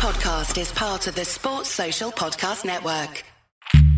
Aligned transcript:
podcast 0.00 0.58
is 0.58 0.72
part 0.72 1.06
of 1.08 1.14
the 1.14 1.24
Sports 1.26 1.68
Social 1.68 2.10
Podcast 2.10 2.64
Network. 2.64 3.22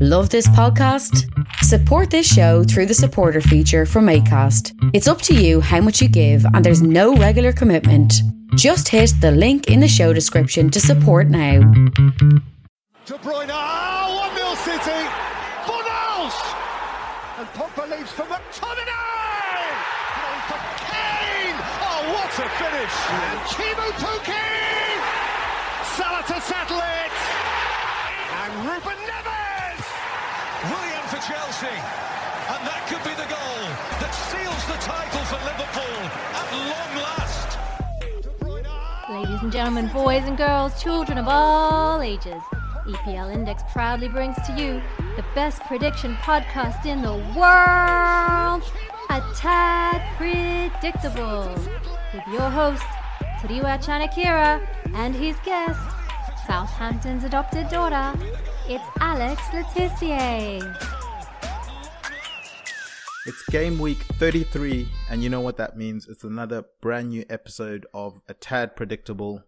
Love 0.00 0.30
this 0.30 0.48
podcast? 0.48 1.30
Support 1.62 2.10
this 2.10 2.26
show 2.26 2.64
through 2.64 2.86
the 2.86 2.94
supporter 2.94 3.40
feature 3.40 3.86
from 3.86 4.06
ACAST. 4.06 4.72
It's 4.94 5.06
up 5.06 5.22
to 5.22 5.32
you 5.32 5.60
how 5.60 5.80
much 5.80 6.02
you 6.02 6.08
give, 6.08 6.44
and 6.44 6.64
there's 6.64 6.82
no 6.82 7.14
regular 7.14 7.52
commitment. 7.52 8.14
Just 8.56 8.88
hit 8.88 9.12
the 9.20 9.30
link 9.30 9.68
in 9.70 9.78
the 9.78 9.86
show 9.86 10.12
description 10.12 10.70
to 10.70 10.80
support 10.80 11.28
now. 11.28 11.60
De 11.60 13.14
Bruyne, 13.22 13.48
oh, 13.52 14.32
1 14.34 14.36
0 14.36 14.54
City. 14.56 15.06
Fornals! 15.62 16.34
And 17.38 17.46
Pogba 17.54 17.88
leaves 17.96 18.10
for 18.10 18.24
McTominay! 18.24 19.70
Going 20.18 20.42
for 20.50 20.58
Kane! 20.82 21.58
Oh, 21.78 22.02
what 22.12 22.32
a 22.42 22.48
finish! 22.58 22.94
And 23.08 23.38
Teemu 23.54 23.88
Pukki! 24.02 25.11
Salah 25.96 26.24
to 26.26 26.40
settle 26.40 26.78
it! 26.78 27.12
And 28.40 28.52
Ruben 28.64 28.96
Neves! 29.04 29.84
Willian 30.70 31.04
for 31.12 31.20
Chelsea. 31.20 31.76
And 32.48 32.60
that 32.64 32.88
could 32.88 33.04
be 33.04 33.12
the 33.12 33.28
goal 33.28 33.60
that 34.00 34.12
seals 34.32 34.64
the 34.72 34.78
title 34.80 35.20
for 35.28 35.36
Liverpool 35.44 36.00
at 36.32 36.48
long 36.72 36.92
last. 37.04 37.58
Ladies 39.10 39.42
and 39.42 39.52
gentlemen, 39.52 39.88
boys 39.88 40.24
and 40.24 40.38
girls, 40.38 40.82
children 40.82 41.18
of 41.18 41.26
all 41.28 42.00
ages, 42.00 42.42
EPL 42.86 43.30
Index 43.32 43.62
proudly 43.72 44.08
brings 44.08 44.36
to 44.46 44.52
you 44.56 44.80
the 45.16 45.24
best 45.34 45.60
prediction 45.64 46.14
podcast 46.16 46.86
in 46.86 47.02
the 47.02 47.16
world, 47.38 48.62
A 49.10 49.20
Tad 49.36 50.00
Predictable, 50.16 51.54
with 52.14 52.26
your 52.32 52.48
host, 52.48 52.82
Tadiwa 53.42 53.76
Chanakira, 53.82 54.64
and 54.94 55.16
his 55.16 55.34
guest, 55.44 55.80
Southampton's 56.46 57.24
adopted 57.24 57.68
daughter. 57.70 58.16
It's 58.68 58.84
Alex 59.00 59.42
LeTissier. 59.46 60.62
It's 63.26 63.42
game 63.50 63.80
week 63.80 63.98
33, 64.20 64.86
and 65.10 65.24
you 65.24 65.28
know 65.28 65.40
what 65.40 65.56
that 65.56 65.76
means. 65.76 66.06
It's 66.06 66.22
another 66.22 66.66
brand 66.80 67.08
new 67.08 67.24
episode 67.28 67.84
of 67.92 68.20
A 68.28 68.34
Tad 68.34 68.76
Predictable. 68.76 69.42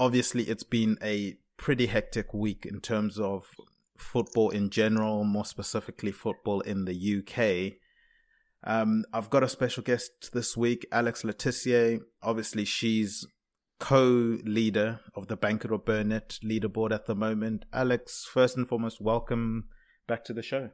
Obviously, 0.00 0.44
it's 0.44 0.64
been 0.64 0.96
a 1.02 1.36
pretty 1.58 1.88
hectic 1.88 2.32
week 2.32 2.64
in 2.64 2.80
terms 2.80 3.18
of 3.18 3.44
football 3.94 4.48
in 4.48 4.70
general, 4.70 5.22
more 5.24 5.44
specifically, 5.44 6.12
football 6.12 6.62
in 6.62 6.86
the 6.86 7.18
UK. 7.18 7.78
Um, 8.64 9.04
I've 9.12 9.30
got 9.30 9.42
a 9.42 9.48
special 9.48 9.82
guest 9.82 10.30
this 10.32 10.56
week, 10.56 10.86
Alex 10.92 11.22
LeTissier. 11.22 12.00
Obviously, 12.22 12.64
she's 12.64 13.26
co 13.80 14.38
leader 14.44 15.00
of 15.16 15.26
the 15.26 15.36
Bank 15.36 15.64
it 15.64 15.72
or 15.72 15.78
Burn 15.78 16.12
It 16.12 16.38
leaderboard 16.44 16.92
at 16.92 17.06
the 17.06 17.16
moment. 17.16 17.64
Alex, 17.72 18.24
first 18.32 18.56
and 18.56 18.68
foremost, 18.68 19.00
welcome 19.00 19.64
back 20.06 20.24
to 20.26 20.32
the 20.32 20.42
show. 20.42 20.70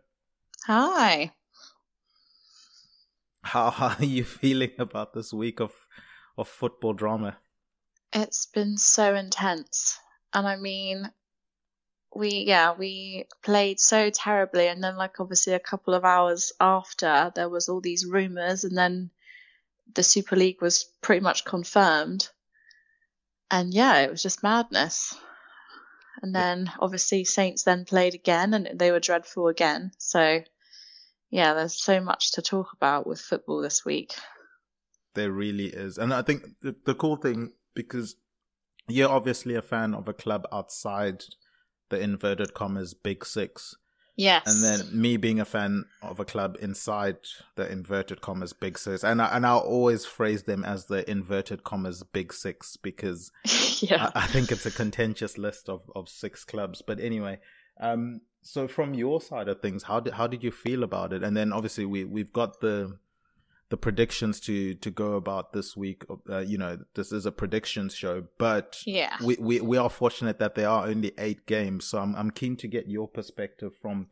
Hi. 0.67 1.33
How, 3.43 3.71
how 3.71 3.97
are 3.99 4.05
you 4.05 4.25
feeling 4.25 4.73
about 4.79 5.15
this 5.15 5.33
week 5.33 5.61
of 5.61 5.73
of 6.37 6.47
football 6.47 6.93
drama? 6.93 7.39
It's 8.13 8.47
been 8.47 8.77
so 8.77 9.15
intense. 9.15 9.99
And 10.35 10.47
I 10.47 10.57
mean, 10.57 11.11
we, 12.15 12.45
yeah, 12.47 12.75
we 12.77 13.27
played 13.43 13.81
so 13.81 14.11
terribly. 14.11 14.69
And 14.69 14.83
then, 14.83 14.97
like, 14.97 15.21
obviously, 15.21 15.55
a 15.55 15.61
couple 15.61 15.95
of 15.95 16.05
hours 16.05 16.53
after, 16.61 17.33
there 17.35 17.49
was 17.49 17.69
all 17.69 17.81
these 17.81 18.07
rumours. 18.07 18.65
And 18.65 18.77
then 18.77 19.11
the 19.95 20.03
Super 20.03 20.37
League 20.37 20.63
was 20.63 20.85
pretty 21.03 21.21
much 21.21 21.45
confirmed. 21.45 22.29
And 23.51 23.73
yeah, 23.73 24.01
it 24.01 24.11
was 24.11 24.23
just 24.23 24.43
madness. 24.43 25.15
And 26.23 26.35
then, 26.35 26.71
obviously, 26.81 27.25
Saints 27.25 27.63
then 27.63 27.85
played 27.85 28.15
again 28.15 28.53
and 28.53 28.79
they 28.79 28.91
were 28.91 29.01
dreadful 29.01 29.49
again. 29.49 29.93
So, 29.99 30.43
yeah, 31.31 31.55
there's 31.55 31.81
so 31.81 32.01
much 32.01 32.33
to 32.33 32.43
talk 32.43 32.73
about 32.75 33.07
with 33.07 33.21
football 33.21 33.61
this 33.61 33.85
week. 33.85 34.15
There 35.15 35.31
really 35.31 35.67
is, 35.67 35.99
and 35.99 36.15
I 36.15 36.23
think 36.23 36.45
the, 36.63 36.77
the 36.85 36.95
cool 36.95 37.17
thing 37.17 37.53
because 37.75 38.17
you're 38.89 39.11
obviously 39.11 39.55
a 39.55 39.63
fan 39.63 39.95
of 39.95 40.09
a 40.09 40.13
club 40.13 40.47
outside 40.53 41.25
the 41.91 42.01
inverted 42.01 42.55
commas 42.55 42.95
big 42.95 43.25
six, 43.25 43.77
Yes. 44.17 44.43
and 44.47 44.63
then 44.65 45.01
me 45.01 45.17
being 45.17 45.39
a 45.39 45.45
fan 45.45 45.85
of 46.03 46.19
a 46.19 46.25
club 46.25 46.57
inside 46.61 47.19
the 47.55 47.71
inverted 47.71 48.21
commas 48.21 48.53
big 48.53 48.77
six, 48.79 49.05
and 49.05 49.23
I, 49.23 49.37
and 49.37 49.47
I'll 49.47 49.59
always 49.59 50.05
phrase 50.05 50.43
them 50.43 50.65
as 50.65 50.87
the 50.87 51.09
inverted 51.09 51.63
commas 51.63 52.03
big 52.03 52.33
six 52.33 52.77
because 52.77 53.31
yeah. 53.81 54.11
I, 54.15 54.25
I 54.25 54.27
think 54.27 54.51
it's 54.51 54.67
a 54.67 54.71
contentious 54.73 55.39
list 55.39 55.69
of, 55.69 55.83
of 55.95 56.09
six 56.09 56.45
clubs. 56.45 56.83
But 56.85 56.99
anyway, 56.99 57.39
um, 57.81 58.23
so 58.43 58.67
from 58.67 58.95
your 58.95 59.21
side 59.21 59.49
of 59.49 59.61
things, 59.61 59.85
how 59.85 60.01
did 60.01 60.15
how 60.15 60.27
did 60.27 60.43
you 60.43 60.51
feel 60.51 60.83
about 60.83 61.13
it? 61.13 61.23
And 61.23 61.37
then 61.37 61.53
obviously 61.53 61.85
we 61.87 62.05
we've 62.05 62.33
got 62.33 62.61
the 62.61 62.99
the 63.71 63.77
predictions 63.77 64.41
to 64.41 64.75
to 64.75 64.91
go 64.91 65.15
about 65.15 65.53
this 65.53 65.77
week. 65.77 66.05
Uh, 66.29 66.39
you 66.39 66.57
know, 66.59 66.79
this 66.95 67.13
is 67.13 67.27
a 67.27 67.33
predictions 67.33 67.95
show, 67.95 68.25
but 68.39 68.83
Yeah. 68.87 69.15
we, 69.23 69.37
we 69.39 69.61
we 69.61 69.77
are 69.77 69.91
fortunate 69.91 70.39
that 70.39 70.55
there 70.55 70.69
are 70.69 70.87
only 70.87 71.13
eight 71.19 71.47
games. 71.47 71.85
So 71.87 71.99
I'm 71.99 72.15
I'm 72.17 72.31
keen 72.31 72.57
to 72.57 72.67
get 72.69 72.89
your 72.89 73.09
perspective 73.09 73.73
from 73.83 74.07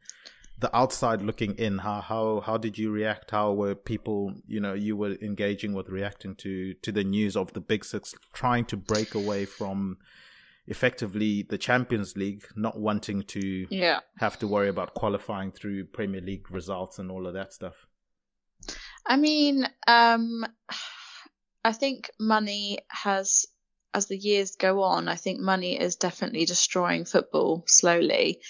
the 0.59 0.75
outside 0.77 1.21
looking 1.23 1.55
in. 1.57 1.79
How 1.79 2.01
how 2.01 2.41
how 2.41 2.57
did 2.59 2.77
you 2.79 2.91
react? 2.91 3.31
How 3.31 3.53
were 3.53 3.75
people? 3.75 4.35
You 4.47 4.61
know, 4.61 4.75
you 4.75 4.97
were 4.97 5.17
engaging 5.23 5.73
with 5.75 5.89
reacting 5.89 6.35
to 6.37 6.75
to 6.75 6.93
the 6.93 7.05
news 7.05 7.35
of 7.37 7.53
the 7.55 7.61
Big 7.61 7.85
Six 7.85 8.15
trying 8.35 8.65
to 8.67 8.77
break 8.77 9.15
away 9.15 9.45
from 9.47 9.97
effectively 10.69 11.43
the 11.49 11.59
Champions 11.59 12.17
League, 12.17 12.45
not 12.57 12.79
wanting 12.79 13.23
to 13.23 13.67
Yeah. 13.71 14.01
have 14.19 14.39
to 14.41 14.49
worry 14.49 14.69
about 14.69 14.95
qualifying 14.95 15.53
through 15.53 15.85
Premier 15.87 16.21
League 16.21 16.51
results 16.51 16.99
and 16.99 17.11
all 17.11 17.27
of 17.27 17.35
that 17.35 17.53
stuff. 17.53 17.86
I 19.07 19.17
mean, 19.17 19.69
um, 19.87 20.45
I 21.65 21.73
think 21.73 22.11
money 22.19 22.79
has, 22.89 23.47
as 23.95 24.07
the 24.07 24.17
years 24.17 24.57
go 24.57 24.83
on, 24.83 25.09
I 25.09 25.15
think 25.15 25.41
money 25.41 25.79
is 25.79 25.97
definitely 25.97 26.45
destroying 26.45 27.05
football 27.05 27.65
slowly. 27.67 28.41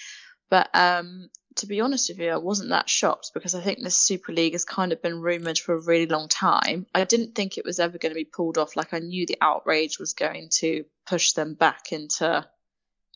But 0.49 0.69
um, 0.73 1.29
to 1.57 1.67
be 1.67 1.81
honest 1.81 2.09
with 2.09 2.19
you, 2.19 2.31
I 2.31 2.37
wasn't 2.37 2.69
that 2.69 2.89
shocked 2.89 3.31
because 3.33 3.53
I 3.53 3.61
think 3.61 3.79
this 3.83 3.97
Super 3.97 4.31
League 4.31 4.53
has 4.53 4.65
kind 4.65 4.91
of 4.91 5.01
been 5.01 5.21
rumoured 5.21 5.59
for 5.59 5.75
a 5.75 5.81
really 5.81 6.05
long 6.05 6.27
time. 6.27 6.85
I 6.93 7.03
didn't 7.03 7.35
think 7.35 7.57
it 7.57 7.65
was 7.65 7.79
ever 7.79 7.97
going 7.97 8.11
to 8.11 8.15
be 8.15 8.25
pulled 8.25 8.57
off. 8.57 8.75
Like, 8.75 8.93
I 8.93 8.99
knew 8.99 9.25
the 9.25 9.37
outrage 9.41 9.99
was 9.99 10.13
going 10.13 10.49
to 10.59 10.85
push 11.05 11.33
them 11.33 11.53
back 11.53 11.91
into, 11.91 12.45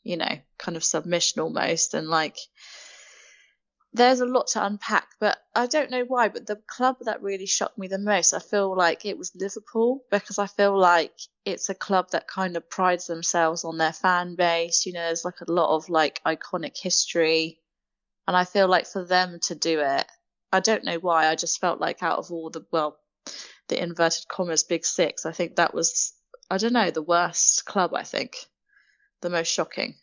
you 0.03 0.17
know, 0.17 0.39
kind 0.57 0.77
of 0.77 0.83
submission 0.83 1.41
almost. 1.41 1.93
And 1.93 2.07
like, 2.07 2.37
there's 3.93 4.21
a 4.21 4.25
lot 4.25 4.47
to 4.47 4.65
unpack, 4.65 5.07
but 5.19 5.37
I 5.53 5.67
don't 5.67 5.91
know 5.91 6.05
why. 6.05 6.29
But 6.29 6.47
the 6.47 6.55
club 6.67 6.97
that 7.01 7.21
really 7.21 7.45
shocked 7.45 7.77
me 7.77 7.87
the 7.87 7.97
most, 7.97 8.33
I 8.33 8.39
feel 8.39 8.75
like 8.75 9.05
it 9.05 9.17
was 9.17 9.35
Liverpool 9.35 10.03
because 10.09 10.39
I 10.39 10.47
feel 10.47 10.77
like 10.77 11.13
it's 11.43 11.69
a 11.69 11.75
club 11.75 12.11
that 12.11 12.27
kind 12.27 12.55
of 12.55 12.69
prides 12.69 13.07
themselves 13.07 13.65
on 13.65 13.77
their 13.77 13.91
fan 13.91 14.35
base. 14.35 14.85
You 14.85 14.93
know, 14.93 15.01
there's 15.01 15.25
like 15.25 15.41
a 15.41 15.51
lot 15.51 15.75
of 15.75 15.89
like 15.89 16.21
iconic 16.25 16.77
history, 16.79 17.59
and 18.27 18.37
I 18.37 18.45
feel 18.45 18.67
like 18.67 18.87
for 18.87 19.03
them 19.03 19.39
to 19.43 19.55
do 19.55 19.81
it, 19.81 20.05
I 20.53 20.61
don't 20.61 20.85
know 20.85 20.97
why. 20.97 21.27
I 21.27 21.35
just 21.35 21.59
felt 21.59 21.81
like 21.81 22.01
out 22.01 22.19
of 22.19 22.31
all 22.31 22.49
the 22.49 22.65
well, 22.71 22.97
the 23.67 23.81
inverted 23.81 24.27
commas 24.29 24.63
big 24.63 24.85
six, 24.85 25.25
I 25.25 25.33
think 25.33 25.57
that 25.57 25.73
was 25.73 26.13
I 26.49 26.57
don't 26.57 26.73
know 26.73 26.91
the 26.91 27.01
worst 27.01 27.65
club. 27.65 27.93
I 27.93 28.03
think 28.03 28.37
the 29.21 29.29
most 29.29 29.51
shocking. 29.51 29.95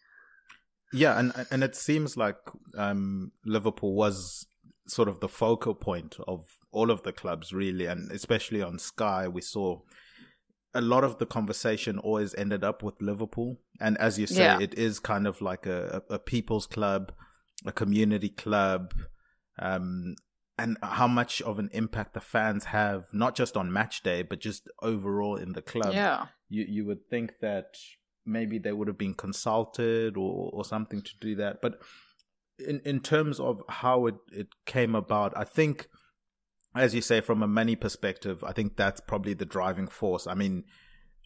Yeah, 0.93 1.19
and 1.19 1.33
and 1.51 1.63
it 1.63 1.77
seems 1.77 2.17
like 2.17 2.37
um, 2.77 3.33
Liverpool 3.45 3.95
was 3.95 4.47
sort 4.87 5.09
of 5.09 5.21
the 5.21 5.29
focal 5.29 5.75
point 5.75 6.17
of 6.27 6.47
all 6.71 6.91
of 6.91 7.03
the 7.03 7.13
clubs, 7.13 7.53
really, 7.53 7.87
and 7.87 8.11
especially 8.11 8.63
on 8.63 8.79
Sky, 8.79 9.29
we 9.29 9.41
saw 9.43 9.81
a 10.75 10.81
lot 10.81 11.05
of 11.05 11.19
the 11.19 11.27
conversation 11.27 11.99
always 11.99 12.35
ended 12.35 12.63
up 12.65 12.83
with 12.83 12.95
Liverpool. 13.01 13.61
And 13.81 13.97
as 13.99 14.19
you 14.19 14.27
say, 14.27 14.45
Yeah. 14.45 14.61
it 14.61 14.75
is 14.75 14.99
kind 15.01 15.27
of 15.27 15.41
like 15.41 15.67
a, 15.67 16.03
a, 16.11 16.15
a 16.15 16.19
people's 16.19 16.67
club, 16.67 17.13
a 17.67 17.73
community 17.73 18.29
club, 18.29 18.93
um, 19.59 20.15
and 20.59 20.77
how 20.83 21.07
much 21.09 21.41
of 21.43 21.59
an 21.59 21.71
impact 21.73 22.15
the 22.15 22.21
fans 22.21 22.67
have, 22.67 23.07
not 23.13 23.35
just 23.35 23.57
on 23.57 23.73
match 23.73 24.03
day, 24.03 24.23
but 24.23 24.41
just 24.41 24.69
overall 24.83 25.37
in 25.37 25.53
the 25.53 25.63
club 25.63 25.93
Yeah. 25.95 26.27
you 26.49 26.65
you 26.69 26.85
would 26.87 27.09
think 27.11 27.33
that 27.41 27.77
maybe 28.29 28.59
they 28.59 28.73
would 28.73 28.89
have 28.89 28.99
been 28.99 29.15
consulted 29.15 30.17
or 30.17 30.51
or 30.53 30.65
something 30.65 31.03
to 31.03 31.13
do 31.21 31.35
that. 31.37 31.61
But 31.63 31.81
in 32.59 32.81
in 32.85 33.01
terms 33.01 33.41
of 33.41 33.63
how 33.69 34.07
it 34.07 34.17
it 34.33 34.49
came 34.67 34.95
about 34.97 35.33
i 35.37 35.45
think 35.45 35.87
as 36.75 36.93
you 36.93 37.01
say 37.01 37.21
from 37.21 37.41
a 37.41 37.47
money 37.47 37.77
perspective 37.77 38.43
i 38.43 38.53
think 38.53 38.77
that's 38.77 39.01
probably 39.01 39.33
the 39.35 39.45
driving 39.47 39.87
force. 39.87 40.27
I 40.27 40.35
mean 40.35 40.65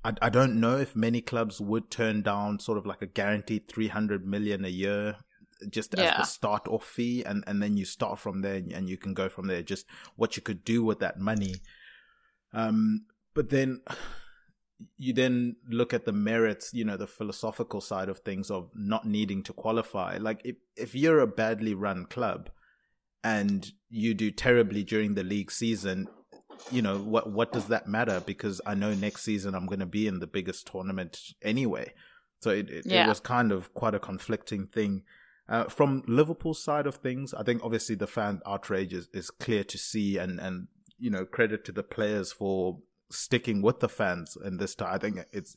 I, 0.04 0.12
I 0.20 0.28
don't 0.28 0.60
know 0.60 0.76
if 0.76 0.94
many 0.96 1.20
clubs 1.22 1.58
would 1.60 1.90
turn 1.90 2.22
down 2.22 2.58
sort 2.58 2.76
of 2.76 2.84
like 2.84 3.02
a 3.02 3.06
guaranteed 3.06 3.68
300 3.68 4.26
million 4.26 4.64
a 4.64 4.68
year 4.68 5.16
just 5.70 5.94
as 5.94 6.00
Yeah. 6.00 6.18
the 6.18 6.24
start 6.24 6.68
off 6.68 6.84
fee 6.84 7.24
and 7.24 7.44
and 7.46 7.62
then 7.62 7.76
you 7.78 7.86
start 7.86 8.18
from 8.18 8.42
there 8.42 8.60
and 8.76 8.88
you 8.90 8.98
can 8.98 9.14
go 9.14 9.28
from 9.30 9.46
there. 9.46 9.62
Just 9.62 9.86
what 10.16 10.36
you 10.36 10.42
could 10.42 10.64
do 10.64 10.82
with 10.84 10.98
that 10.98 11.18
money. 11.18 11.54
Um 12.52 13.06
but 13.34 13.48
then 13.48 13.80
you 14.96 15.12
then 15.12 15.56
look 15.68 15.92
at 15.92 16.04
the 16.04 16.12
merits, 16.12 16.70
you 16.72 16.84
know, 16.84 16.96
the 16.96 17.06
philosophical 17.06 17.80
side 17.80 18.08
of 18.08 18.18
things 18.18 18.50
of 18.50 18.70
not 18.74 19.06
needing 19.06 19.42
to 19.44 19.52
qualify. 19.52 20.18
Like 20.18 20.40
if 20.44 20.56
if 20.76 20.94
you're 20.94 21.20
a 21.20 21.26
badly 21.26 21.74
run 21.74 22.06
club 22.06 22.50
and 23.24 23.70
you 23.88 24.14
do 24.14 24.30
terribly 24.30 24.82
during 24.82 25.14
the 25.14 25.24
league 25.24 25.50
season, 25.50 26.08
you 26.70 26.82
know, 26.82 26.98
what 26.98 27.30
what 27.30 27.52
does 27.52 27.66
that 27.66 27.86
matter? 27.86 28.20
Because 28.20 28.60
I 28.66 28.74
know 28.74 28.94
next 28.94 29.22
season 29.22 29.54
I'm 29.54 29.66
going 29.66 29.80
to 29.80 29.86
be 29.86 30.06
in 30.06 30.20
the 30.20 30.26
biggest 30.26 30.66
tournament 30.66 31.18
anyway. 31.42 31.92
So 32.40 32.50
it 32.50 32.70
it, 32.70 32.86
yeah. 32.86 33.04
it 33.04 33.08
was 33.08 33.20
kind 33.20 33.52
of 33.52 33.72
quite 33.74 33.94
a 33.94 34.00
conflicting 34.00 34.66
thing. 34.66 35.02
Uh, 35.48 35.64
from 35.64 36.02
Liverpool's 36.06 36.62
side 36.62 36.86
of 36.86 36.96
things, 36.96 37.34
I 37.34 37.42
think 37.42 37.62
obviously 37.64 37.96
the 37.96 38.06
fan 38.06 38.40
outrage 38.46 38.92
is, 38.92 39.08
is 39.12 39.30
clear 39.30 39.64
to 39.64 39.78
see, 39.78 40.16
and 40.16 40.40
and 40.40 40.68
you 40.98 41.10
know 41.10 41.24
credit 41.24 41.64
to 41.66 41.72
the 41.72 41.82
players 41.82 42.32
for 42.32 42.78
sticking 43.12 43.62
with 43.62 43.80
the 43.80 43.88
fans 43.88 44.36
in 44.44 44.56
this 44.56 44.74
time. 44.74 44.92
I 44.92 44.98
think 44.98 45.18
it's 45.32 45.56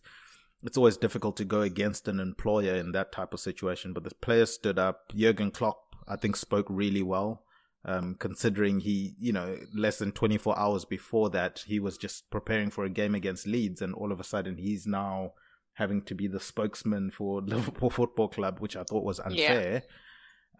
it's 0.63 0.77
always 0.77 0.97
difficult 0.97 1.37
to 1.37 1.45
go 1.45 1.61
against 1.61 2.07
an 2.07 2.19
employer 2.19 2.75
in 2.75 2.91
that 2.93 3.11
type 3.11 3.33
of 3.33 3.39
situation, 3.39 3.93
but 3.93 4.03
the 4.03 4.15
players 4.15 4.53
stood 4.53 4.79
up. 4.79 5.13
Jurgen 5.15 5.51
Klopp, 5.51 5.95
I 6.07 6.15
think, 6.15 6.35
spoke 6.35 6.65
really 6.69 7.03
well. 7.03 7.43
Um, 7.87 8.15
considering 8.17 8.79
he, 8.79 9.13
you 9.19 9.31
know, 9.31 9.59
less 9.75 9.99
than 9.99 10.11
24 10.11 10.57
hours 10.57 10.85
before 10.85 11.29
that, 11.29 11.63
he 11.67 11.79
was 11.79 11.97
just 11.97 12.31
preparing 12.31 12.71
for 12.71 12.83
a 12.83 12.89
game 12.89 13.13
against 13.13 13.45
Leeds, 13.45 13.81
and 13.81 13.93
all 13.93 14.11
of 14.11 14.19
a 14.19 14.23
sudden 14.23 14.57
he's 14.57 14.87
now 14.87 15.33
having 15.73 16.01
to 16.03 16.15
be 16.15 16.27
the 16.27 16.39
spokesman 16.39 17.11
for 17.11 17.41
Liverpool 17.45 17.91
Football 17.91 18.29
Club, 18.29 18.59
which 18.59 18.75
I 18.75 18.83
thought 18.83 19.03
was 19.03 19.19
unfair. 19.19 19.83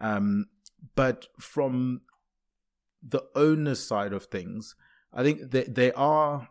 Yeah. 0.00 0.16
Um, 0.16 0.46
but 0.94 1.26
from 1.40 2.02
the 3.02 3.24
owner's 3.34 3.84
side 3.84 4.12
of 4.12 4.26
things, 4.26 4.76
I 5.12 5.22
think 5.22 5.50
they 5.50 5.92
are 5.92 6.48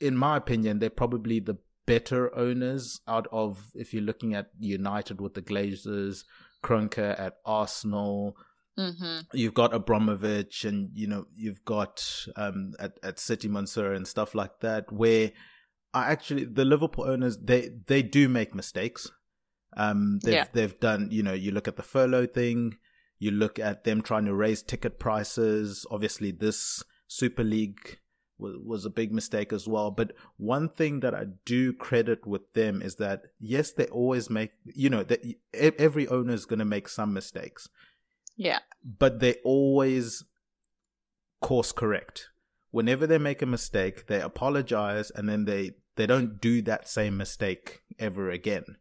in 0.00 0.16
my 0.16 0.36
opinion, 0.36 0.78
they're 0.78 0.90
probably 0.90 1.40
the 1.40 1.56
better 1.86 2.34
owners 2.36 3.00
out 3.08 3.26
of 3.32 3.70
if 3.74 3.94
you're 3.94 4.02
looking 4.02 4.34
at 4.34 4.50
United 4.58 5.20
with 5.20 5.34
the 5.34 5.42
Glazers, 5.42 6.24
Kroenke 6.62 7.18
at 7.18 7.36
Arsenal. 7.44 8.36
Mm-hmm. 8.78 9.20
You've 9.32 9.54
got 9.54 9.74
Abramovich, 9.74 10.64
and 10.64 10.90
you 10.94 11.06
know 11.08 11.26
you've 11.34 11.64
got 11.64 12.04
um, 12.36 12.74
at 12.78 12.98
at 13.02 13.18
City 13.18 13.48
Mansour 13.48 13.92
and 13.92 14.06
stuff 14.06 14.34
like 14.34 14.60
that. 14.60 14.92
Where 14.92 15.32
I 15.92 16.12
actually 16.12 16.44
the 16.44 16.64
Liverpool 16.64 17.04
owners 17.04 17.38
they 17.38 17.70
they 17.86 18.02
do 18.02 18.28
make 18.28 18.54
mistakes. 18.54 19.10
Um, 19.76 20.20
they've 20.22 20.34
yeah. 20.34 20.46
they've 20.52 20.78
done 20.78 21.08
you 21.10 21.22
know 21.22 21.32
you 21.32 21.50
look 21.50 21.66
at 21.66 21.76
the 21.76 21.82
furlough 21.82 22.26
thing, 22.26 22.76
you 23.18 23.30
look 23.32 23.58
at 23.58 23.84
them 23.84 24.02
trying 24.02 24.26
to 24.26 24.34
raise 24.34 24.62
ticket 24.62 25.00
prices. 25.00 25.84
Obviously, 25.90 26.30
this 26.30 26.84
Super 27.08 27.42
League 27.42 27.98
was, 28.38 28.84
a 28.84 28.90
big 28.90 29.12
mistake 29.12 29.52
as 29.52 29.66
well. 29.66 29.90
But 29.90 30.12
one 30.36 30.68
thing 30.68 31.00
that 31.00 31.14
I 31.14 31.24
do 31.44 31.72
credit 31.72 32.26
with 32.26 32.52
them 32.52 32.82
is 32.82 32.96
that 32.96 33.22
yes, 33.38 33.72
they 33.72 33.86
always 33.86 34.30
make 34.30 34.52
you 34.64 34.90
know 34.90 35.02
that 35.04 35.20
every 35.52 36.08
owner 36.08 36.32
is 36.32 36.46
going 36.46 36.58
to 36.58 36.64
make 36.64 36.88
some 36.88 37.12
mistakes. 37.12 37.68
Yeah, 38.36 38.60
but 38.84 39.20
they 39.20 39.34
always 39.44 40.24
course 41.40 41.72
correct. 41.72 42.28
Whenever 42.70 43.06
they 43.06 43.18
make 43.18 43.42
a 43.42 43.46
mistake, 43.46 44.06
they 44.06 44.20
apologize 44.20 45.10
and 45.10 45.28
then 45.28 45.44
they 45.44 45.72
they 45.96 46.06
don't 46.06 46.40
do 46.40 46.62
that 46.62 46.88
same 46.88 47.16
mistake 47.16 47.82
ever 47.98 48.30
again. 48.30 48.76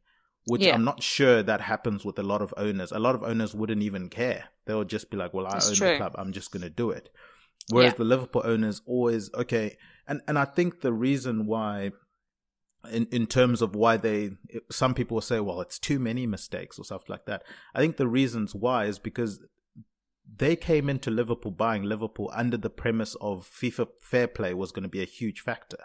Which 0.46 0.62
yeah. 0.62 0.76
I'm 0.76 0.86
not 0.86 1.04
sure 1.04 1.44
that 1.44 1.60
happens 1.60 2.06
with 2.06 2.18
a 2.20 2.24
lot 2.24 2.42
of 2.42 2.54
owners. 2.56 2.94
A 2.94 3.00
lot 3.00 3.16
of 3.16 3.24
owners 3.24 3.54
wouldn't 3.54 3.82
even 3.82 4.08
care. 4.08 4.46
They'll 4.66 4.86
just 4.86 5.10
be 5.10 5.18
like, 5.18 5.34
"Well, 5.34 5.46
I 5.46 5.54
That's 5.54 5.70
own 5.70 5.76
true. 5.76 5.90
the 5.90 5.98
club. 5.98 6.16
I'm 6.18 6.32
just 6.32 6.52
going 6.52 6.62
to 6.62 6.70
do 6.70 6.92
it." 6.92 7.10
Whereas 7.70 7.94
yeah. 7.94 7.98
the 7.98 8.04
Liverpool 8.06 8.44
owners 8.46 8.82
always 8.86 9.34
okay, 9.34 9.78
and 10.08 10.22
and 10.28 10.40
I 10.40 10.46
think 10.46 10.82
the 10.82 10.94
reason 10.94 11.46
why, 11.46 11.92
in 12.92 13.08
in 13.12 13.28
terms 13.28 13.62
of 13.62 13.76
why 13.76 13.98
they, 13.98 14.32
some 14.72 14.94
people 14.94 15.16
will 15.16 15.22
say, 15.22 15.40
well, 15.40 15.62
it's 15.62 15.80
too 15.80 16.00
many 16.00 16.26
mistakes 16.26 16.80
or 16.80 16.86
stuff 16.86 17.10
like 17.10 17.26
that. 17.26 17.44
I 17.76 17.80
think 17.80 17.98
the 17.98 18.08
reasons 18.08 18.56
why 18.56 18.86
is 18.86 19.00
because 19.00 19.42
they 20.36 20.56
came 20.56 20.90
into 20.90 21.12
Liverpool 21.12 21.52
buying 21.52 21.84
Liverpool 21.84 22.32
under 22.34 22.58
the 22.58 22.70
premise 22.70 23.16
of 23.20 23.50
FIFA 23.50 23.88
fair 24.02 24.28
play 24.28 24.54
was 24.54 24.72
going 24.72 24.84
to 24.84 24.90
be 24.90 25.02
a 25.02 25.06
huge 25.06 25.42
factor. 25.42 25.80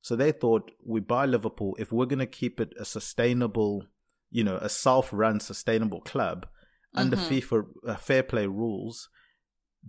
So 0.00 0.16
they 0.16 0.32
thought 0.32 0.70
we 0.84 1.00
buy 1.00 1.24
Liverpool 1.24 1.76
if 1.78 1.90
we're 1.90 2.06
going 2.06 2.18
to 2.18 2.26
keep 2.26 2.60
it 2.60 2.74
a 2.78 2.84
sustainable, 2.84 3.86
you 4.30 4.44
know, 4.44 4.56
a 4.56 4.68
self-run 4.68 5.40
sustainable 5.40 6.02
club 6.02 6.46
under 6.94 7.16
mm-hmm. 7.16 7.34
FIFA 7.34 7.66
uh, 7.88 7.96
fair 7.96 8.22
play 8.22 8.46
rules 8.46 9.08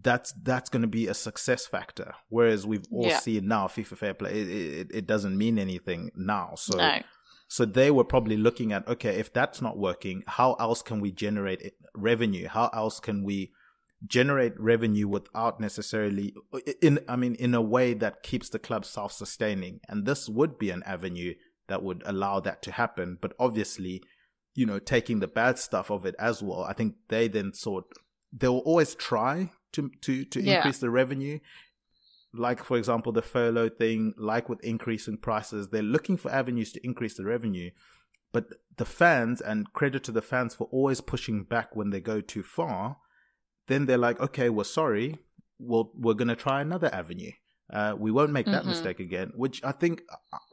that's 0.01 0.33
that's 0.43 0.69
going 0.69 0.81
to 0.81 0.87
be 0.87 1.07
a 1.07 1.13
success 1.13 1.65
factor. 1.65 2.13
Whereas 2.29 2.65
we've 2.65 2.85
all 2.91 3.07
yeah. 3.07 3.19
seen 3.19 3.47
now 3.47 3.67
FIFA 3.67 3.97
Fair 3.97 4.13
Play, 4.13 4.41
it, 4.41 4.49
it, 4.49 4.87
it, 4.93 5.07
doesn't 5.07 5.37
mean 5.37 5.57
anything 5.57 6.11
now. 6.15 6.53
So, 6.55 6.77
no. 6.77 6.99
so 7.47 7.65
they 7.65 7.91
were 7.91 8.03
probably 8.03 8.37
looking 8.37 8.73
at 8.73 8.87
okay, 8.87 9.15
if 9.17 9.31
that's 9.31 9.61
not 9.61 9.77
working, 9.77 10.23
how 10.27 10.53
else 10.55 10.81
can 10.81 10.99
we 10.99 11.11
generate 11.11 11.73
revenue? 11.95 12.47
How 12.47 12.69
else 12.73 12.99
can 12.99 13.23
we 13.23 13.51
generate 14.05 14.59
revenue 14.59 15.07
without 15.07 15.59
necessarily 15.59 16.35
in 16.81 16.99
I 17.07 17.15
mean 17.15 17.35
in 17.35 17.55
a 17.55 17.61
way 17.61 17.93
that 17.93 18.23
keeps 18.23 18.49
the 18.49 18.59
club 18.59 18.85
self-sustaining? 18.85 19.79
And 19.87 20.05
this 20.05 20.27
would 20.27 20.57
be 20.57 20.71
an 20.71 20.83
avenue 20.83 21.35
that 21.67 21.83
would 21.83 22.03
allow 22.05 22.39
that 22.41 22.61
to 22.63 22.71
happen. 22.71 23.17
But 23.21 23.33
obviously, 23.39 24.03
you 24.53 24.65
know, 24.65 24.79
taking 24.79 25.19
the 25.19 25.27
bad 25.27 25.57
stuff 25.57 25.89
of 25.89 26.05
it 26.05 26.15
as 26.19 26.43
well. 26.43 26.63
I 26.63 26.73
think 26.73 26.95
they 27.07 27.27
then 27.27 27.53
thought 27.53 27.85
they'll 28.31 28.59
always 28.59 28.93
try 28.95 29.51
to 29.75 29.91
to 30.01 30.25
to 30.25 30.41
yeah. 30.41 30.55
increase 30.57 30.79
the 30.79 30.89
revenue 30.89 31.39
like 32.33 32.63
for 32.63 32.77
example 32.77 33.11
the 33.11 33.21
furlough 33.21 33.69
thing 33.69 34.13
like 34.17 34.49
with 34.49 34.63
increasing 34.63 35.17
prices 35.17 35.69
they're 35.69 35.81
looking 35.81 36.17
for 36.17 36.31
avenues 36.31 36.71
to 36.71 36.85
increase 36.85 37.15
the 37.15 37.25
revenue 37.25 37.69
but 38.31 38.47
the 38.77 38.85
fans 38.85 39.39
and 39.39 39.71
credit 39.73 40.03
to 40.03 40.11
the 40.11 40.21
fans 40.21 40.53
for 40.53 40.67
always 40.71 41.01
pushing 41.01 41.43
back 41.43 41.75
when 41.75 41.89
they 41.89 41.99
go 41.99 42.21
too 42.21 42.43
far 42.43 42.97
then 43.67 43.85
they're 43.85 43.97
like 43.97 44.19
okay 44.19 44.49
we're 44.49 44.63
sorry 44.63 45.17
well 45.59 45.91
we're 45.95 46.13
going 46.13 46.27
to 46.27 46.35
try 46.35 46.61
another 46.61 46.93
avenue 46.93 47.31
uh, 47.71 47.95
we 47.97 48.11
won't 48.11 48.31
make 48.31 48.45
that 48.45 48.61
mm-hmm. 48.61 48.69
mistake 48.69 48.99
again 48.99 49.31
which 49.35 49.63
i 49.63 49.71
think 49.71 50.01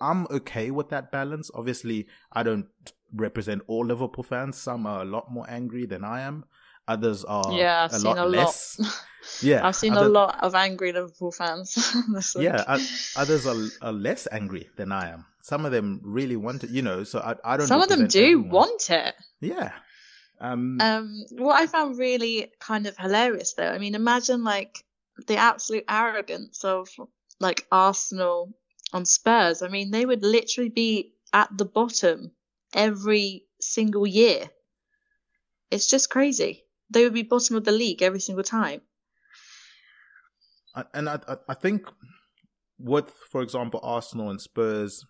i'm 0.00 0.26
okay 0.30 0.70
with 0.70 0.88
that 0.88 1.10
balance 1.10 1.50
obviously 1.54 2.06
i 2.32 2.42
don't 2.42 2.66
represent 3.14 3.60
all 3.66 3.84
liverpool 3.84 4.24
fans 4.24 4.56
some 4.56 4.86
are 4.86 5.02
a 5.02 5.04
lot 5.04 5.30
more 5.30 5.44
angry 5.48 5.84
than 5.84 6.04
i 6.04 6.20
am 6.20 6.44
others 6.88 7.24
are 7.24 7.52
yeah, 7.52 7.84
I've 7.84 7.92
a 7.92 7.98
seen 7.98 8.04
lot 8.04 8.18
a 8.18 8.26
less. 8.26 8.78
Lot. 8.78 9.06
yeah, 9.42 9.66
I've 9.66 9.76
seen 9.76 9.92
other, 9.92 10.06
a 10.06 10.08
lot 10.08 10.42
of 10.42 10.54
angry 10.54 10.92
Liverpool 10.92 11.32
fans. 11.32 11.94
yeah, 12.38 12.64
others 13.16 13.46
are, 13.46 13.56
are 13.80 13.92
less 13.92 14.26
angry 14.30 14.68
than 14.76 14.92
I 14.92 15.10
am. 15.10 15.26
Some 15.42 15.64
of 15.66 15.72
them 15.72 16.00
really 16.02 16.36
want 16.36 16.64
it, 16.64 16.70
you 16.70 16.82
know. 16.82 17.04
So 17.04 17.18
I, 17.20 17.34
I 17.44 17.56
don't. 17.56 17.66
Some 17.66 17.80
of 17.80 17.88
them 17.88 18.06
do 18.06 18.22
everyone. 18.22 18.50
want 18.50 18.90
it. 18.90 19.14
Yeah. 19.40 19.72
Um, 20.40 20.80
um, 20.80 21.24
what 21.32 21.60
I 21.60 21.66
found 21.66 21.98
really 21.98 22.50
kind 22.58 22.86
of 22.86 22.96
hilarious, 22.96 23.54
though, 23.54 23.70
I 23.70 23.78
mean, 23.78 23.94
imagine 23.94 24.42
like 24.42 24.84
the 25.28 25.36
absolute 25.36 25.84
arrogance 25.88 26.64
of 26.64 26.88
like 27.38 27.64
Arsenal 27.70 28.52
on 28.92 29.04
Spurs. 29.04 29.62
I 29.62 29.68
mean, 29.68 29.92
they 29.92 30.04
would 30.04 30.22
literally 30.22 30.68
be 30.68 31.14
at 31.32 31.48
the 31.56 31.64
bottom 31.64 32.32
every 32.74 33.46
single 33.60 34.06
year. 34.06 34.50
It's 35.70 35.86
just 35.86 36.10
crazy 36.10 36.64
they 36.92 37.04
would 37.04 37.14
be 37.14 37.22
bottom 37.22 37.56
of 37.56 37.64
the 37.64 37.72
league 37.72 38.02
every 38.02 38.20
single 38.20 38.44
time. 38.44 38.82
And 40.94 41.08
I, 41.08 41.18
I 41.48 41.54
think 41.54 41.86
with, 42.78 43.10
for 43.30 43.42
example, 43.42 43.80
Arsenal 43.82 44.30
and 44.30 44.40
Spurs, 44.40 45.04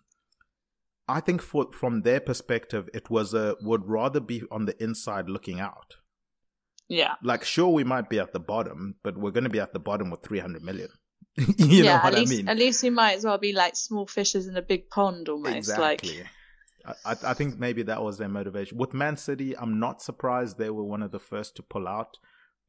I 1.07 1.19
think 1.19 1.41
for, 1.41 1.71
from 1.71 2.01
their 2.01 2.19
perspective, 2.19 2.89
it 2.93 3.09
was 3.09 3.33
a 3.33 3.55
would 3.61 3.87
rather 3.87 4.19
be 4.19 4.43
on 4.51 4.65
the 4.65 4.81
inside 4.81 5.29
looking 5.29 5.59
out. 5.59 5.95
Yeah. 6.89 7.15
Like, 7.23 7.43
sure, 7.43 7.69
we 7.69 7.83
might 7.83 8.09
be 8.09 8.19
at 8.19 8.33
the 8.33 8.39
bottom, 8.39 8.95
but 9.03 9.17
we're 9.17 9.31
going 9.31 9.45
to 9.45 9.49
be 9.49 9.59
at 9.59 9.73
the 9.73 9.79
bottom 9.79 10.09
with 10.09 10.21
300 10.21 10.61
million. 10.61 10.89
you 11.37 11.55
yeah, 11.57 11.83
know 11.83 11.93
what 12.03 12.13
at 12.13 12.19
least, 12.19 12.33
I 12.33 12.35
mean? 12.35 12.49
At 12.49 12.57
least 12.57 12.83
we 12.83 12.89
might 12.89 13.17
as 13.17 13.25
well 13.25 13.37
be 13.37 13.53
like 13.53 13.75
small 13.75 14.05
fishes 14.05 14.47
in 14.47 14.55
a 14.55 14.61
big 14.61 14.89
pond 14.89 15.29
almost. 15.29 15.55
Exactly. 15.55 16.17
Like, 16.17 16.27
I, 16.85 17.15
I 17.23 17.33
think 17.33 17.57
maybe 17.57 17.83
that 17.83 18.03
was 18.03 18.17
their 18.17 18.29
motivation. 18.29 18.77
With 18.77 18.93
Man 18.93 19.17
City, 19.17 19.57
I'm 19.57 19.79
not 19.79 20.01
surprised 20.01 20.57
they 20.57 20.69
were 20.69 20.83
one 20.83 21.01
of 21.01 21.11
the 21.11 21.19
first 21.19 21.55
to 21.55 21.63
pull 21.63 21.87
out 21.87 22.17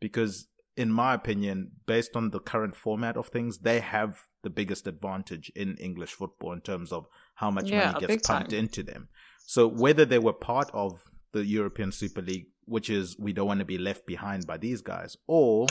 because, 0.00 0.46
in 0.76 0.90
my 0.90 1.14
opinion, 1.14 1.72
based 1.86 2.14
on 2.14 2.30
the 2.30 2.40
current 2.40 2.76
format 2.76 3.16
of 3.16 3.28
things, 3.28 3.58
they 3.58 3.80
have 3.80 4.20
the 4.42 4.50
biggest 4.50 4.86
advantage 4.86 5.50
in 5.56 5.76
English 5.78 6.12
football 6.12 6.52
in 6.52 6.60
terms 6.60 6.92
of 6.92 7.06
how 7.34 7.50
much 7.50 7.68
yeah, 7.70 7.92
money 7.92 8.06
gets 8.06 8.26
pumped 8.26 8.50
time. 8.50 8.58
into 8.58 8.82
them. 8.82 9.08
So 9.46 9.66
whether 9.66 10.04
they 10.04 10.18
were 10.18 10.32
part 10.32 10.70
of 10.72 11.02
the 11.32 11.44
European 11.44 11.92
Super 11.92 12.22
League, 12.22 12.46
which 12.66 12.88
is 12.88 13.18
we 13.18 13.32
don't 13.32 13.48
want 13.48 13.60
to 13.60 13.66
be 13.66 13.78
left 13.78 14.06
behind 14.06 14.46
by 14.46 14.56
these 14.56 14.80
guys, 14.80 15.16
or 15.26 15.66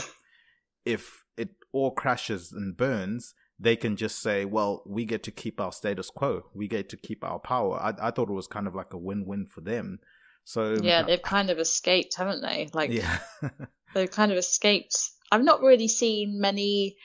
if 0.86 1.24
it 1.38 1.50
all 1.72 1.92
crashes 1.92 2.52
and 2.52 2.76
burns, 2.76 3.34
they 3.60 3.76
can 3.76 3.96
just 3.96 4.22
say, 4.22 4.46
well, 4.46 4.84
we 4.86 5.06
get 5.06 5.24
to 5.24 5.32
keep 5.32 5.62
our 5.62 5.72
status 5.72 6.10
quo. 6.10 6.46
We 6.54 6.68
get 6.68 6.90
to 6.90 6.98
keep 6.98 7.24
our 7.24 7.40
power. 7.40 7.80
I, 7.80 8.08
I 8.08 8.12
thought 8.12 8.30
it 8.30 8.34
was 8.34 8.48
kind 8.48 8.68
of 8.68 8.76
like 8.76 8.94
a 8.94 8.98
win-win 8.98 9.46
for 9.46 9.62
them. 9.62 10.00
So 10.44 10.78
yeah, 10.82 11.02
uh, 11.02 11.04
they've 11.04 11.22
kind 11.22 11.50
of 11.50 11.60
escaped, 11.60 12.16
haven't 12.18 12.42
they? 12.42 12.70
Like 12.74 12.92
yeah. 12.92 13.20
they've 13.94 14.12
kind 14.12 14.32
of 14.32 14.38
escaped. 14.38 14.96
I've 15.32 15.44
not 15.44 15.62
really 15.62 15.88
seen 15.88 16.40
many 16.40 16.98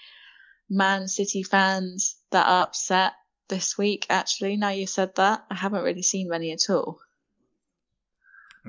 Man 0.68 1.08
City 1.08 1.42
fans 1.42 2.16
that 2.30 2.46
are 2.46 2.64
upset 2.64 3.12
this 3.48 3.78
week. 3.78 4.06
Actually, 4.10 4.56
now 4.56 4.70
you 4.70 4.86
said 4.86 5.14
that, 5.16 5.44
I 5.50 5.54
haven't 5.54 5.84
really 5.84 6.02
seen 6.02 6.28
many 6.28 6.52
at 6.52 6.68
all. 6.68 6.98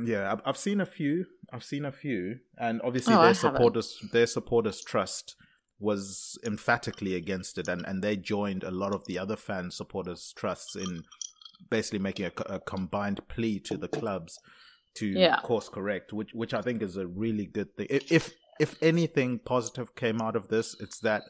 Yeah, 0.01 0.31
I've, 0.31 0.41
I've 0.45 0.57
seen 0.57 0.79
a 0.79 0.85
few. 0.85 1.25
I've 1.51 1.63
seen 1.63 1.83
a 1.83 1.91
few, 1.91 2.39
and 2.57 2.79
obviously 2.83 3.15
Oh, 3.15 3.23
their 3.23 3.33
supporters, 3.33 3.97
their 4.13 4.27
supporters 4.27 4.81
trust 4.81 5.35
was 5.79 6.37
emphatically 6.45 7.15
against 7.15 7.57
it, 7.57 7.67
and 7.67 7.85
and 7.85 8.03
they 8.03 8.15
joined 8.17 8.63
a 8.63 8.71
lot 8.71 8.93
of 8.93 9.05
the 9.05 9.17
other 9.17 9.35
fan 9.35 9.71
supporters 9.71 10.33
trusts 10.35 10.75
in 10.75 11.03
basically 11.69 11.99
making 11.99 12.25
a, 12.25 12.31
a 12.55 12.59
combined 12.59 13.19
plea 13.27 13.59
to 13.59 13.77
the 13.77 13.87
clubs 13.87 14.37
to 14.95 15.07
Yeah. 15.07 15.39
course 15.41 15.69
correct, 15.69 16.11
which 16.13 16.31
which 16.33 16.53
I 16.53 16.61
think 16.61 16.81
is 16.81 16.97
a 16.97 17.07
really 17.07 17.45
good 17.45 17.75
thing. 17.75 17.87
If 17.89 18.31
if, 18.59 18.75
anything 18.81 19.39
positive 19.39 19.95
came 19.95 20.21
out 20.21 20.35
of 20.35 20.49
this, 20.49 20.75
it's 20.81 20.99
that 20.99 21.23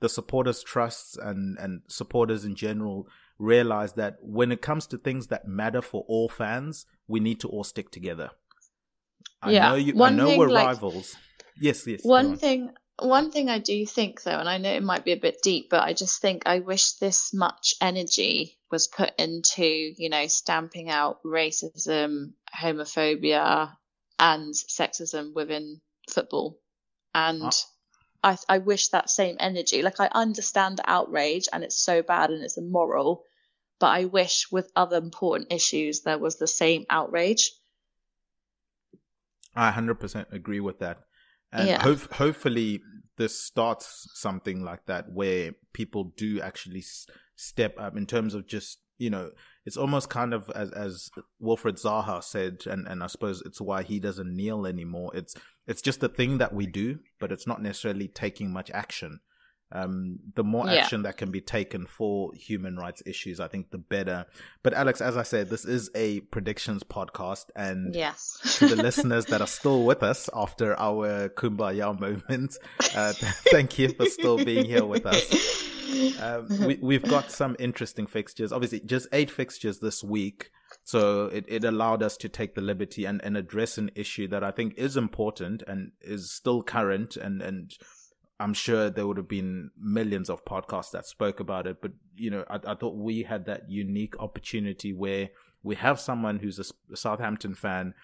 the 0.00 0.08
supporters 0.08 0.62
trusts 0.62 1.16
and 1.18 1.58
and 1.58 1.82
supporters 1.88 2.44
in 2.44 2.54
general 2.54 3.06
realize 3.38 3.92
that 3.94 4.16
when 4.22 4.50
it 4.52 4.62
comes 4.62 4.86
to 4.86 4.96
things 4.98 5.26
that 5.26 5.46
matter 5.46 5.82
for 5.82 6.04
all 6.08 6.28
fans, 6.30 6.86
we 7.08 7.20
need 7.20 7.40
to 7.40 7.48
all 7.48 7.64
stick 7.64 7.90
together. 7.90 8.30
I 9.42 9.50
Yeah. 9.52 9.68
know 9.68 9.74
you. 9.74 9.94
One 9.94 10.14
I 10.14 10.16
know 10.16 10.26
thing, 10.28 10.38
we're 10.38 10.48
like- 10.48 10.66
rivals. 10.66 11.16
Yes, 11.60 11.86
yes. 11.86 12.00
One 12.04 12.26
on. 12.30 12.36
thing, 12.36 12.70
one 13.06 13.30
thing 13.30 13.48
I 13.48 13.58
do 13.58 13.86
think 13.86 14.22
though, 14.22 14.38
and 14.38 14.48
I 14.48 14.58
know 14.58 14.72
it 14.72 14.82
might 14.82 15.04
be 15.04 15.12
a 15.12 15.16
bit 15.16 15.42
deep, 15.42 15.68
but 15.70 15.82
I 15.82 15.92
just 15.92 16.20
think 16.20 16.42
I 16.46 16.60
wish 16.60 16.92
this 16.92 17.32
much 17.32 17.74
energy 17.80 18.58
was 18.70 18.86
put 18.86 19.12
into, 19.18 19.64
you 19.64 20.08
know, 20.08 20.26
stamping 20.26 20.88
out 20.90 21.22
racism, 21.24 22.32
homophobia, 22.54 23.76
and 24.18 24.54
sexism 24.54 25.34
within 25.34 25.80
football. 26.10 26.58
And 27.14 27.42
ah. 27.42 27.52
I, 28.22 28.38
I 28.48 28.58
wish 28.58 28.88
that 28.88 29.10
same 29.10 29.36
energy. 29.40 29.82
Like 29.82 30.00
I 30.00 30.08
understand 30.12 30.78
the 30.78 30.90
outrage, 30.90 31.48
and 31.52 31.64
it's 31.64 31.78
so 31.78 32.02
bad 32.02 32.30
and 32.30 32.42
it's 32.42 32.56
immoral, 32.56 33.24
but 33.78 33.88
I 33.88 34.04
wish 34.04 34.50
with 34.50 34.70
other 34.76 34.96
important 34.96 35.52
issues 35.52 36.02
there 36.02 36.18
was 36.18 36.36
the 36.36 36.46
same 36.46 36.86
outrage. 36.88 37.52
I 39.54 39.70
hundred 39.70 39.96
percent 39.96 40.28
agree 40.32 40.60
with 40.60 40.78
that, 40.78 41.00
and 41.52 41.68
Yeah. 41.68 41.82
hope, 41.82 42.12
hopefully 42.12 42.80
this 43.16 43.38
starts 43.38 44.08
something 44.14 44.62
like 44.62 44.86
that 44.86 45.12
where 45.12 45.52
people 45.72 46.12
do 46.16 46.40
actually 46.40 46.80
s- 46.80 47.06
step 47.36 47.74
up 47.78 47.96
in 47.96 48.06
terms 48.06 48.34
of 48.34 48.46
just 48.46 48.78
you 48.98 49.10
know 49.10 49.30
it's 49.64 49.76
almost 49.76 50.08
kind 50.08 50.34
of 50.34 50.50
as 50.54 50.70
as 50.72 51.10
Wilfried 51.40 51.80
Zaha 51.82 52.22
said, 52.22 52.64
and 52.66 52.86
and 52.86 53.02
I 53.02 53.06
suppose 53.06 53.42
it's 53.44 53.60
why 53.60 53.82
he 53.82 54.00
doesn't 54.00 54.34
kneel 54.34 54.66
anymore. 54.66 55.12
It's 55.14 55.34
it's 55.66 55.82
just 55.82 56.02
a 56.02 56.08
thing 56.08 56.38
that 56.38 56.54
we 56.54 56.66
do, 56.66 56.98
but 57.20 57.30
it's 57.30 57.46
not 57.46 57.62
necessarily 57.62 58.08
taking 58.08 58.52
much 58.52 58.70
action. 58.72 59.20
Um, 59.74 60.18
the 60.34 60.44
more 60.44 60.66
Yeah. 60.66 60.82
action 60.82 61.02
that 61.02 61.16
can 61.16 61.30
be 61.30 61.40
taken 61.40 61.86
for 61.86 62.32
human 62.34 62.76
rights 62.76 63.02
issues, 63.06 63.40
I 63.40 63.48
think 63.48 63.70
the 63.70 63.78
better. 63.78 64.26
But 64.62 64.74
Alex, 64.74 65.00
as 65.00 65.16
I 65.16 65.22
said, 65.22 65.48
this 65.48 65.64
is 65.64 65.90
a 65.94 66.20
predictions 66.20 66.82
podcast, 66.82 67.46
and 67.56 67.94
Yes. 67.94 68.56
to 68.58 68.66
the 68.68 68.76
listeners 68.82 69.26
that 69.26 69.40
are 69.40 69.46
still 69.46 69.84
with 69.84 70.02
us 70.02 70.28
after 70.34 70.78
our 70.78 71.30
kumbaya 71.30 71.98
moment. 72.00 72.56
Uh, 72.94 73.12
thank 73.50 73.78
you 73.78 73.88
for 73.94 74.06
still 74.06 74.44
being 74.44 74.66
here 74.66 74.84
with 74.84 75.06
us. 75.06 75.68
Um, 76.20 76.46
we, 76.66 76.78
we've 76.80 77.02
got 77.02 77.30
some 77.30 77.56
interesting 77.58 78.06
fixtures. 78.06 78.52
Obviously, 78.52 78.80
just 78.80 79.08
eight 79.12 79.30
fixtures 79.30 79.78
this 79.80 80.02
week. 80.02 80.50
So 80.84 81.26
it, 81.26 81.44
it 81.48 81.64
allowed 81.64 82.02
us 82.02 82.16
to 82.18 82.28
take 82.28 82.54
the 82.54 82.60
liberty 82.62 83.04
and, 83.04 83.20
and 83.22 83.36
address 83.36 83.76
an 83.78 83.90
issue 83.94 84.26
that 84.28 84.42
I 84.42 84.50
think 84.50 84.74
is 84.76 84.96
important 84.96 85.62
and 85.66 85.92
is 86.00 86.30
still 86.30 86.62
current. 86.62 87.16
And, 87.16 87.42
and 87.42 87.72
I'm 88.40 88.54
sure 88.54 88.90
there 88.90 89.06
would 89.06 89.18
have 89.18 89.28
been 89.28 89.70
millions 89.78 90.28
of 90.28 90.44
podcasts 90.44 90.90
that 90.92 91.06
spoke 91.06 91.38
about 91.38 91.66
it. 91.66 91.80
But, 91.80 91.92
you 92.16 92.30
know, 92.30 92.44
I, 92.48 92.58
I 92.66 92.74
thought 92.74 92.96
we 92.96 93.22
had 93.22 93.46
that 93.46 93.70
unique 93.70 94.18
opportunity 94.18 94.92
where 94.92 95.30
we 95.62 95.76
have 95.76 96.00
someone 96.00 96.38
who's 96.40 96.58
a 96.58 96.96
Southampton 96.96 97.54
fan 97.54 97.94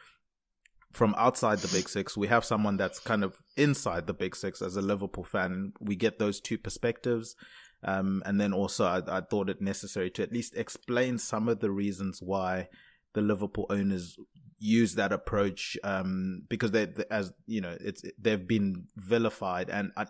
from 0.92 1.14
outside 1.18 1.58
the 1.58 1.76
big 1.76 1.88
six. 1.88 2.16
We 2.16 2.28
have 2.28 2.44
someone 2.44 2.76
that's 2.76 3.00
kind 3.00 3.24
of 3.24 3.42
inside 3.56 4.06
the 4.06 4.14
big 4.14 4.36
six 4.36 4.62
as 4.62 4.76
a 4.76 4.82
Liverpool 4.82 5.24
fan. 5.24 5.72
We 5.80 5.96
get 5.96 6.18
those 6.18 6.40
two 6.40 6.58
perspectives. 6.58 7.34
Um, 7.82 8.22
and 8.26 8.40
then 8.40 8.52
also 8.52 8.84
I, 8.86 9.18
I 9.18 9.20
thought 9.20 9.50
it 9.50 9.60
necessary 9.60 10.10
to 10.10 10.22
at 10.22 10.32
least 10.32 10.56
explain 10.56 11.18
some 11.18 11.48
of 11.48 11.60
the 11.60 11.70
reasons 11.70 12.20
why 12.22 12.68
the 13.14 13.22
Liverpool 13.22 13.66
owners 13.70 14.16
use 14.58 14.94
that 14.94 15.12
approach. 15.12 15.76
Um, 15.84 16.42
because 16.48 16.70
they, 16.72 16.86
they- 16.86 17.04
as 17.10 17.32
you 17.46 17.60
know, 17.60 17.76
it's, 17.80 18.02
they've 18.18 18.46
been 18.46 18.86
vilified 18.96 19.70
and 19.70 19.92
I, 19.96 20.06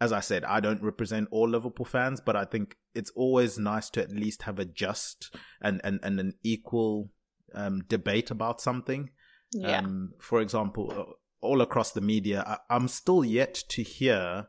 as 0.00 0.12
I 0.12 0.20
said, 0.20 0.44
I 0.44 0.60
don't 0.60 0.82
represent 0.82 1.26
all 1.32 1.48
Liverpool 1.48 1.84
fans, 1.86 2.20
but 2.20 2.36
I 2.36 2.44
think 2.44 2.76
it's 2.94 3.10
always 3.16 3.58
nice 3.58 3.90
to 3.90 4.02
at 4.02 4.12
least 4.12 4.42
have 4.42 4.58
a 4.60 4.64
just 4.64 5.34
and, 5.60 5.80
and, 5.82 5.98
and 6.04 6.20
an 6.20 6.34
equal, 6.44 7.10
um, 7.54 7.82
debate 7.88 8.30
about 8.30 8.60
something. 8.60 9.10
Yeah. 9.52 9.78
Um, 9.78 10.12
for 10.20 10.40
example, 10.40 10.92
uh, 10.96 11.12
all 11.40 11.62
across 11.62 11.92
the 11.92 12.00
media, 12.00 12.44
I, 12.46 12.58
I'm 12.74 12.86
still 12.86 13.24
yet 13.24 13.54
to 13.70 13.82
hear 13.82 14.46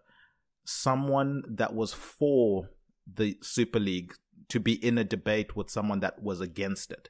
someone 0.65 1.43
that 1.49 1.73
was 1.73 1.93
for 1.93 2.69
the 3.11 3.37
Super 3.41 3.79
League 3.79 4.13
to 4.49 4.59
be 4.59 4.73
in 4.73 4.97
a 4.97 5.03
debate 5.03 5.55
with 5.55 5.69
someone 5.69 5.99
that 6.01 6.21
was 6.21 6.41
against 6.41 6.91
it. 6.91 7.09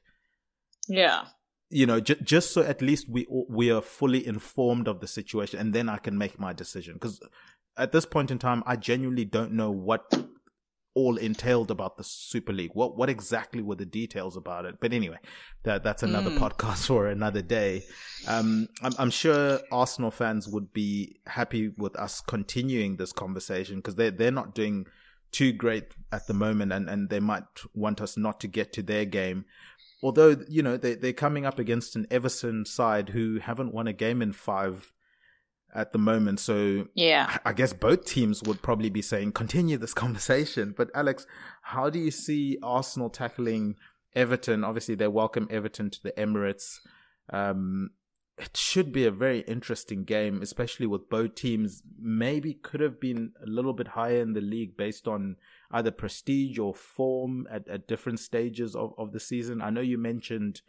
yeah. 0.88 1.26
You 1.70 1.86
know, 1.86 2.00
j- 2.00 2.18
just 2.24 2.52
so 2.52 2.64
at 2.64 2.82
least 2.82 3.08
we 3.10 3.28
we 3.30 3.72
are 3.72 3.82
fully 3.82 4.26
informed 4.26 4.88
of 4.88 5.02
the 5.02 5.08
situation, 5.08 5.60
and 5.60 5.74
then 5.74 5.90
I 5.90 5.98
can 5.98 6.18
make 6.18 6.40
my 6.40 6.54
decision. 6.54 6.96
Because 6.96 7.22
at 7.78 7.92
this 7.92 8.06
point 8.06 8.32
in 8.32 8.40
time, 8.40 8.64
I 8.66 8.76
genuinely 8.76 9.26
don't 9.26 9.54
know 9.54 9.72
what 9.72 10.12
all 10.96 11.18
entailed 11.18 11.72
about 11.72 11.98
the 11.98 12.04
Super 12.04 12.52
League. 12.52 12.72
What 12.74 12.98
what 12.98 13.10
exactly 13.10 13.62
were 13.62 13.76
the 13.76 13.86
details 13.86 14.36
about 14.36 14.66
it? 14.66 14.80
But 14.80 14.94
anyway, 14.94 15.20
that 15.64 15.84
that's 15.84 16.04
another 16.04 16.32
podcast 16.32 16.86
for 16.88 17.08
another 17.08 17.42
day. 17.42 17.84
Um, 18.28 18.68
I'm, 18.82 18.94
I'm 18.98 19.12
sure 19.12 19.60
Arsenal 19.72 20.12
fans 20.12 20.48
would 20.48 20.74
be 20.74 21.20
happy 21.28 21.72
with 21.78 21.96
us 21.96 22.22
continuing 22.22 22.98
this 22.98 23.14
conversation 23.14 23.78
because 23.78 23.96
they 23.96 24.10
they're 24.10 24.32
not 24.32 24.56
doing 24.56 24.88
too 25.32 25.54
great 25.54 25.94
at 26.12 26.28
the 26.28 26.34
moment, 26.34 26.74
and 26.74 26.90
and 26.90 27.10
they 27.10 27.20
might 27.20 27.44
want 27.74 28.02
us 28.02 28.18
not 28.18 28.40
to 28.42 28.48
get 28.48 28.74
to 28.74 28.82
their 28.84 29.06
game. 29.06 29.46
Although 30.02 30.38
you 30.48 30.64
know 30.64 30.78
they 30.78 30.96
they're 30.96 31.14
coming 31.14 31.46
up 31.46 31.60
against 31.60 31.96
an 31.96 32.08
Everton 32.10 32.66
side 32.66 33.10
who 33.10 33.40
haven't 33.40 33.74
won 33.74 33.88
a 33.88 33.94
game 33.94 34.22
in 34.22 34.34
five 34.34 34.94
at 35.74 35.92
the 35.94 36.00
moment, 36.00 36.40
so 36.40 36.88
Yeah. 36.96 37.38
I 37.46 37.54
guess 37.54 37.74
both 37.74 38.06
teams 38.06 38.42
would 38.44 38.62
probably 38.62 38.90
be 38.90 39.02
saying 39.02 39.34
continue 39.34 39.78
this 39.78 39.94
conversation. 39.94 40.74
But 40.78 40.90
Alex, 40.96 41.28
how 41.62 41.90
do 41.90 42.00
you 42.00 42.12
see 42.12 42.58
Arsenal 42.64 43.10
tackling 43.10 43.76
Everton? 44.16 44.64
Obviously, 44.64 44.96
they 44.96 45.08
welcome 45.08 45.48
Everton 45.52 45.90
to 45.92 46.02
the 46.02 46.12
Emirates. 46.14 46.80
Um, 47.32 47.92
it 48.38 48.56
should 48.56 48.92
be 48.92 49.06
a 49.06 49.12
very 49.12 49.42
interesting 49.42 50.06
game, 50.06 50.42
especially 50.42 50.88
with 50.88 51.10
both 51.10 51.36
teams. 51.36 51.84
Maybe 52.00 52.54
could 52.54 52.80
have 52.80 53.00
been 53.00 53.34
a 53.44 53.46
little 53.46 53.74
bit 53.74 53.90
higher 53.90 54.22
in 54.22 54.34
the 54.34 54.42
league 54.42 54.78
based 54.78 55.08
on 55.08 55.36
either 55.72 55.92
prestige 55.92 56.58
or 56.58 56.74
form 56.74 57.48
at, 57.52 57.68
at 57.68 57.88
different 57.88 58.20
stages 58.20 58.76
of, 58.76 58.94
of 58.98 59.12
the 59.12 59.20
season. 59.20 59.62
I 59.62 59.70
know 59.70 59.82
you 59.82 59.98
mentioned, 59.98 60.62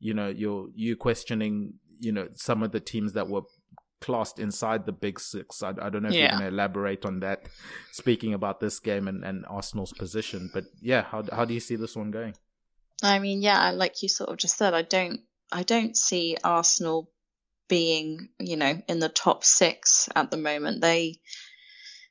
you 0.00 0.14
know, 0.14 0.28
you're 0.28 0.68
you 0.74 0.96
questioning, 0.96 1.74
you 1.98 2.12
know, 2.12 2.28
some 2.34 2.62
of 2.62 2.72
the 2.72 2.80
teams 2.80 3.12
that 3.12 3.28
were 3.28 3.42
classed 4.00 4.38
inside 4.38 4.86
the 4.86 4.92
big 4.92 5.18
six. 5.18 5.62
I, 5.62 5.70
I 5.70 5.90
don't 5.90 6.02
know 6.02 6.08
if 6.08 6.14
you're 6.14 6.28
going 6.28 6.42
to 6.42 6.48
elaborate 6.48 7.04
on 7.04 7.20
that, 7.20 7.48
speaking 7.92 8.34
about 8.34 8.60
this 8.60 8.78
game 8.78 9.08
and, 9.08 9.24
and 9.24 9.44
Arsenal's 9.48 9.92
position. 9.92 10.50
But 10.52 10.64
yeah, 10.80 11.02
how 11.02 11.24
how 11.32 11.44
do 11.44 11.54
you 11.54 11.60
see 11.60 11.76
this 11.76 11.96
one 11.96 12.10
going? 12.10 12.34
I 13.02 13.18
mean, 13.18 13.42
yeah, 13.42 13.70
like 13.70 14.02
you 14.02 14.08
sort 14.08 14.30
of 14.30 14.38
just 14.38 14.56
said, 14.56 14.74
I 14.74 14.82
don't, 14.82 15.20
I 15.52 15.62
don't 15.62 15.96
see 15.96 16.36
Arsenal 16.42 17.10
being, 17.68 18.30
you 18.38 18.56
know, 18.56 18.82
in 18.88 18.98
the 18.98 19.08
top 19.08 19.44
six 19.44 20.08
at 20.16 20.30
the 20.30 20.36
moment. 20.36 20.80
They, 20.80 21.20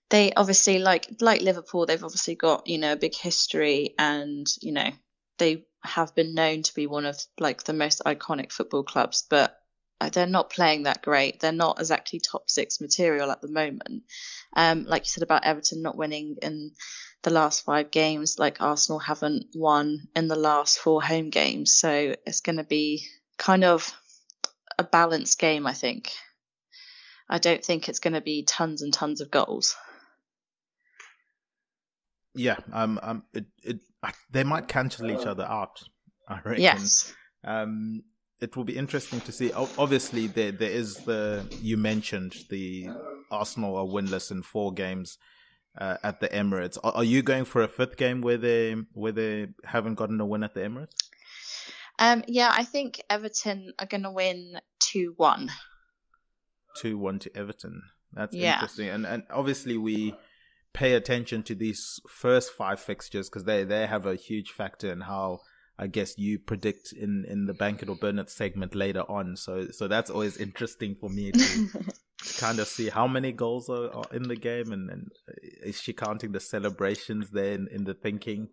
they 0.10 0.34
obviously 0.34 0.80
like 0.80 1.08
like 1.20 1.42
Liverpool. 1.42 1.86
They've 1.86 2.04
obviously 2.04 2.36
got 2.36 2.68
you 2.68 2.78
know 2.78 2.94
a 2.94 2.98
big 2.98 3.16
history, 3.16 3.94
and 3.98 4.48
you 4.62 4.72
know 4.72 4.92
they 5.38 5.66
have 5.84 6.16
been 6.16 6.34
known 6.34 6.64
to 6.64 6.74
be 6.74 6.88
one 6.88 7.06
of 7.06 7.18
like 7.40 7.64
the 7.64 7.74
most 7.74 8.02
iconic 8.06 8.52
football 8.52 8.84
clubs, 8.84 9.26
but 9.30 9.58
uh, 10.00 10.10
they're 10.10 10.28
not 10.28 10.50
playing 10.50 10.84
that 10.84 11.02
great. 11.02 11.40
They're 11.40 11.52
not 11.52 11.80
exactly 11.80 12.20
top 12.20 12.50
six 12.50 12.80
material 12.80 13.32
at 13.32 13.42
the 13.42 13.48
moment. 13.48 14.04
Um, 14.56 14.86
like 14.86 15.04
you 15.04 15.10
said 15.10 15.24
about 15.24 15.46
Everton 15.46 15.82
not 15.82 15.98
winning 15.98 16.38
in 16.42 16.72
the 17.24 17.30
last 17.32 17.66
five 17.66 17.92
games, 17.92 18.38
like 18.38 18.62
Arsenal 18.62 19.00
haven't 19.00 19.48
won 19.56 20.08
in 20.16 20.28
the 20.28 20.36
last 20.36 20.80
four 20.80 21.02
home 21.02 21.30
games. 21.30 21.74
So 21.74 22.16
it's 22.26 22.42
going 22.42 22.58
to 22.58 22.64
be 22.64 23.08
kind 23.38 23.64
of 23.64 23.92
a 24.78 24.84
balanced 24.84 25.40
game, 25.40 25.66
I 25.66 25.74
think. 25.74 26.12
I 27.30 27.40
don't 27.40 27.64
think 27.64 27.90
it's 27.90 28.00
going 28.00 28.14
to 28.14 28.22
be 28.22 28.44
tons 28.44 28.82
and 28.82 28.94
tons 28.94 29.20
of 29.20 29.32
goals. 29.32 29.76
Yeah, 32.38 32.58
um, 32.72 33.00
um, 33.04 33.24
it, 33.34 33.46
it, 33.64 33.80
I- 34.02 34.14
they 34.32 34.44
might 34.44 34.68
cancel 34.68 35.12
each 35.12 35.26
other 35.26 35.44
out. 35.44 35.82
I 36.30 36.40
reckon. 36.44 36.62
Yes. 36.62 37.14
Um, 37.44 38.04
it 38.40 38.56
will 38.56 38.66
be 38.66 38.78
interesting 38.78 39.20
to 39.22 39.32
see. 39.32 39.52
Obviously, 39.54 40.28
there 40.28 40.52
there 40.52 40.72
is 40.72 40.96
the 40.98 41.46
you 41.62 41.78
mentioned 41.78 42.36
the 42.50 42.90
Arsenal 43.32 43.76
are 43.78 43.86
winless 43.86 44.32
in 44.32 44.44
four 44.44 44.72
games. 44.74 45.18
uh, 45.80 45.98
at 46.04 46.20
the 46.20 46.28
Emirates. 46.30 46.78
Are, 46.84 46.94
are, 46.96 47.04
you 47.04 47.22
going 47.22 47.46
for 47.46 47.62
a 47.62 47.68
fifth 47.68 47.98
game 47.98 48.22
where 48.22 48.38
they 48.38 48.76
where 48.94 49.12
they 49.12 49.48
haven't 49.64 49.96
gotten 49.96 50.20
a 50.20 50.26
win 50.26 50.44
at 50.44 50.54
the 50.54 50.62
Emirates? 50.62 50.96
Um, 52.00 52.24
yeah, 52.28 52.52
I 52.54 52.64
think 52.64 53.02
Everton 53.10 53.74
are 53.80 53.86
going 53.86 54.04
to 54.04 54.12
win 54.12 54.60
two 54.80 55.14
one. 55.18 55.52
Two 56.78 56.98
one 56.98 57.20
to 57.20 57.36
Everton. 57.36 57.82
That's 58.14 58.36
yeah. 58.36 58.56
interesting, 58.56 58.90
and 58.90 59.06
and 59.06 59.24
obviously 59.30 59.78
we 59.78 60.16
pay 60.78 60.94
attention 60.94 61.42
to 61.42 61.56
these 61.56 62.00
first 62.08 62.52
five 62.52 62.80
fixtures 62.80 63.30
because 63.30 63.46
they 63.46 63.64
they 63.64 63.88
have 63.88 64.06
a 64.06 64.16
huge 64.16 64.52
factor 64.52 64.92
in 64.92 65.02
how 65.02 65.40
I 65.80 65.88
guess 65.88 66.20
you 66.20 66.38
predict 66.38 66.94
in 66.94 67.26
in 67.28 67.48
the 67.48 67.54
bank 67.56 67.82
it 67.82 67.90
or 67.90 67.96
burn 67.96 68.20
it 68.20 68.30
segment 68.30 68.76
later 68.76 69.02
on. 69.10 69.36
So 69.38 69.70
so 69.72 69.88
that's 69.88 70.12
always 70.12 70.38
interesting 70.38 70.94
for 70.94 71.10
me 71.10 71.32
to, 71.32 71.40
to 72.26 72.40
kind 72.40 72.60
of 72.60 72.68
see 72.68 72.90
how 72.90 73.08
many 73.08 73.32
goals 73.32 73.70
are, 73.70 73.92
are, 73.92 74.06
in 74.12 74.24
the 74.28 74.36
game 74.36 74.72
and, 74.72 74.90
and 74.92 75.12
uh, 75.28 75.34
is 75.64 75.82
she 75.82 75.94
counting 75.94 76.32
the 76.32 76.40
celebrations 76.40 77.32
there 77.32 77.54
in, 77.54 77.68
in 77.72 77.86
the 77.86 77.96
thinking 77.96 78.50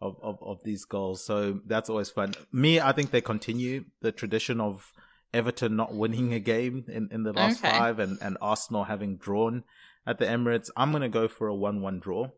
of, 0.00 0.16
of 0.22 0.38
of 0.42 0.62
these 0.62 0.84
goals. 0.84 1.24
So 1.26 1.60
that's 1.66 1.90
always 1.90 2.10
fun. 2.10 2.34
Me, 2.52 2.78
I 2.78 2.92
think 2.92 3.10
they 3.10 3.20
continue 3.20 3.86
the 4.00 4.12
tradition 4.12 4.60
of 4.60 4.92
Everton 5.32 5.74
not 5.74 5.92
winning 5.92 6.32
a 6.32 6.38
game 6.38 6.84
in, 6.86 7.08
in 7.10 7.24
the 7.24 7.32
last 7.32 7.64
okay. 7.64 7.76
five 7.76 7.98
and, 7.98 8.16
and 8.22 8.38
Arsenal 8.40 8.84
having 8.84 9.16
drawn 9.16 9.64
at 10.06 10.18
the 10.18 10.26
Emirates. 10.26 10.70
I'm 10.76 10.92
gonna 10.92 11.08
go 11.08 11.28
for 11.28 11.48
a 11.48 11.54
one 11.54 11.80
one 11.80 12.00
draw. 12.00 12.28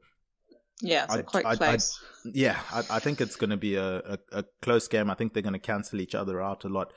Yeah, 0.82 1.06
so 1.06 1.22
quite 1.22 1.46
I, 1.46 1.56
close. 1.56 1.98
I, 2.24 2.30
yeah, 2.34 2.58
I, 2.90 2.98
think 2.98 3.22
it's 3.22 3.36
going 3.36 3.48
to 3.48 3.56
be 3.56 3.76
a, 3.76 3.96
a, 3.96 4.18
a, 4.32 4.44
close 4.60 4.88
game. 4.88 5.10
I 5.10 5.14
think 5.14 5.32
they're 5.32 5.42
going 5.42 5.54
to 5.54 5.58
cancel 5.58 6.02
each 6.02 6.14
other 6.14 6.42
out 6.42 6.64
a 6.64 6.68
lot. 6.68 6.92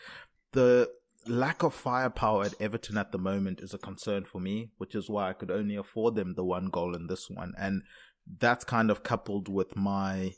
The 0.51 0.89
lack 1.27 1.63
of 1.63 1.73
firepower 1.73 2.43
at 2.43 2.55
Everton 2.59 2.97
at 2.97 3.13
the 3.13 3.17
moment 3.17 3.61
is 3.61 3.73
a 3.73 3.77
concern 3.77 4.25
for 4.25 4.41
me, 4.41 4.71
which 4.77 4.95
is 4.95 5.09
why 5.09 5.29
I 5.29 5.33
could 5.33 5.49
only 5.49 5.77
afford 5.77 6.15
them 6.15 6.33
the 6.35 6.43
one 6.43 6.67
goal 6.67 6.93
in 6.93 7.07
this 7.07 7.29
one. 7.29 7.53
And 7.57 7.83
that's 8.39 8.65
kind 8.65 8.91
of 8.91 9.03
coupled 9.03 9.47
with 9.47 9.75
my 9.75 10.33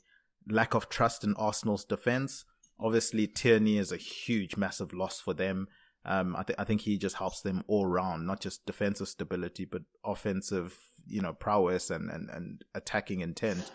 lack 0.48 0.76
of 0.76 0.90
trust 0.90 1.24
in 1.24 1.36
Arsenal's 1.36 1.86
defense. 1.86 2.46
Obviously, 2.80 3.28
Tierney 3.28 3.78
is 3.78 3.92
a 3.92 3.98
huge, 3.98 4.56
massive 4.56 4.94
loss 4.94 5.20
for 5.20 5.34
them. 5.34 5.68
Um, 6.04 6.36
I, 6.36 6.44
th- 6.44 6.58
I 6.58 6.64
think 6.64 6.82
he 6.82 6.98
just 6.98 7.18
helps 7.18 7.42
them 7.42 7.64
all 7.68 7.86
round, 7.86 8.26
not 8.26 8.40
just 8.40 8.66
defensive 8.66 9.08
stability, 9.08 9.66
but 9.66 9.84
offensive, 10.04 10.78
you 11.08 11.22
know, 11.22 11.34
prowess 11.34 11.90
and, 11.92 12.10
and, 12.10 12.30
and 12.30 12.64
attacking 12.74 13.22
intent. 13.22 13.72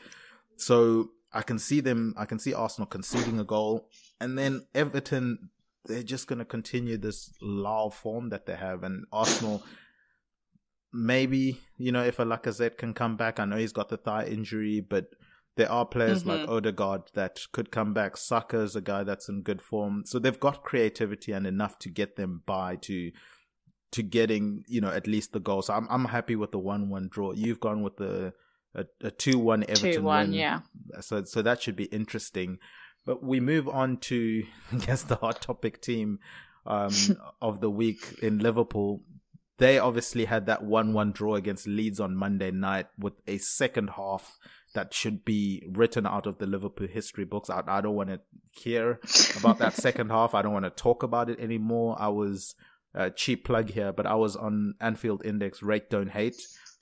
So 0.57 1.11
I 1.33 1.43
can 1.43 1.59
see 1.59 1.81
them, 1.81 2.15
I 2.17 2.25
can 2.25 2.39
see 2.39 2.53
Arsenal 2.53 2.87
conceding 2.87 3.39
a 3.39 3.45
goal. 3.45 3.89
And 4.21 4.37
then 4.37 4.67
Everton, 4.75 5.51
they're 5.85 6.03
just 6.03 6.27
going 6.27 6.41
to 6.41 6.45
continue 6.45 6.97
this 6.97 7.33
low 7.41 7.91
form 7.91 8.31
that 8.31 8.47
they 8.47 8.57
have. 8.57 8.83
And 8.83 9.05
Arsenal, 9.13 9.63
maybe, 10.93 11.61
you 11.77 11.93
know, 11.93 12.03
if 12.03 12.19
a 12.19 12.25
Lacazette 12.25 12.77
can 12.77 12.93
come 12.93 13.17
back, 13.17 13.39
I 13.39 13.45
know 13.45 13.57
he's 13.57 13.73
got 13.73 13.89
the 13.89 13.97
thigh 13.97 14.25
injury, 14.25 14.81
but 14.81 15.11
there 15.57 15.73
are 15.73 15.87
players 15.87 16.23
mm-hmm. 16.23 16.43
like 16.43 16.49
Odegaard 16.49 17.03
that 17.15 17.41
could 17.53 17.71
come 17.71 17.95
back. 17.95 18.17
Saka's 18.17 18.77
a 18.77 18.81
guy 18.83 19.05
that's 19.05 19.29
in 19.29 19.43
good 19.43 19.63
form. 19.63 20.03
So 20.05 20.19
they've 20.19 20.39
got 20.39 20.63
creativity 20.63 21.33
and 21.33 21.47
enough 21.47 21.79
to 21.81 21.89
get 21.89 22.17
them 22.17 22.43
by 22.47 22.77
to 22.83 23.11
to 23.93 24.03
getting, 24.03 24.65
you 24.69 24.81
know, 24.81 24.91
at 24.91 25.07
least 25.07 25.33
the 25.33 25.41
goal. 25.41 25.63
So 25.63 25.73
I'm 25.73 25.87
I'm 25.91 26.05
happy 26.05 26.37
with 26.37 26.53
the 26.53 26.59
one 26.59 26.91
one 26.91 27.09
draw. 27.11 27.33
You've 27.33 27.61
gone 27.61 27.83
with 27.83 27.97
the 27.97 28.35
a, 28.75 28.85
a 29.03 29.11
two 29.11 29.39
one 29.39 29.65
Everton. 29.67 29.93
Two 29.95 30.03
one, 30.03 30.33
yeah. 30.35 30.61
So 31.01 31.25
so 31.25 31.41
that 31.41 31.63
should 31.63 31.77
be 31.77 31.85
interesting. 31.85 32.59
But 33.07 33.23
we 33.23 33.41
move 33.41 33.69
on 33.69 33.97
to 33.99 34.45
I 34.73 34.77
guess 34.77 35.03
the 35.03 35.17
hot 35.17 35.41
topic 35.41 35.81
team 35.81 36.19
um, 36.67 36.93
of 37.41 37.61
the 37.61 37.71
week 37.71 38.19
in 38.23 38.41
Liverpool. 38.41 39.03
They 39.59 39.79
obviously 39.79 40.27
had 40.27 40.45
that 40.47 40.63
one 40.63 40.93
one 40.93 41.13
draw 41.13 41.37
against 41.37 41.67
Leeds 41.67 41.99
on 41.99 42.15
Monday 42.15 42.51
night 42.51 42.89
with 42.99 43.15
a 43.27 43.39
second 43.39 43.89
half 43.97 44.37
that 44.75 44.93
should 44.93 45.25
be 45.25 45.67
written 45.71 46.07
out 46.07 46.27
of 46.27 46.39
the 46.39 46.47
Liverpool 46.47 46.87
history 46.87 47.25
books. 47.25 47.51
I, 47.51 47.63
I 47.67 47.81
don't 47.81 47.95
want 47.95 48.11
to 48.11 48.21
hear 48.53 49.01
about 49.39 49.59
that 49.59 49.73
second 49.75 50.11
half. 50.11 50.35
I 50.35 50.43
don't 50.43 50.53
want 50.53 50.65
to 50.65 50.71
talk 50.71 51.03
about 51.03 51.31
it 51.31 51.41
anymore. 51.41 51.97
I 51.99 52.09
was 52.09 52.55
a 52.95 53.11
cheap 53.11 53.45
plug 53.45 53.71
here, 53.71 53.93
but 53.93 54.07
I 54.07 54.15
was 54.15 54.37
on 54.37 54.75
Anfield 54.81 55.25
Index 55.25 55.63
Rate 55.63 55.91
Don't 55.91 56.11
Hate, 56.11 56.41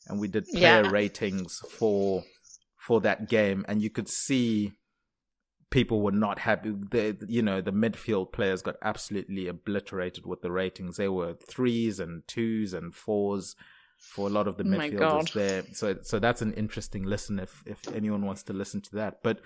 and 0.08 0.20
we 0.20 0.28
did 0.28 0.46
player 0.46 0.82
yeah. 0.82 0.90
ratings 0.90 1.60
for 1.70 2.24
for 2.78 3.00
that 3.00 3.28
game, 3.28 3.64
and 3.68 3.80
you 3.80 3.90
could 3.90 4.08
see 4.08 4.72
people 5.70 6.02
were 6.02 6.12
not 6.12 6.38
happy. 6.38 6.70
The 6.70 7.16
you 7.28 7.42
know 7.42 7.60
the 7.60 7.72
midfield 7.72 8.32
players 8.32 8.62
got 8.62 8.76
absolutely 8.82 9.48
obliterated 9.48 10.24
with 10.24 10.42
the 10.42 10.52
ratings. 10.52 10.96
They 10.96 11.08
were 11.08 11.34
threes 11.34 11.98
and 11.98 12.26
twos 12.28 12.72
and 12.72 12.94
fours 12.94 13.56
for 14.10 14.28
a 14.28 14.30
lot 14.30 14.46
of 14.46 14.56
the 14.56 14.64
oh 14.64 14.66
midfielders 14.66 15.32
there. 15.32 15.64
So 15.72 15.96
so 16.02 16.18
that's 16.18 16.42
an 16.42 16.52
interesting 16.54 17.04
listen 17.04 17.38
if 17.38 17.62
if 17.66 17.80
anyone 17.94 18.24
wants 18.24 18.42
to 18.44 18.52
listen 18.52 18.80
to 18.82 18.96
that. 18.96 19.22
But 19.22 19.40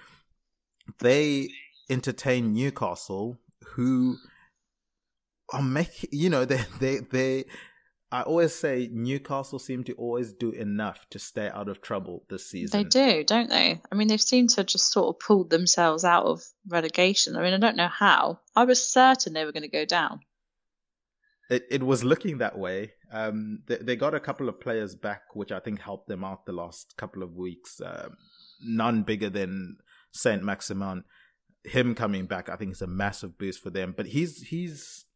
they 1.00 1.48
entertain 1.88 2.52
Newcastle, 2.52 3.38
who 3.74 4.16
are 5.52 5.62
making 5.62 6.10
you 6.12 6.30
know 6.30 6.44
they 6.52 6.64
they 6.80 6.98
they. 6.98 7.44
I 8.10 8.22
always 8.22 8.54
say 8.54 8.88
Newcastle 8.90 9.58
seem 9.58 9.84
to 9.84 9.92
always 9.92 10.32
do 10.32 10.50
enough 10.50 11.06
to 11.10 11.18
stay 11.18 11.50
out 11.50 11.68
of 11.68 11.82
trouble 11.82 12.24
this 12.30 12.48
season. 12.48 12.82
They 12.82 12.88
do, 12.88 13.22
don't 13.22 13.50
they? 13.50 13.82
I 13.92 13.94
mean, 13.94 14.08
they've 14.08 14.18
seemed 14.18 14.48
to 14.50 14.64
just 14.64 14.90
sort 14.90 15.14
of 15.14 15.20
pulled 15.20 15.50
themselves 15.50 16.06
out 16.06 16.24
of 16.24 16.42
relegation. 16.66 17.36
I 17.36 17.42
mean, 17.42 17.52
I 17.52 17.58
don't 17.58 17.76
know 17.76 17.88
how. 17.88 18.40
I 18.56 18.64
was 18.64 18.82
certain 18.82 19.34
they 19.34 19.44
were 19.44 19.52
going 19.52 19.64
to 19.64 19.68
go 19.68 19.84
down. 19.84 20.20
It 21.48 21.66
it 21.70 21.82
was 21.82 22.04
looking 22.04 22.38
that 22.38 22.58
way. 22.58 22.92
Um, 23.12 23.62
they, 23.66 23.76
they 23.76 23.96
got 23.96 24.14
a 24.14 24.20
couple 24.20 24.48
of 24.48 24.60
players 24.60 24.94
back, 24.94 25.22
which 25.34 25.50
I 25.50 25.60
think 25.60 25.80
helped 25.80 26.08
them 26.08 26.24
out 26.24 26.46
the 26.46 26.52
last 26.52 26.94
couple 26.96 27.22
of 27.22 27.34
weeks. 27.34 27.80
Um, 27.84 28.16
none 28.60 29.02
bigger 29.02 29.30
than 29.30 29.78
Saint 30.12 30.42
Maximin. 30.42 31.04
Him 31.64 31.94
coming 31.94 32.26
back, 32.26 32.48
I 32.48 32.56
think, 32.56 32.72
is 32.72 32.82
a 32.82 32.86
massive 32.86 33.38
boost 33.38 33.62
for 33.62 33.70
them. 33.70 33.94
But 33.96 34.06
he's 34.08 34.48
he's 34.48 35.06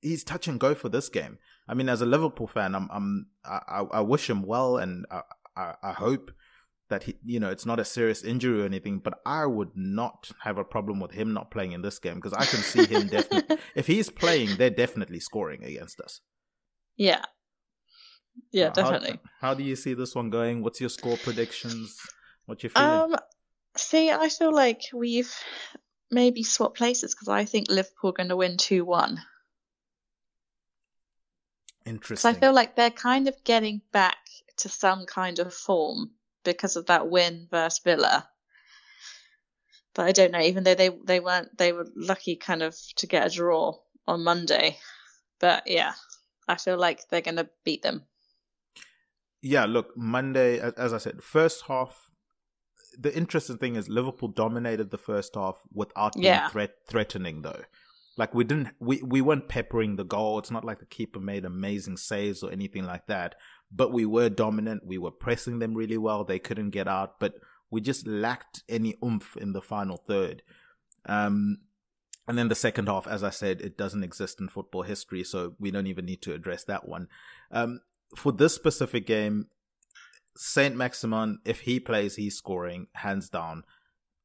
he's 0.00 0.24
touch 0.24 0.46
and 0.48 0.60
go 0.60 0.74
for 0.74 0.88
this 0.88 1.08
game. 1.08 1.38
I 1.68 1.74
mean, 1.74 1.88
as 1.88 2.00
a 2.00 2.06
Liverpool 2.06 2.46
fan, 2.46 2.74
I'm 2.74 2.88
I'm 2.92 3.26
I, 3.44 3.84
I 3.92 4.00
wish 4.00 4.28
him 4.28 4.42
well, 4.42 4.76
and 4.76 5.06
I, 5.10 5.22
I, 5.56 5.74
I 5.82 5.92
hope 5.92 6.30
that 6.90 7.04
he, 7.04 7.16
you 7.24 7.40
know, 7.40 7.48
it's 7.48 7.64
not 7.64 7.80
a 7.80 7.84
serious 7.84 8.22
injury 8.22 8.62
or 8.62 8.66
anything, 8.66 8.98
but 8.98 9.20
I 9.24 9.46
would 9.46 9.70
not 9.74 10.30
have 10.42 10.58
a 10.58 10.64
problem 10.64 11.00
with 11.00 11.12
him 11.12 11.32
not 11.32 11.50
playing 11.50 11.72
in 11.72 11.82
this 11.82 11.98
game 11.98 12.16
because 12.16 12.34
I 12.34 12.44
can 12.44 12.60
see 12.60 12.84
him 12.84 13.06
definitely. 13.06 13.56
if 13.74 13.86
he's 13.86 14.10
playing, 14.10 14.56
they're 14.56 14.70
definitely 14.70 15.20
scoring 15.20 15.64
against 15.64 16.00
us. 16.00 16.20
Yeah. 16.96 17.24
Yeah, 18.52 18.70
definitely. 18.70 19.20
How, 19.40 19.48
how, 19.48 19.54
do 19.54 19.64
you 19.64 19.76
see 19.76 19.94
this 19.94 20.14
one 20.14 20.30
going? 20.30 20.62
What's 20.62 20.80
your 20.80 20.90
score 20.90 21.16
predictions? 21.16 21.98
What's 22.46 22.62
your 22.62 22.70
feeling? 22.70 23.14
Um, 23.14 23.16
see, 23.76 24.10
I 24.10 24.28
feel 24.28 24.52
like 24.52 24.82
we've 24.92 25.32
maybe 26.10 26.42
swapped 26.42 26.76
places 26.76 27.14
because 27.14 27.28
I 27.28 27.44
think 27.44 27.70
Liverpool 27.70 28.10
are 28.10 28.14
going 28.14 28.28
to 28.28 28.36
win 28.36 28.56
2 28.56 28.84
1. 28.84 29.20
Interesting. 31.86 32.30
I 32.30 32.34
feel 32.34 32.52
like 32.52 32.76
they're 32.76 32.90
kind 32.90 33.28
of 33.28 33.42
getting 33.44 33.80
back 33.92 34.18
to 34.58 34.68
some 34.68 35.06
kind 35.06 35.38
of 35.38 35.54
form 35.54 36.10
because 36.44 36.76
of 36.76 36.86
that 36.86 37.08
win 37.08 37.46
versus 37.50 37.80
Villa. 37.84 38.28
But 39.94 40.06
I 40.06 40.12
don't 40.12 40.32
know. 40.32 40.40
Even 40.40 40.64
though 40.64 40.74
they 40.74 40.90
they 41.04 41.20
weren't, 41.20 41.56
they 41.58 41.72
were 41.72 41.86
lucky 41.96 42.36
kind 42.36 42.62
of 42.62 42.76
to 42.96 43.06
get 43.06 43.26
a 43.26 43.34
draw 43.34 43.74
on 44.06 44.24
Monday. 44.24 44.78
But 45.40 45.64
yeah, 45.66 45.92
I 46.46 46.56
feel 46.56 46.78
like 46.78 47.08
they're 47.08 47.20
going 47.20 47.36
to 47.36 47.48
beat 47.64 47.82
them. 47.82 48.04
Yeah, 49.42 49.64
look, 49.64 49.96
Monday, 49.96 50.60
as 50.76 50.92
I 50.92 50.98
said, 50.98 51.22
first 51.22 51.64
half. 51.66 52.10
The 52.98 53.16
interesting 53.16 53.56
thing 53.56 53.76
is 53.76 53.88
Liverpool 53.88 54.28
dominated 54.28 54.90
the 54.90 54.98
first 54.98 55.36
half 55.36 55.60
without 55.72 56.14
being 56.14 56.26
yeah. 56.26 56.48
threat, 56.48 56.74
threatening, 56.88 57.42
though. 57.42 57.62
Like 58.16 58.34
we 58.34 58.44
didn't, 58.44 58.68
we 58.80 59.02
we 59.02 59.20
weren't 59.20 59.48
peppering 59.48 59.96
the 59.96 60.04
goal. 60.04 60.38
It's 60.38 60.50
not 60.50 60.64
like 60.64 60.80
the 60.80 60.86
keeper 60.86 61.20
made 61.20 61.44
amazing 61.44 61.96
saves 61.96 62.42
or 62.42 62.50
anything 62.50 62.84
like 62.84 63.06
that 63.06 63.36
but 63.70 63.92
we 63.92 64.04
were 64.04 64.28
dominant. 64.28 64.86
We 64.86 64.98
were 64.98 65.10
pressing 65.10 65.58
them 65.58 65.74
really 65.74 65.98
well. 65.98 66.24
They 66.24 66.38
couldn't 66.38 66.70
get 66.70 66.88
out, 66.88 67.20
but 67.20 67.34
we 67.70 67.80
just 67.80 68.06
lacked 68.06 68.62
any 68.68 68.96
oomph 69.04 69.36
in 69.36 69.52
the 69.52 69.62
final 69.62 69.96
third. 69.96 70.42
Um, 71.06 71.58
and 72.26 72.36
then 72.36 72.48
the 72.48 72.54
second 72.54 72.88
half, 72.88 73.06
as 73.06 73.22
I 73.22 73.30
said, 73.30 73.60
it 73.60 73.78
doesn't 73.78 74.04
exist 74.04 74.40
in 74.40 74.48
football 74.48 74.82
history, 74.82 75.24
so 75.24 75.54
we 75.58 75.70
don't 75.70 75.86
even 75.86 76.04
need 76.04 76.22
to 76.22 76.34
address 76.34 76.64
that 76.64 76.88
one. 76.88 77.08
Um, 77.50 77.80
for 78.16 78.32
this 78.32 78.54
specific 78.54 79.06
game, 79.06 79.46
Saint 80.36 80.76
Maximin, 80.76 81.38
if 81.44 81.60
he 81.60 81.80
plays, 81.80 82.16
he's 82.16 82.36
scoring 82.36 82.88
hands 82.94 83.28
down, 83.28 83.64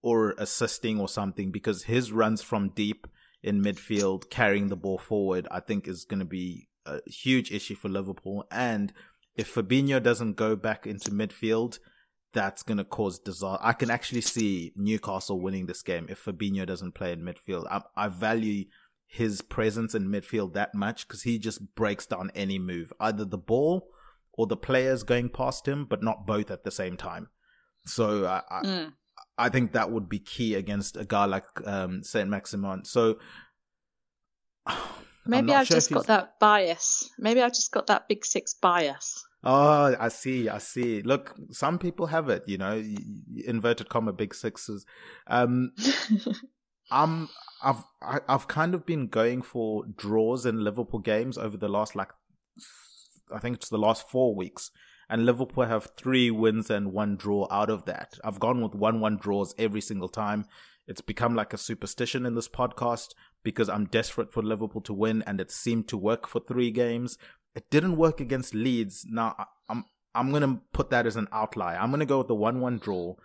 or 0.01 0.35
assisting 0.37 0.99
or 0.99 1.07
something, 1.07 1.51
because 1.51 1.83
his 1.83 2.11
runs 2.11 2.41
from 2.41 2.69
deep 2.69 3.07
in 3.45 3.61
midfield, 3.61 4.27
carrying 4.31 4.69
the 4.69 4.75
ball 4.75 4.97
forward, 4.97 5.47
I 5.51 5.59
think 5.59 5.87
is 5.87 6.03
going 6.03 6.19
to 6.19 6.25
be 6.25 6.67
a 6.87 6.99
huge 7.07 7.51
issue 7.51 7.75
for 7.75 7.89
Liverpool. 7.89 8.47
And 8.49 8.91
if 9.35 9.53
Fabinho 9.53 10.01
doesn't 10.01 10.33
go 10.33 10.55
back 10.55 10.87
into 10.87 11.11
midfield, 11.11 11.77
that's 12.33 12.63
going 12.63 12.79
to 12.79 12.83
cause 12.83 13.19
disaster. 13.19 13.63
I 13.63 13.73
can 13.73 13.91
actually 13.91 14.21
see 14.21 14.73
Newcastle 14.75 15.39
winning 15.39 15.67
this 15.67 15.83
game 15.83 16.07
if 16.09 16.25
Fabinho 16.25 16.65
doesn't 16.65 16.95
play 16.95 17.11
in 17.11 17.21
midfield. 17.21 17.67
I, 17.69 17.81
I 17.95 18.07
value 18.07 18.65
his 19.05 19.43
presence 19.43 19.93
in 19.93 20.09
midfield 20.09 20.53
that 20.53 20.73
much 20.73 21.07
because 21.07 21.21
he 21.21 21.37
just 21.37 21.75
breaks 21.75 22.07
down 22.07 22.31
any 22.33 22.57
move, 22.57 22.91
either 22.99 23.25
the 23.25 23.37
ball 23.37 23.89
or 24.33 24.47
the 24.47 24.57
players 24.57 25.03
going 25.03 25.29
past 25.29 25.67
him, 25.67 25.85
but 25.85 26.01
not 26.01 26.25
both 26.25 26.49
at 26.49 26.63
the 26.63 26.71
same 26.71 26.97
time. 26.97 27.29
So 27.85 28.25
I, 28.25 28.41
I, 28.49 28.61
mm. 28.63 28.93
I 29.37 29.49
think 29.49 29.73
that 29.73 29.91
would 29.91 30.07
be 30.07 30.19
key 30.19 30.55
against 30.55 30.97
a 30.97 31.05
guy 31.05 31.25
like 31.25 31.45
um, 31.65 32.03
Saint 32.03 32.29
Maximin. 32.29 32.85
So 32.85 33.19
maybe 35.25 35.53
I've 35.53 35.67
sure 35.67 35.77
just 35.77 35.91
got 35.91 36.07
that 36.07 36.39
bias. 36.39 37.09
Maybe 37.17 37.41
I've 37.41 37.53
just 37.53 37.71
got 37.71 37.87
that 37.87 38.07
big 38.07 38.25
six 38.25 38.53
bias. 38.53 39.25
Oh, 39.43 39.95
I 39.99 40.07
see. 40.07 40.49
I 40.49 40.57
see. 40.57 41.01
Look, 41.03 41.35
some 41.51 41.77
people 41.77 42.07
have 42.07 42.29
it, 42.29 42.43
you 42.47 42.57
know, 42.57 42.83
inverted 43.45 43.89
comma 43.89 44.11
big 44.11 44.33
sixes. 44.33 44.85
Um, 45.27 45.71
I'm, 46.91 47.29
I've, 47.63 47.83
I, 48.01 48.13
have 48.13 48.23
i 48.27 48.31
have 48.31 48.47
kind 48.47 48.73
of 48.73 48.85
been 48.85 49.07
going 49.07 49.41
for 49.41 49.85
draws 49.97 50.45
in 50.45 50.63
Liverpool 50.63 50.99
games 50.99 51.37
over 51.37 51.57
the 51.57 51.67
last, 51.67 51.95
like, 51.95 52.09
I 53.33 53.39
think 53.39 53.57
it's 53.57 53.69
the 53.69 53.77
last 53.77 54.09
four 54.09 54.35
weeks. 54.35 54.71
And 55.09 55.25
Liverpool 55.25 55.65
have 55.65 55.91
three 55.97 56.31
wins 56.31 56.69
and 56.69 56.93
one 56.93 57.15
draw 57.15 57.47
out 57.51 57.69
of 57.69 57.85
that. 57.85 58.17
I've 58.23 58.39
gone 58.39 58.61
with 58.61 58.73
one 58.73 58.99
one 58.99 59.17
draws 59.17 59.53
every 59.57 59.81
single 59.81 60.09
time. 60.09 60.45
It's 60.87 61.01
become 61.01 61.35
like 61.35 61.53
a 61.53 61.57
superstition 61.57 62.25
in 62.25 62.35
this 62.35 62.47
podcast 62.47 63.13
because 63.43 63.69
I'm 63.69 63.85
desperate 63.85 64.31
for 64.31 64.43
Liverpool 64.43 64.81
to 64.81 64.93
win 64.93 65.23
and 65.25 65.41
it 65.41 65.51
seemed 65.51 65.87
to 65.89 65.97
work 65.97 66.27
for 66.27 66.39
three 66.39 66.71
games. 66.71 67.17
It 67.55 67.69
didn't 67.69 67.97
work 67.97 68.19
against 68.19 68.53
Leeds. 68.53 69.05
Now 69.09 69.47
I'm 69.69 69.85
I'm 70.13 70.31
gonna 70.31 70.61
put 70.73 70.89
that 70.91 71.05
as 71.05 71.15
an 71.15 71.27
outlier. 71.31 71.77
I'm 71.77 71.91
gonna 71.91 72.05
go 72.05 72.19
with 72.19 72.27
the 72.27 72.35
one-one 72.35 72.77
draw. 72.77 73.15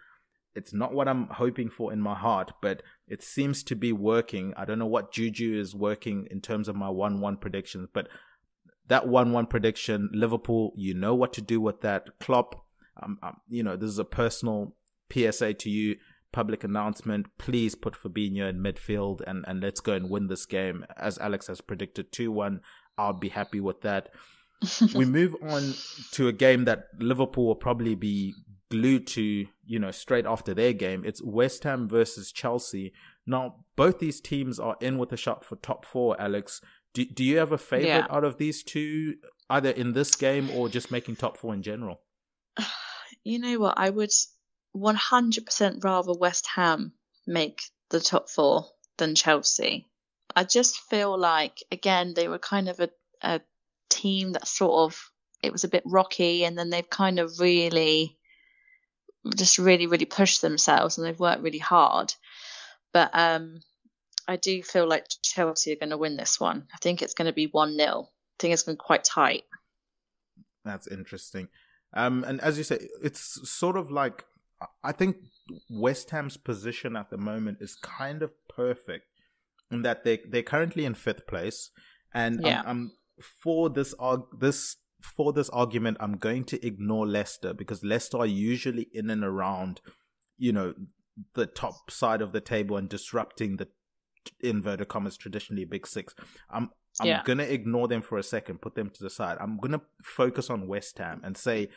It's 0.54 0.74
not 0.74 0.92
what 0.92 1.06
I'm 1.06 1.28
hoping 1.28 1.70
for 1.70 1.92
in 1.92 2.00
my 2.00 2.14
heart, 2.14 2.52
but 2.60 2.82
it 3.06 3.22
seems 3.22 3.62
to 3.64 3.76
be 3.76 3.92
working. 3.92 4.52
I 4.56 4.64
don't 4.64 4.80
know 4.80 4.86
what 4.86 5.12
juju 5.12 5.58
is 5.58 5.74
working 5.74 6.26
in 6.30 6.40
terms 6.40 6.66
of 6.66 6.74
my 6.74 6.88
one-one 6.88 7.36
predictions, 7.36 7.88
but 7.92 8.08
that 8.90 9.08
one-one 9.08 9.46
prediction, 9.46 10.10
Liverpool, 10.12 10.72
you 10.76 10.94
know 10.94 11.14
what 11.14 11.32
to 11.32 11.40
do 11.40 11.60
with 11.60 11.80
that. 11.80 12.18
Klopp, 12.18 12.66
um, 13.02 13.18
um, 13.22 13.40
you 13.48 13.62
know 13.62 13.76
this 13.76 13.88
is 13.88 13.98
a 13.98 14.04
personal 14.04 14.74
PSA 15.10 15.54
to 15.54 15.70
you 15.70 15.96
public 16.32 16.64
announcement. 16.64 17.26
Please 17.38 17.74
put 17.74 17.94
Fabinho 17.94 18.48
in 18.48 18.60
midfield 18.60 19.20
and, 19.26 19.44
and 19.48 19.60
let's 19.60 19.80
go 19.80 19.94
and 19.94 20.10
win 20.10 20.28
this 20.28 20.46
game. 20.46 20.84
As 20.96 21.18
Alex 21.18 21.46
has 21.48 21.60
predicted 21.60 22.12
2 22.12 22.30
1, 22.30 22.60
I'll 22.98 23.12
be 23.12 23.30
happy 23.30 23.60
with 23.60 23.80
that. 23.82 24.10
we 24.94 25.04
move 25.04 25.34
on 25.42 25.74
to 26.12 26.28
a 26.28 26.32
game 26.32 26.64
that 26.64 26.88
Liverpool 26.98 27.46
will 27.46 27.54
probably 27.54 27.94
be 27.94 28.34
glued 28.70 29.06
to, 29.08 29.46
you 29.66 29.78
know, 29.78 29.90
straight 29.90 30.26
after 30.26 30.54
their 30.54 30.72
game. 30.72 31.02
It's 31.04 31.22
West 31.22 31.64
Ham 31.64 31.88
versus 31.88 32.30
Chelsea. 32.30 32.92
Now, 33.26 33.64
both 33.74 33.98
these 33.98 34.20
teams 34.20 34.60
are 34.60 34.76
in 34.80 34.98
with 34.98 35.12
a 35.12 35.16
shot 35.16 35.44
for 35.44 35.56
top 35.56 35.84
four, 35.84 36.20
Alex. 36.20 36.60
Do, 36.94 37.04
do 37.04 37.24
you 37.24 37.38
have 37.38 37.52
a 37.52 37.58
favorite 37.58 37.88
yeah. 37.88 38.06
out 38.10 38.24
of 38.24 38.38
these 38.38 38.62
two, 38.62 39.16
either 39.48 39.70
in 39.70 39.92
this 39.92 40.14
game 40.16 40.50
or 40.50 40.68
just 40.68 40.90
making 40.90 41.16
top 41.16 41.36
four 41.36 41.54
in 41.54 41.62
general? 41.62 42.00
You 43.22 43.38
know 43.38 43.58
what? 43.58 43.74
I 43.76 43.90
would 43.90 44.12
100% 44.74 45.84
rather 45.84 46.14
West 46.14 46.48
Ham 46.54 46.94
make 47.26 47.60
the 47.90 48.00
top 48.00 48.30
four 48.30 48.64
than 48.96 49.14
Chelsea. 49.14 49.86
I 50.34 50.44
just 50.44 50.78
feel 50.88 51.18
like, 51.18 51.62
again, 51.70 52.14
they 52.14 52.28
were 52.28 52.38
kind 52.38 52.70
of 52.70 52.80
a, 52.80 52.88
a 53.20 53.40
team 53.90 54.32
that 54.32 54.48
sort 54.48 54.90
of, 54.90 55.10
it 55.42 55.52
was 55.52 55.64
a 55.64 55.68
bit 55.68 55.82
rocky 55.84 56.44
and 56.44 56.56
then 56.56 56.70
they've 56.70 56.88
kind 56.88 57.18
of 57.18 57.40
really, 57.40 58.16
just 59.36 59.58
really, 59.58 59.86
really 59.86 60.06
pushed 60.06 60.40
themselves 60.40 60.96
and 60.96 61.06
they've 61.06 61.20
worked 61.20 61.42
really 61.42 61.58
hard. 61.58 62.14
But 62.94 63.10
um, 63.12 63.60
I 64.30 64.36
do 64.36 64.62
feel 64.62 64.88
like 64.88 65.08
Chelsea 65.22 65.72
are 65.72 65.76
going 65.76 65.90
to 65.90 65.98
win 65.98 66.16
this 66.16 66.38
one. 66.38 66.68
I 66.72 66.76
think 66.80 67.02
it's 67.02 67.14
going 67.14 67.26
to 67.26 67.32
be 67.32 67.46
1 67.46 67.76
0. 67.76 68.08
I 68.08 68.36
think 68.38 68.54
it's 68.54 68.62
going 68.62 68.76
to 68.76 68.80
be 68.80 68.86
quite 68.86 69.02
tight. 69.02 69.42
That's 70.64 70.86
interesting. 70.86 71.48
Um, 71.94 72.22
and 72.22 72.40
as 72.40 72.56
you 72.56 72.62
say, 72.62 72.78
it's 73.02 73.50
sort 73.50 73.76
of 73.76 73.90
like 73.90 74.24
I 74.84 74.92
think 74.92 75.16
West 75.68 76.10
Ham's 76.10 76.36
position 76.36 76.94
at 76.94 77.10
the 77.10 77.16
moment 77.16 77.58
is 77.60 77.74
kind 77.74 78.22
of 78.22 78.30
perfect 78.48 79.06
in 79.68 79.82
that 79.82 80.04
they 80.04 80.20
they're 80.28 80.44
currently 80.44 80.84
in 80.84 80.94
fifth 80.94 81.26
place, 81.26 81.70
and 82.14 82.40
yeah. 82.44 82.60
I'm, 82.60 82.68
I'm 82.68 82.92
for 83.42 83.68
this 83.68 83.94
arg- 83.98 84.38
this 84.38 84.76
for 85.02 85.32
this 85.32 85.50
argument, 85.50 85.96
I'm 85.98 86.18
going 86.18 86.44
to 86.44 86.64
ignore 86.64 87.04
Leicester 87.04 87.52
because 87.52 87.82
Leicester 87.82 88.18
are 88.18 88.26
usually 88.26 88.86
in 88.92 89.10
and 89.10 89.24
around, 89.24 89.80
you 90.38 90.52
know, 90.52 90.74
the 91.34 91.46
top 91.46 91.90
side 91.90 92.22
of 92.22 92.30
the 92.32 92.40
table 92.40 92.76
and 92.76 92.88
disrupting 92.88 93.56
the 93.56 93.68
inverted 94.40 94.88
commas 94.88 95.16
traditionally 95.16 95.64
big 95.64 95.86
six. 95.86 96.14
I'm 96.50 96.70
I'm 97.00 97.06
yeah. 97.06 97.22
gonna 97.24 97.44
ignore 97.44 97.88
them 97.88 98.02
for 98.02 98.18
a 98.18 98.22
second, 98.22 98.60
put 98.60 98.74
them 98.74 98.90
to 98.90 99.02
the 99.02 99.10
side. 99.10 99.38
I'm 99.40 99.58
gonna 99.58 99.82
focus 100.02 100.50
on 100.50 100.66
West 100.66 100.98
Ham 100.98 101.20
and 101.24 101.36
say 101.36 101.68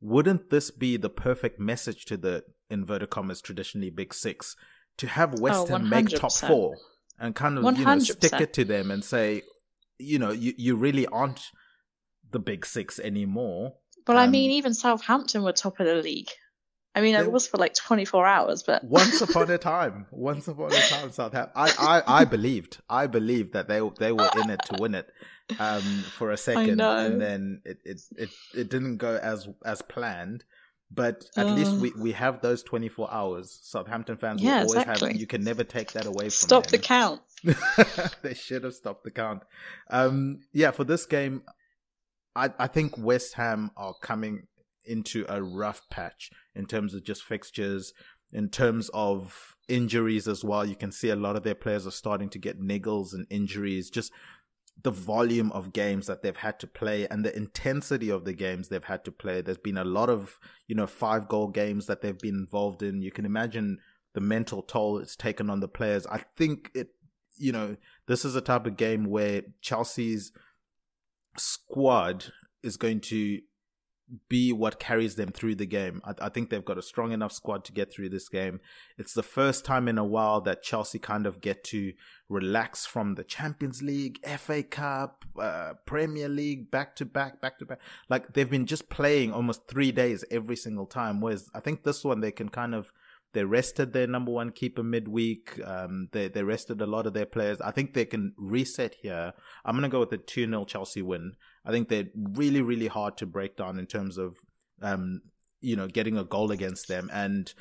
wouldn't 0.00 0.50
this 0.50 0.70
be 0.70 0.96
the 0.96 1.10
perfect 1.10 1.60
message 1.60 2.06
to 2.06 2.16
the 2.16 2.44
inverted 2.70 3.10
commas 3.10 3.40
traditionally 3.40 3.90
big 3.90 4.14
six 4.14 4.56
to 4.96 5.06
have 5.06 5.38
West 5.40 5.60
oh, 5.60 5.66
Ham 5.66 5.88
make 5.88 6.08
top 6.08 6.32
four 6.32 6.76
and 7.18 7.34
kind 7.34 7.58
of 7.58 7.64
100%. 7.64 7.78
you 7.78 7.84
know 7.84 7.98
stick 7.98 8.40
it 8.40 8.52
to 8.54 8.64
them 8.64 8.90
and 8.90 9.04
say, 9.04 9.42
you 9.98 10.18
know, 10.18 10.30
you 10.30 10.54
you 10.56 10.76
really 10.76 11.06
aren't 11.06 11.50
the 12.30 12.38
big 12.38 12.64
six 12.64 12.98
anymore. 12.98 13.74
Well, 14.06 14.16
um, 14.16 14.24
I 14.24 14.26
mean, 14.26 14.50
even 14.52 14.74
Southampton 14.74 15.42
were 15.42 15.52
top 15.52 15.78
of 15.78 15.86
the 15.86 15.96
league. 15.96 16.30
I 16.94 17.02
mean, 17.02 17.14
it 17.14 17.30
was 17.30 17.46
for 17.46 17.56
like 17.56 17.74
24 17.74 18.26
hours, 18.26 18.62
but 18.64 18.82
once 18.84 19.20
upon 19.20 19.48
a 19.50 19.58
time, 19.58 20.06
once 20.10 20.48
upon 20.48 20.72
a 20.72 20.80
time, 20.80 21.12
Southampton. 21.12 21.52
I, 21.54 21.72
I, 21.78 22.20
I 22.22 22.24
believed, 22.24 22.78
I 22.88 23.06
believed 23.06 23.52
that 23.52 23.68
they 23.68 23.80
they 23.98 24.12
were 24.12 24.28
in 24.42 24.50
it 24.50 24.60
to 24.66 24.76
win 24.80 24.96
it, 24.96 25.08
um, 25.58 25.82
for 26.16 26.30
a 26.32 26.36
second, 26.36 26.80
and 26.80 27.20
then 27.20 27.62
it, 27.64 27.78
it 27.84 28.00
it 28.16 28.30
it 28.54 28.70
didn't 28.70 28.96
go 28.96 29.16
as 29.16 29.48
as 29.64 29.82
planned. 29.82 30.44
But 30.92 31.24
at 31.36 31.46
uh, 31.46 31.54
least 31.54 31.72
we, 31.74 31.92
we 31.96 32.12
have 32.12 32.40
those 32.40 32.64
24 32.64 33.12
hours. 33.12 33.60
Southampton 33.62 34.16
fans 34.16 34.42
yeah, 34.42 34.62
will 34.62 34.70
always 34.70 34.82
exactly. 34.82 35.12
have. 35.12 35.20
You 35.20 35.26
can 35.28 35.44
never 35.44 35.62
take 35.62 35.92
that 35.92 36.04
away 36.04 36.14
from 36.14 36.24
them. 36.24 36.30
Stop 36.30 36.66
them. 36.66 36.72
the 36.72 36.78
count. 36.78 37.20
they 38.22 38.34
should 38.34 38.64
have 38.64 38.74
stopped 38.74 39.04
the 39.04 39.12
count. 39.12 39.44
Um, 39.88 40.40
yeah, 40.52 40.72
for 40.72 40.82
this 40.82 41.06
game, 41.06 41.42
I 42.34 42.50
I 42.58 42.66
think 42.66 42.98
West 42.98 43.34
Ham 43.34 43.70
are 43.76 43.94
coming 44.02 44.48
into 44.84 45.24
a 45.28 45.42
rough 45.42 45.88
patch 45.90 46.30
in 46.54 46.66
terms 46.66 46.94
of 46.94 47.04
just 47.04 47.22
fixtures, 47.22 47.92
in 48.32 48.48
terms 48.48 48.90
of 48.94 49.56
injuries 49.68 50.28
as 50.28 50.44
well. 50.44 50.64
You 50.64 50.76
can 50.76 50.92
see 50.92 51.10
a 51.10 51.16
lot 51.16 51.36
of 51.36 51.42
their 51.42 51.54
players 51.54 51.86
are 51.86 51.92
starting 51.92 52.28
to 52.30 52.38
get 52.38 52.60
niggles 52.60 53.12
and 53.12 53.26
injuries. 53.30 53.90
Just 53.90 54.12
the 54.82 54.90
volume 54.90 55.52
of 55.52 55.72
games 55.72 56.06
that 56.06 56.22
they've 56.22 56.36
had 56.36 56.58
to 56.60 56.66
play 56.66 57.06
and 57.08 57.24
the 57.24 57.36
intensity 57.36 58.10
of 58.10 58.24
the 58.24 58.32
games 58.32 58.68
they've 58.68 58.84
had 58.84 59.04
to 59.04 59.12
play. 59.12 59.40
There's 59.40 59.58
been 59.58 59.76
a 59.76 59.84
lot 59.84 60.08
of, 60.08 60.38
you 60.66 60.74
know, 60.74 60.86
five 60.86 61.28
goal 61.28 61.48
games 61.48 61.86
that 61.86 62.00
they've 62.00 62.18
been 62.18 62.34
involved 62.34 62.82
in. 62.82 63.02
You 63.02 63.10
can 63.10 63.26
imagine 63.26 63.78
the 64.14 64.20
mental 64.20 64.62
toll 64.62 64.98
it's 64.98 65.16
taken 65.16 65.50
on 65.50 65.60
the 65.60 65.68
players. 65.68 66.06
I 66.06 66.24
think 66.36 66.70
it, 66.74 66.88
you 67.36 67.52
know, 67.52 67.76
this 68.06 68.24
is 68.24 68.36
a 68.36 68.40
type 68.40 68.66
of 68.66 68.76
game 68.76 69.04
where 69.04 69.42
Chelsea's 69.60 70.32
squad 71.36 72.26
is 72.62 72.76
going 72.76 73.00
to 73.00 73.40
be 74.28 74.52
what 74.52 74.80
carries 74.80 75.14
them 75.14 75.30
through 75.30 75.54
the 75.54 75.66
game. 75.66 76.00
I, 76.04 76.26
I, 76.26 76.28
think 76.28 76.50
they've 76.50 76.64
got 76.64 76.78
a 76.78 76.82
strong 76.82 77.12
enough 77.12 77.32
squad 77.32 77.64
to 77.66 77.72
get 77.72 77.92
through 77.92 78.10
this 78.10 78.28
game. 78.28 78.60
It's 78.98 79.14
the 79.14 79.22
first 79.22 79.64
time 79.64 79.88
in 79.88 79.98
a 79.98 80.04
while 80.04 80.40
that 80.42 80.62
Chelsea 80.62 80.98
kind 80.98 81.26
of 81.26 81.40
get 81.40 81.62
to 81.64 81.92
relax 82.28 82.86
from 82.86 83.14
the 83.14 83.24
Champions 83.24 83.82
League, 83.82 84.18
FA 84.38 84.62
Cup, 84.62 85.24
uh, 85.40 85.74
Premier 85.86 86.28
League, 86.28 86.70
back 86.70 86.96
to 86.96 87.04
back, 87.04 87.40
back 87.40 87.58
to 87.58 87.66
back. 87.66 87.80
Like 88.08 88.32
they've 88.34 88.50
been 88.50 88.66
just 88.66 88.88
playing 88.88 89.32
almost 89.32 89.68
three 89.68 89.92
days 89.92 90.24
every 90.30 90.56
single 90.56 90.86
time. 90.86 91.20
Whereas 91.20 91.50
I 91.54 91.60
think 91.60 91.82
this 91.82 92.04
one 92.04 92.20
they 92.20 92.32
can 92.32 92.48
kind 92.48 92.74
of 92.74 92.92
they 93.32 93.44
rested 93.44 93.92
their 93.92 94.06
number 94.06 94.32
one 94.32 94.50
keeper 94.50 94.82
midweek. 94.82 95.60
Um, 95.64 96.08
they 96.12 96.28
they 96.28 96.42
rested 96.42 96.80
a 96.80 96.86
lot 96.86 97.06
of 97.06 97.12
their 97.12 97.26
players. 97.26 97.60
I 97.60 97.70
think 97.70 97.94
they 97.94 98.04
can 98.04 98.34
reset 98.36 98.96
here. 99.02 99.32
I'm 99.64 99.76
gonna 99.76 99.88
go 99.88 100.00
with 100.00 100.12
a 100.12 100.18
two 100.18 100.46
0 100.46 100.64
Chelsea 100.64 101.02
win. 101.02 101.34
I 101.64 101.70
think 101.70 101.88
they're 101.88 102.08
really 102.14 102.62
really 102.62 102.88
hard 102.88 103.16
to 103.18 103.26
break 103.26 103.56
down 103.56 103.78
in 103.78 103.86
terms 103.86 104.18
of 104.18 104.38
um, 104.82 105.22
you 105.60 105.76
know 105.76 105.88
getting 105.88 106.16
a 106.16 106.24
goal 106.24 106.50
against 106.50 106.88
them, 106.88 107.10
and 107.12 107.52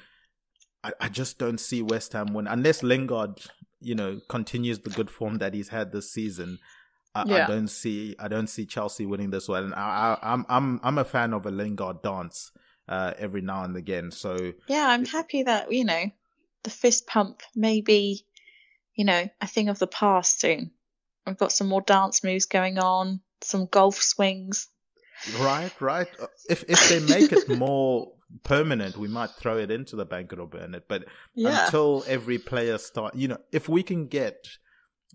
I, 0.83 0.93
I 1.01 1.09
just 1.09 1.37
don't 1.37 1.59
see 1.59 1.81
West 1.81 2.13
Ham 2.13 2.33
win 2.33 2.47
unless 2.47 2.83
Lingard 2.83 3.41
you 3.81 3.95
know 3.95 4.19
continues 4.29 4.79
the 4.79 4.89
good 4.89 5.09
form 5.09 5.37
that 5.37 5.53
he's 5.53 5.69
had 5.69 5.91
this 5.91 6.11
season. 6.11 6.59
I, 7.15 7.23
yeah. 7.25 7.43
I 7.43 7.47
don't 7.47 7.67
see 7.67 8.15
I 8.19 8.27
don't 8.27 8.47
see 8.47 8.65
Chelsea 8.65 9.05
winning 9.05 9.31
this 9.31 9.47
one. 9.47 9.65
And 9.65 9.75
I, 9.75 10.17
I, 10.21 10.33
I'm 10.33 10.45
I'm 10.47 10.79
I'm 10.83 10.97
a 10.97 11.05
fan 11.05 11.33
of 11.33 11.45
a 11.45 11.51
Lingard 11.51 12.01
dance 12.01 12.51
uh, 12.87 13.13
every 13.17 13.41
now 13.41 13.63
and 13.63 13.75
again. 13.75 14.11
So 14.11 14.53
yeah, 14.67 14.87
I'm 14.87 15.05
happy 15.05 15.43
that 15.43 15.71
you 15.71 15.85
know 15.85 16.11
the 16.63 16.69
fist 16.69 17.07
pump 17.07 17.41
may 17.55 17.81
be, 17.81 18.25
you 18.95 19.05
know, 19.05 19.29
a 19.41 19.47
thing 19.47 19.69
of 19.69 19.79
the 19.79 19.87
past 19.87 20.39
soon. 20.39 20.71
I've 21.25 21.37
got 21.37 21.51
some 21.51 21.67
more 21.67 21.81
dance 21.81 22.23
moves 22.23 22.45
going 22.45 22.79
on, 22.79 23.21
some 23.41 23.65
golf 23.65 23.95
swings. 23.95 24.67
Right, 25.39 25.71
right. 25.81 26.07
Uh, 26.19 26.27
if 26.49 26.63
if 26.67 26.89
they 26.89 26.99
make 26.99 27.31
it 27.31 27.49
more 27.57 28.13
permanent, 28.43 28.97
we 28.97 29.07
might 29.07 29.31
throw 29.31 29.57
it 29.57 29.71
into 29.71 29.95
the 29.95 30.05
bank 30.05 30.33
or 30.33 30.47
burn 30.47 30.73
it. 30.75 30.85
But 30.87 31.05
yeah. 31.35 31.65
until 31.65 32.03
every 32.07 32.37
player 32.37 32.77
start, 32.77 33.15
you 33.15 33.27
know, 33.27 33.37
if 33.51 33.67
we 33.67 33.83
can 33.83 34.07
get, 34.07 34.47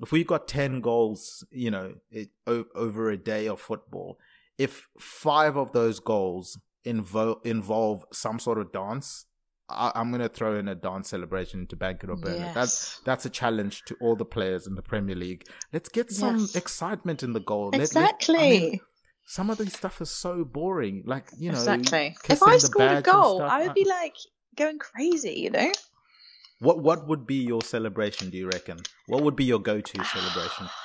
if 0.03 0.13
we 0.13 0.25
got 0.25 0.47
ten 0.49 0.81
goals, 0.81 1.45
you 1.51 1.71
know, 1.71 1.95
it, 2.11 2.29
o- 2.47 2.67
over 2.75 3.11
a 3.11 3.17
day 3.17 3.47
of 3.47 3.61
football, 3.61 4.19
if 4.59 4.89
five 4.99 5.57
of 5.57 5.73
those 5.73 6.01
goals 6.01 6.59
invo- 6.85 7.45
involve 7.45 8.05
some 8.13 8.39
sort 8.39 8.59
of 8.59 8.73
dance, 8.73 9.27
I- 9.69 9.93
am 9.95 10.11
going 10.11 10.23
to 10.23 10.29
throw 10.29 10.59
in 10.59 10.69
a 10.69 10.75
dance 10.75 11.09
celebration 11.09 11.67
to 11.69 11.77
bank 11.77 12.05
it 12.05 12.11
or 12.11 12.17
burn 12.17 12.41
yes. 12.41 12.51
it. 12.51 12.55
That's 12.55 13.01
that's 13.05 13.27
a 13.27 13.31
challenge 13.31 13.83
to 13.87 13.97
all 14.01 14.17
the 14.17 14.25
players 14.25 14.67
in 14.67 14.75
the 14.75 14.83
Premier 14.83 15.15
League. 15.15 15.47
Let's 15.73 15.89
get 15.89 16.11
some 16.11 16.39
yes. 16.39 16.55
excitement 16.55 17.23
in 17.23 17.33
the 17.33 17.41
goal. 17.41 17.71
Exactly. 17.73 18.35
Let, 18.35 18.43
let, 18.43 18.47
I 18.47 18.61
mean, 18.61 18.81
some 19.27 19.51
of 19.51 19.59
this 19.59 19.73
stuff 19.73 20.01
is 20.01 20.11
so 20.11 20.45
boring. 20.45 21.03
Like 21.07 21.29
you 21.39 21.51
know, 21.51 21.59
exactly. 21.59 22.17
If 22.29 22.43
I 22.43 22.59
scored 22.59 22.93
a 22.93 23.03
goal, 23.03 23.43
I 23.43 23.67
would 23.67 23.75
be 23.75 23.87
like 23.87 24.17
going 24.57 24.79
crazy. 24.79 25.35
You 25.35 25.51
know. 25.51 25.73
What 26.61 26.83
what 26.83 27.09
would 27.09 27.27
be 27.27 27.37
your 27.37 27.63
celebration? 27.63 28.31
Do 28.31 28.39
you 28.39 28.49
reckon? 28.49 28.79
What 29.07 29.23
would 29.23 29.37
be 29.37 29.45
your 29.45 29.61
go-to 29.61 30.05
celebration? 30.05 30.69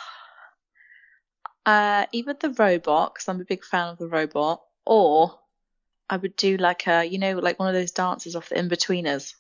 Uh, 1.66 2.08
either 2.14 2.34
the 2.34 2.50
robot, 2.52 3.14
because 3.14 3.28
I'm 3.28 3.42
a 3.42 3.46
big 3.46 3.64
fan 3.64 3.90
of 3.90 4.00
the 4.00 4.08
robot, 4.08 4.62
or 4.88 5.39
I 6.10 6.18
would 6.18 6.36
do 6.36 6.58
like 6.58 6.88
a, 6.88 7.04
you 7.06 7.20
know, 7.20 7.38
like 7.38 7.60
one 7.60 7.68
of 7.68 7.76
those 7.76 7.92
dances 7.92 8.36
off 8.36 8.50
the 8.50 8.56
Inbetweeners. 8.56 9.36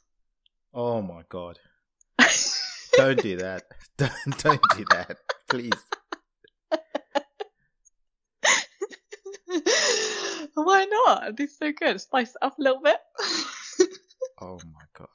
Oh 0.74 1.02
my 1.02 1.24
god! 1.30 1.58
don't 2.94 3.22
do 3.22 3.38
that! 3.38 3.64
Don't 3.98 4.38
don't 4.38 4.62
do 4.78 4.86
that, 4.92 5.18
please. 5.50 5.74
Why 10.54 10.86
not? 10.86 11.24
It'd 11.24 11.36
be 11.36 11.48
so 11.48 11.74
good. 11.74 12.00
Spice 12.00 12.30
it 12.30 12.38
up 12.42 12.58
a 12.58 12.62
little 12.62 12.82
bit. 12.82 12.96
oh 14.42 14.58
my 14.74 14.86
god. 14.98 15.10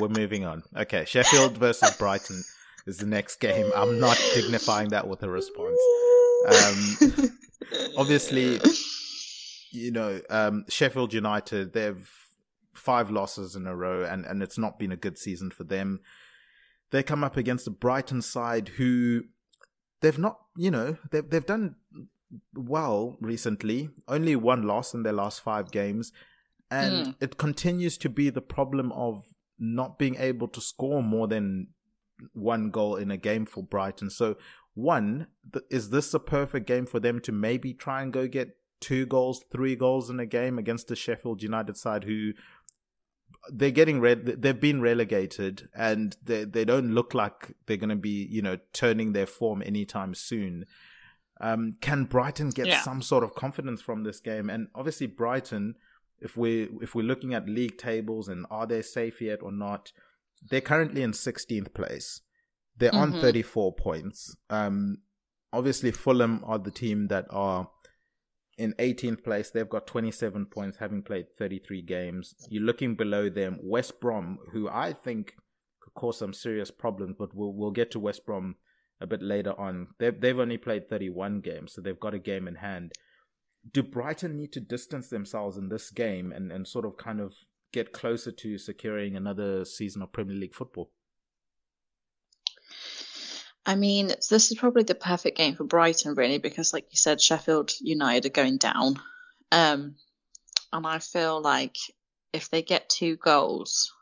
We're 0.00 0.08
moving 0.10 0.44
on. 0.44 0.62
Okay, 0.76 1.04
Sheffield 1.06 1.58
versus 1.58 1.96
Brighton 1.96 2.44
is 2.86 2.98
the 2.98 3.06
next 3.06 3.40
game. 3.40 3.68
I'm 3.74 3.98
not 3.98 4.16
dignifying 4.34 4.90
that 4.90 5.08
with 5.08 5.24
a 5.24 5.28
response. 5.28 5.80
Um, 6.46 7.32
obviously, 7.96 8.60
you 9.70 9.90
know, 9.90 10.20
um, 10.30 10.64
Sheffield 10.68 11.12
United, 11.12 11.72
they've 11.72 12.10
five 12.74 13.10
losses 13.10 13.56
in 13.56 13.66
a 13.66 13.76
row, 13.76 14.04
and, 14.04 14.24
and 14.24 14.42
it's 14.42 14.58
not 14.58 14.78
been 14.78 14.92
a 14.92 14.96
good 14.96 15.18
season 15.18 15.50
for 15.50 15.64
them. 15.64 16.00
They 16.90 17.02
come 17.02 17.22
up 17.22 17.36
against 17.36 17.66
a 17.66 17.72
Brighton 17.72 18.22
side 18.22 18.68
who 18.76 19.24
they've 20.00 20.18
not, 20.18 20.38
you 20.56 20.70
know, 20.70 20.96
they've, 21.10 21.28
they've 21.28 21.44
done 21.44 21.76
well 22.54 23.16
recently. 23.20 23.90
Only 24.06 24.36
one 24.36 24.62
loss 24.62 24.94
in 24.94 25.02
their 25.02 25.12
last 25.12 25.40
five 25.40 25.70
games. 25.70 26.12
And 26.70 27.08
mm. 27.08 27.14
it 27.20 27.36
continues 27.36 27.98
to 27.98 28.08
be 28.08 28.30
the 28.30 28.40
problem 28.40 28.92
of 28.92 29.24
not 29.58 29.98
being 29.98 30.16
able 30.16 30.48
to 30.48 30.60
score 30.60 31.02
more 31.02 31.26
than 31.26 31.68
one 32.32 32.70
goal 32.70 32.96
in 32.96 33.10
a 33.10 33.16
game 33.16 33.46
for 33.46 33.62
Brighton. 33.62 34.10
So, 34.10 34.36
one, 34.74 35.28
th- 35.52 35.64
is 35.70 35.90
this 35.90 36.14
a 36.14 36.20
perfect 36.20 36.66
game 36.66 36.86
for 36.86 37.00
them 37.00 37.20
to 37.20 37.32
maybe 37.32 37.74
try 37.74 38.02
and 38.02 38.12
go 38.12 38.28
get 38.28 38.57
two 38.80 39.06
goals, 39.06 39.44
three 39.50 39.76
goals 39.76 40.10
in 40.10 40.20
a 40.20 40.26
game 40.26 40.58
against 40.58 40.88
the 40.88 40.96
Sheffield 40.96 41.42
United 41.42 41.76
side 41.76 42.04
who 42.04 42.32
they're 43.50 43.70
getting 43.70 44.00
red 44.00 44.42
they've 44.42 44.60
been 44.60 44.80
relegated 44.80 45.68
and 45.74 46.16
they 46.22 46.44
they 46.44 46.64
don't 46.64 46.92
look 46.92 47.14
like 47.14 47.54
they're 47.66 47.78
going 47.78 47.88
to 47.88 47.96
be 47.96 48.26
you 48.30 48.42
know 48.42 48.58
turning 48.72 49.12
their 49.12 49.26
form 49.26 49.62
anytime 49.64 50.14
soon 50.14 50.66
um, 51.40 51.72
can 51.80 52.04
brighton 52.04 52.50
get 52.50 52.66
yeah. 52.66 52.82
some 52.82 53.00
sort 53.00 53.24
of 53.24 53.34
confidence 53.34 53.80
from 53.80 54.02
this 54.02 54.20
game 54.20 54.50
and 54.50 54.68
obviously 54.74 55.06
brighton 55.06 55.76
if 56.20 56.36
we 56.36 56.68
if 56.80 56.94
we're 56.94 57.02
looking 57.02 57.34
at 57.34 57.48
league 57.48 57.78
tables 57.78 58.28
and 58.28 58.46
are 58.50 58.66
they 58.66 58.82
safe 58.82 59.20
yet 59.20 59.42
or 59.42 59.52
not, 59.52 59.92
they're 60.50 60.60
currently 60.60 61.02
in 61.02 61.12
16th 61.12 61.74
place. 61.74 62.20
They're 62.76 62.90
mm-hmm. 62.90 63.14
on 63.14 63.20
34 63.20 63.74
points. 63.74 64.36
Um, 64.50 64.98
obviously 65.52 65.90
Fulham 65.90 66.42
are 66.46 66.58
the 66.58 66.70
team 66.70 67.08
that 67.08 67.26
are 67.30 67.70
in 68.58 68.74
18th 68.74 69.24
place. 69.24 69.50
They've 69.50 69.68
got 69.68 69.86
27 69.86 70.46
points, 70.46 70.78
having 70.78 71.02
played 71.02 71.26
33 71.38 71.82
games. 71.82 72.34
You're 72.50 72.64
looking 72.64 72.94
below 72.94 73.28
them, 73.28 73.58
West 73.62 74.00
Brom, 74.00 74.38
who 74.52 74.68
I 74.68 74.92
think 74.92 75.34
could 75.80 75.94
cause 75.94 76.18
some 76.18 76.34
serious 76.34 76.70
problems, 76.70 77.16
but 77.18 77.34
we'll 77.34 77.52
we'll 77.52 77.70
get 77.70 77.90
to 77.92 77.98
West 77.98 78.26
Brom 78.26 78.56
a 79.00 79.06
bit 79.06 79.22
later 79.22 79.58
on. 79.58 79.88
They've 79.98 80.20
they've 80.20 80.38
only 80.38 80.58
played 80.58 80.88
31 80.88 81.40
games, 81.40 81.72
so 81.72 81.80
they've 81.80 81.98
got 81.98 82.14
a 82.14 82.18
game 82.18 82.46
in 82.46 82.56
hand 82.56 82.92
do 83.72 83.82
Brighton 83.82 84.36
need 84.36 84.52
to 84.52 84.60
distance 84.60 85.08
themselves 85.08 85.56
in 85.56 85.68
this 85.68 85.90
game 85.90 86.32
and, 86.32 86.52
and 86.52 86.66
sort 86.66 86.84
of 86.84 86.96
kind 86.96 87.20
of 87.20 87.34
get 87.72 87.92
closer 87.92 88.32
to 88.32 88.58
securing 88.58 89.16
another 89.16 89.64
season 89.64 90.02
of 90.02 90.12
Premier 90.12 90.36
League 90.36 90.54
football? 90.54 90.90
I 93.66 93.74
mean, 93.74 94.08
this 94.08 94.50
is 94.50 94.56
probably 94.56 94.84
the 94.84 94.94
perfect 94.94 95.36
game 95.36 95.54
for 95.54 95.64
Brighton, 95.64 96.14
really, 96.14 96.38
because, 96.38 96.72
like 96.72 96.86
you 96.90 96.96
said, 96.96 97.20
Sheffield 97.20 97.72
United 97.80 98.26
are 98.26 98.30
going 98.30 98.56
down. 98.56 99.00
Um, 99.52 99.96
and 100.72 100.86
I 100.86 100.98
feel 100.98 101.40
like 101.40 101.76
if 102.32 102.50
they 102.50 102.62
get 102.62 102.88
two 102.88 103.16
goals, 103.16 103.92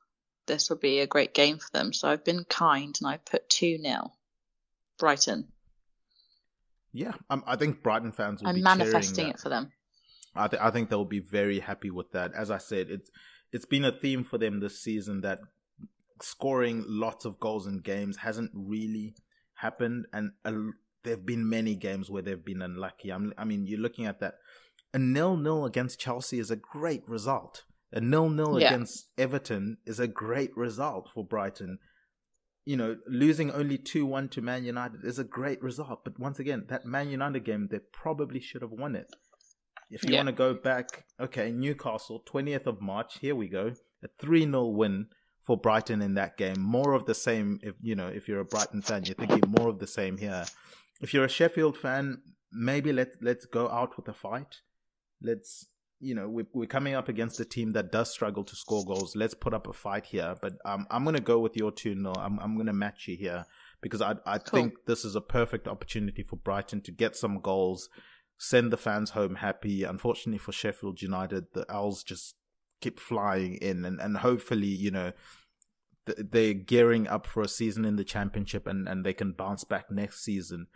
this 0.46 0.70
will 0.70 0.76
be 0.76 1.00
a 1.00 1.06
great 1.06 1.34
game 1.34 1.58
for 1.58 1.68
them. 1.72 1.92
So 1.92 2.08
I've 2.08 2.24
been 2.24 2.44
kind 2.44 2.96
and 3.00 3.08
I 3.08 3.18
put 3.18 3.48
2 3.48 3.78
0 3.78 4.12
Brighton. 4.98 5.48
Yeah, 6.92 7.12
um, 7.28 7.44
I 7.46 7.56
think 7.56 7.82
Brighton 7.82 8.12
fans 8.12 8.42
will 8.42 8.48
I'm 8.48 8.54
be 8.54 8.62
manifesting 8.62 9.28
it 9.28 9.38
for 9.38 9.48
them. 9.48 9.70
I, 10.34 10.48
th- 10.48 10.62
I 10.62 10.70
think 10.70 10.88
they'll 10.88 11.04
be 11.04 11.20
very 11.20 11.60
happy 11.60 11.90
with 11.90 12.12
that. 12.12 12.32
As 12.34 12.50
I 12.50 12.58
said, 12.58 12.88
it's 12.90 13.10
it's 13.52 13.66
been 13.66 13.84
a 13.84 13.92
theme 13.92 14.24
for 14.24 14.38
them 14.38 14.60
this 14.60 14.80
season 14.80 15.20
that 15.20 15.40
scoring 16.22 16.84
lots 16.86 17.24
of 17.24 17.38
goals 17.38 17.66
in 17.66 17.80
games 17.80 18.16
hasn't 18.16 18.50
really 18.54 19.14
happened, 19.56 20.06
and 20.12 20.32
uh, 20.44 20.52
there 21.04 21.14
have 21.14 21.26
been 21.26 21.48
many 21.48 21.74
games 21.74 22.10
where 22.10 22.22
they've 22.22 22.44
been 22.44 22.62
unlucky. 22.62 23.10
I'm, 23.10 23.32
I 23.36 23.44
mean, 23.44 23.66
you're 23.66 23.80
looking 23.80 24.06
at 24.06 24.20
that. 24.20 24.34
A 24.94 24.98
nil-nil 24.98 25.66
against 25.66 26.00
Chelsea 26.00 26.38
is 26.38 26.50
a 26.50 26.56
great 26.56 27.06
result. 27.06 27.64
A 27.92 28.00
nil-nil 28.00 28.60
yeah. 28.60 28.68
against 28.68 29.10
Everton 29.18 29.78
is 29.84 30.00
a 30.00 30.08
great 30.08 30.56
result 30.56 31.10
for 31.12 31.24
Brighton 31.24 31.78
you 32.66 32.76
know, 32.76 32.96
losing 33.06 33.50
only 33.52 33.78
2 33.78 34.04
1 34.04 34.28
to 34.30 34.42
Man 34.42 34.64
United 34.64 35.04
is 35.04 35.18
a 35.18 35.24
great 35.24 35.62
result. 35.62 36.00
But 36.04 36.18
once 36.18 36.40
again, 36.40 36.64
that 36.68 36.84
Man 36.84 37.08
United 37.08 37.44
game, 37.44 37.68
they 37.70 37.78
probably 37.92 38.40
should 38.40 38.60
have 38.60 38.72
won 38.72 38.96
it. 38.96 39.06
If 39.88 40.02
you 40.02 40.10
yeah. 40.10 40.18
want 40.18 40.26
to 40.26 40.32
go 40.32 40.52
back, 40.52 41.04
okay, 41.20 41.52
Newcastle, 41.52 42.22
20th 42.28 42.66
of 42.66 42.82
March, 42.82 43.18
here 43.20 43.36
we 43.36 43.48
go. 43.48 43.72
A 44.02 44.08
3 44.20 44.42
0 44.42 44.66
win 44.66 45.06
for 45.46 45.56
Brighton 45.56 46.02
in 46.02 46.14
that 46.14 46.36
game. 46.36 46.60
More 46.60 46.92
of 46.92 47.06
the 47.06 47.14
same, 47.14 47.60
if 47.62 47.74
you 47.80 47.94
know, 47.94 48.08
if 48.08 48.26
you're 48.26 48.40
a 48.40 48.44
Brighton 48.44 48.82
fan, 48.82 49.04
you're 49.04 49.14
thinking 49.14 49.48
more 49.58 49.68
of 49.68 49.78
the 49.78 49.86
same 49.86 50.18
here. 50.18 50.44
If 51.00 51.14
you're 51.14 51.24
a 51.24 51.28
Sheffield 51.28 51.76
fan, 51.76 52.20
maybe 52.52 52.92
let 52.92 53.12
let's 53.22 53.46
go 53.46 53.68
out 53.68 53.96
with 53.96 54.08
a 54.08 54.12
fight. 54.12 54.56
Let's 55.22 55.66
you 55.98 56.14
know, 56.14 56.28
we're, 56.28 56.46
we're 56.52 56.66
coming 56.66 56.94
up 56.94 57.08
against 57.08 57.40
a 57.40 57.44
team 57.44 57.72
that 57.72 57.90
does 57.90 58.10
struggle 58.10 58.44
to 58.44 58.56
score 58.56 58.84
goals. 58.84 59.16
Let's 59.16 59.34
put 59.34 59.54
up 59.54 59.66
a 59.66 59.72
fight 59.72 60.04
here. 60.06 60.34
But 60.42 60.54
um, 60.64 60.86
I'm 60.90 61.04
going 61.04 61.16
to 61.16 61.22
go 61.22 61.38
with 61.38 61.56
your 61.56 61.70
2 61.70 61.94
0. 61.94 62.12
I'm, 62.18 62.38
I'm 62.38 62.54
going 62.54 62.66
to 62.66 62.74
match 62.74 63.08
you 63.08 63.16
here 63.16 63.46
because 63.80 64.02
I, 64.02 64.16
I 64.26 64.38
cool. 64.38 64.60
think 64.60 64.74
this 64.86 65.04
is 65.04 65.16
a 65.16 65.20
perfect 65.20 65.66
opportunity 65.66 66.22
for 66.22 66.36
Brighton 66.36 66.82
to 66.82 66.92
get 66.92 67.16
some 67.16 67.40
goals, 67.40 67.88
send 68.36 68.72
the 68.72 68.76
fans 68.76 69.10
home 69.10 69.36
happy. 69.36 69.84
Unfortunately 69.84 70.38
for 70.38 70.52
Sheffield 70.52 71.00
United, 71.00 71.46
the 71.54 71.64
Owls 71.72 72.02
just 72.02 72.34
keep 72.80 73.00
flying 73.00 73.54
in 73.56 73.84
and, 73.84 74.00
and 74.00 74.18
hopefully, 74.18 74.66
you 74.66 74.90
know, 74.90 75.12
they're 76.06 76.54
gearing 76.54 77.08
up 77.08 77.26
for 77.26 77.42
a 77.42 77.48
season 77.48 77.84
in 77.84 77.96
the 77.96 78.04
championship 78.04 78.66
and, 78.66 78.88
and 78.88 79.04
they 79.04 79.12
can 79.12 79.32
bounce 79.32 79.64
back 79.64 79.90
next 79.90 80.22
season. 80.22 80.66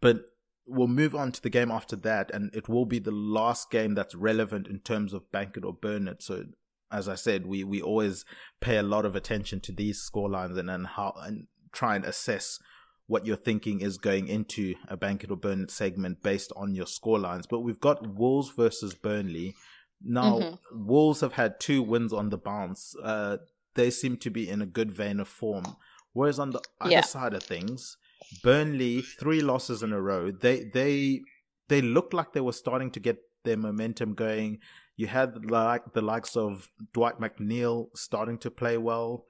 But 0.00 0.20
we'll 0.66 0.88
move 0.88 1.14
on 1.14 1.32
to 1.32 1.42
the 1.42 1.50
game 1.50 1.70
after 1.70 1.96
that, 1.96 2.30
and 2.32 2.54
it 2.54 2.68
will 2.68 2.86
be 2.86 2.98
the 2.98 3.10
last 3.10 3.70
game 3.70 3.94
that's 3.94 4.14
relevant 4.14 4.66
in 4.66 4.78
terms 4.80 5.12
of 5.12 5.30
bank 5.32 5.56
it 5.56 5.64
or 5.64 5.74
burn 5.74 6.08
it. 6.08 6.22
So, 6.22 6.44
as 6.92 7.08
I 7.08 7.14
said, 7.14 7.46
we 7.46 7.64
we 7.64 7.82
always 7.82 8.24
pay 8.60 8.76
a 8.76 8.82
lot 8.82 9.04
of 9.04 9.14
attention 9.14 9.60
to 9.60 9.72
these 9.72 10.08
scorelines 10.08 10.58
and 10.58 10.70
and 10.70 10.86
how 10.86 11.14
and 11.22 11.46
try 11.72 11.96
and 11.96 12.04
assess 12.04 12.58
what 13.06 13.26
your 13.26 13.36
thinking 13.36 13.80
is 13.80 13.98
going 13.98 14.28
into 14.28 14.74
a 14.88 14.96
bank 14.96 15.24
it 15.24 15.30
or 15.30 15.36
burn 15.36 15.62
it 15.62 15.70
segment 15.70 16.22
based 16.22 16.52
on 16.54 16.74
your 16.74 16.86
scorelines. 16.86 17.44
But 17.48 17.60
we've 17.60 17.80
got 17.80 18.14
Wolves 18.14 18.50
versus 18.56 18.94
Burnley. 18.94 19.56
Now, 20.02 20.38
mm-hmm. 20.38 20.86
Wolves 20.86 21.20
have 21.20 21.34
had 21.34 21.60
two 21.60 21.82
wins 21.82 22.12
on 22.12 22.30
the 22.30 22.38
bounce. 22.38 22.94
Uh, 23.02 23.38
they 23.74 23.90
seem 23.90 24.16
to 24.18 24.30
be 24.30 24.48
in 24.48 24.62
a 24.62 24.66
good 24.66 24.90
vein 24.90 25.20
of 25.20 25.28
form. 25.28 25.76
Whereas 26.12 26.38
on 26.38 26.50
the 26.50 26.62
other 26.80 26.90
yeah. 26.90 27.00
side 27.02 27.34
of 27.34 27.42
things, 27.42 27.96
Burnley 28.42 29.02
three 29.02 29.40
losses 29.40 29.82
in 29.82 29.92
a 29.92 30.00
row. 30.00 30.30
They 30.30 30.64
they 30.64 31.20
they 31.68 31.80
looked 31.80 32.12
like 32.12 32.32
they 32.32 32.40
were 32.40 32.52
starting 32.52 32.90
to 32.92 33.00
get 33.00 33.18
their 33.44 33.56
momentum 33.56 34.14
going. 34.14 34.58
You 34.96 35.06
had 35.06 35.50
like 35.50 35.92
the 35.92 36.02
likes 36.02 36.36
of 36.36 36.68
Dwight 36.92 37.20
McNeil 37.20 37.88
starting 37.94 38.38
to 38.38 38.50
play 38.50 38.76
well. 38.76 39.26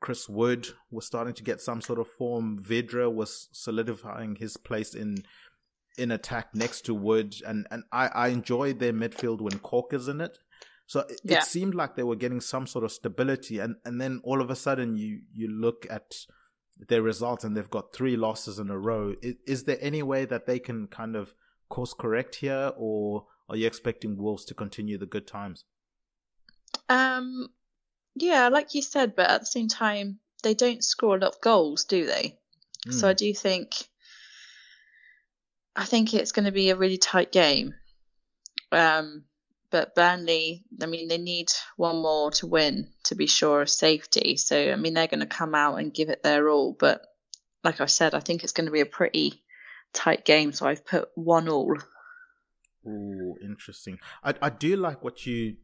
Chris 0.00 0.28
Wood 0.28 0.68
was 0.90 1.06
starting 1.06 1.34
to 1.34 1.42
get 1.42 1.60
some 1.60 1.82
sort 1.82 1.98
of 1.98 2.08
form. 2.08 2.58
Vydra 2.62 3.10
was 3.10 3.48
solidifying 3.52 4.36
his 4.36 4.56
place 4.56 4.94
in 4.94 5.18
in 6.00 6.10
attack 6.10 6.54
next 6.54 6.82
to 6.86 6.94
Wood, 6.94 7.34
and 7.46 7.66
and 7.70 7.84
I 7.92 8.08
I 8.08 8.28
enjoy 8.28 8.72
their 8.72 8.92
midfield 8.92 9.40
when 9.40 9.58
Cork 9.58 9.92
is 9.92 10.08
in 10.08 10.20
it. 10.20 10.38
So 10.86 11.00
it, 11.00 11.20
yeah. 11.22 11.38
it 11.38 11.44
seemed 11.44 11.74
like 11.74 11.94
they 11.94 12.02
were 12.02 12.16
getting 12.16 12.40
some 12.40 12.66
sort 12.66 12.84
of 12.84 12.92
stability, 12.92 13.58
and 13.58 13.76
and 13.84 14.00
then 14.00 14.20
all 14.24 14.40
of 14.40 14.50
a 14.50 14.56
sudden 14.56 14.96
you 14.96 15.20
you 15.32 15.48
look 15.48 15.86
at 15.90 16.14
their 16.88 17.02
results 17.02 17.44
and 17.44 17.56
they've 17.56 17.70
got 17.70 17.92
three 17.92 18.16
losses 18.16 18.58
in 18.58 18.70
a 18.70 18.78
row. 18.78 19.14
Is, 19.22 19.34
is, 19.46 19.64
there 19.64 19.76
any 19.82 20.02
way 20.02 20.24
that 20.24 20.46
they 20.46 20.58
can 20.58 20.86
kind 20.86 21.14
of 21.14 21.34
course 21.68 21.92
correct 21.92 22.36
here, 22.36 22.72
or 22.76 23.26
are 23.48 23.56
you 23.56 23.66
expecting 23.66 24.16
Wolves 24.16 24.44
to 24.46 24.54
continue 24.54 24.96
the 24.96 25.06
good 25.06 25.26
times? 25.26 25.64
Um, 26.88 27.48
yeah, 28.14 28.48
like 28.48 28.74
you 28.74 28.82
said, 28.82 29.14
but 29.14 29.28
at 29.30 29.40
the 29.40 29.46
same 29.46 29.68
time, 29.68 30.20
they 30.42 30.54
don't 30.54 30.82
score 30.82 31.16
a 31.16 31.20
lot 31.20 31.34
of 31.34 31.40
goals, 31.40 31.84
do 31.84 32.06
they? 32.06 32.38
Mm. 32.88 32.94
So 32.94 33.08
I 33.08 33.12
do 33.12 33.32
think, 33.34 33.74
I 35.76 35.84
think 35.84 36.14
it's 36.14 36.32
going 36.32 36.46
to 36.46 36.52
be 36.52 36.70
a 36.70 36.76
really 36.76 36.98
tight 36.98 37.32
game. 37.32 37.74
Um, 38.72 39.24
but 39.70 39.94
Burnley, 39.94 40.64
I 40.82 40.86
mean, 40.86 41.08
they 41.08 41.18
need 41.18 41.50
one 41.76 42.02
more 42.02 42.30
to 42.32 42.46
win 42.46 42.88
to 43.04 43.14
be 43.14 43.26
sure 43.26 43.62
of 43.62 43.70
safety. 43.70 44.36
So 44.36 44.72
I 44.72 44.76
mean, 44.76 44.94
they're 44.94 45.06
going 45.06 45.20
to 45.20 45.26
come 45.26 45.54
out 45.54 45.76
and 45.76 45.94
give 45.94 46.08
it 46.08 46.22
their 46.22 46.48
all. 46.48 46.76
But 46.78 47.02
like 47.62 47.80
I 47.80 47.86
said, 47.86 48.14
I 48.14 48.20
think 48.20 48.42
it's 48.42 48.52
going 48.52 48.66
to 48.66 48.72
be 48.72 48.80
a 48.80 48.86
pretty 48.86 49.42
tight 49.92 50.24
game. 50.24 50.52
So 50.52 50.66
I've 50.66 50.84
put 50.84 51.08
one 51.14 51.48
all. 51.48 51.76
Oh, 52.86 53.36
interesting. 53.42 53.98
I 54.24 54.34
I 54.42 54.50
do 54.50 54.76
like 54.76 55.04
what 55.04 55.26
you 55.26 55.56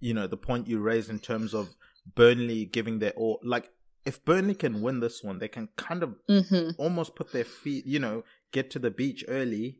you 0.00 0.12
know 0.12 0.26
the 0.26 0.36
point 0.36 0.68
you 0.68 0.80
raised 0.80 1.08
in 1.08 1.18
terms 1.18 1.54
of 1.54 1.74
Burnley 2.14 2.66
giving 2.66 2.98
their 2.98 3.12
all. 3.12 3.40
Like 3.42 3.70
if 4.04 4.24
Burnley 4.24 4.54
can 4.54 4.82
win 4.82 5.00
this 5.00 5.22
one, 5.22 5.38
they 5.38 5.48
can 5.48 5.68
kind 5.76 6.02
of 6.02 6.14
mm-hmm. 6.28 6.70
almost 6.78 7.14
put 7.14 7.32
their 7.32 7.44
feet, 7.44 7.86
you 7.86 7.98
know, 7.98 8.24
get 8.54 8.70
to 8.70 8.78
the 8.78 8.90
beach 8.90 9.24
early, 9.28 9.78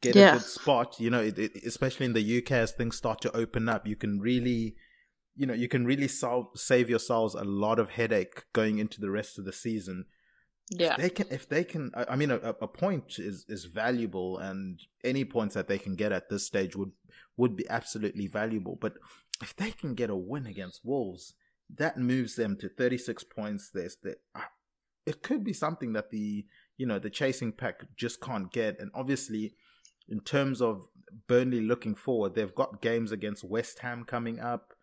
get 0.00 0.14
yeah. 0.14 0.30
a 0.30 0.32
good 0.34 0.46
spot. 0.46 1.00
You 1.00 1.10
know, 1.10 1.20
it, 1.20 1.38
it, 1.38 1.52
especially 1.66 2.06
in 2.06 2.12
the 2.12 2.38
UK 2.38 2.52
as 2.52 2.72
things 2.72 2.96
start 2.96 3.20
to 3.22 3.36
open 3.36 3.68
up, 3.68 3.86
you 3.86 3.96
can 3.96 4.20
really, 4.20 4.76
you 5.34 5.46
know, 5.46 5.54
you 5.54 5.68
can 5.68 5.84
really 5.84 6.06
solve, 6.06 6.46
save 6.54 6.88
yourselves 6.88 7.34
a 7.34 7.42
lot 7.42 7.80
of 7.80 7.90
headache 7.90 8.44
going 8.52 8.78
into 8.78 9.00
the 9.00 9.10
rest 9.10 9.38
of 9.38 9.44
the 9.44 9.52
season. 9.52 10.04
Yeah, 10.70 10.92
if 10.92 10.98
they 10.98 11.10
can. 11.10 11.26
If 11.30 11.48
they 11.48 11.64
can, 11.64 11.92
I 12.08 12.16
mean, 12.16 12.30
a, 12.30 12.36
a 12.36 12.68
point 12.68 13.18
is 13.18 13.44
is 13.50 13.66
valuable, 13.66 14.38
and 14.38 14.80
any 15.04 15.24
points 15.26 15.54
that 15.54 15.68
they 15.68 15.78
can 15.78 15.94
get 15.94 16.10
at 16.10 16.30
this 16.30 16.46
stage 16.46 16.74
would 16.74 16.92
would 17.36 17.54
be 17.54 17.68
absolutely 17.68 18.28
valuable. 18.28 18.78
But 18.80 18.94
if 19.42 19.54
they 19.54 19.72
can 19.72 19.94
get 19.94 20.08
a 20.08 20.16
win 20.16 20.46
against 20.46 20.80
Wolves, 20.82 21.34
that 21.76 21.98
moves 21.98 22.36
them 22.36 22.56
to 22.60 22.70
36 22.70 23.24
points. 23.24 23.70
There's 23.74 23.96
that 24.04 24.16
uh, 24.34 24.40
it 25.04 25.22
could 25.22 25.44
be 25.44 25.52
something 25.52 25.92
that 25.92 26.10
the 26.10 26.46
you 26.76 26.86
know 26.86 26.98
the 26.98 27.10
chasing 27.10 27.52
pack 27.52 27.84
just 27.96 28.20
can't 28.20 28.52
get. 28.52 28.78
And 28.80 28.90
obviously, 28.94 29.54
in 30.08 30.20
terms 30.20 30.60
of 30.60 30.86
Burnley 31.28 31.60
looking 31.60 31.94
forward, 31.94 32.34
they've 32.34 32.54
got 32.54 32.82
games 32.82 33.12
against 33.12 33.44
West 33.44 33.80
Ham 33.80 34.04
coming 34.04 34.40
up. 34.40 34.74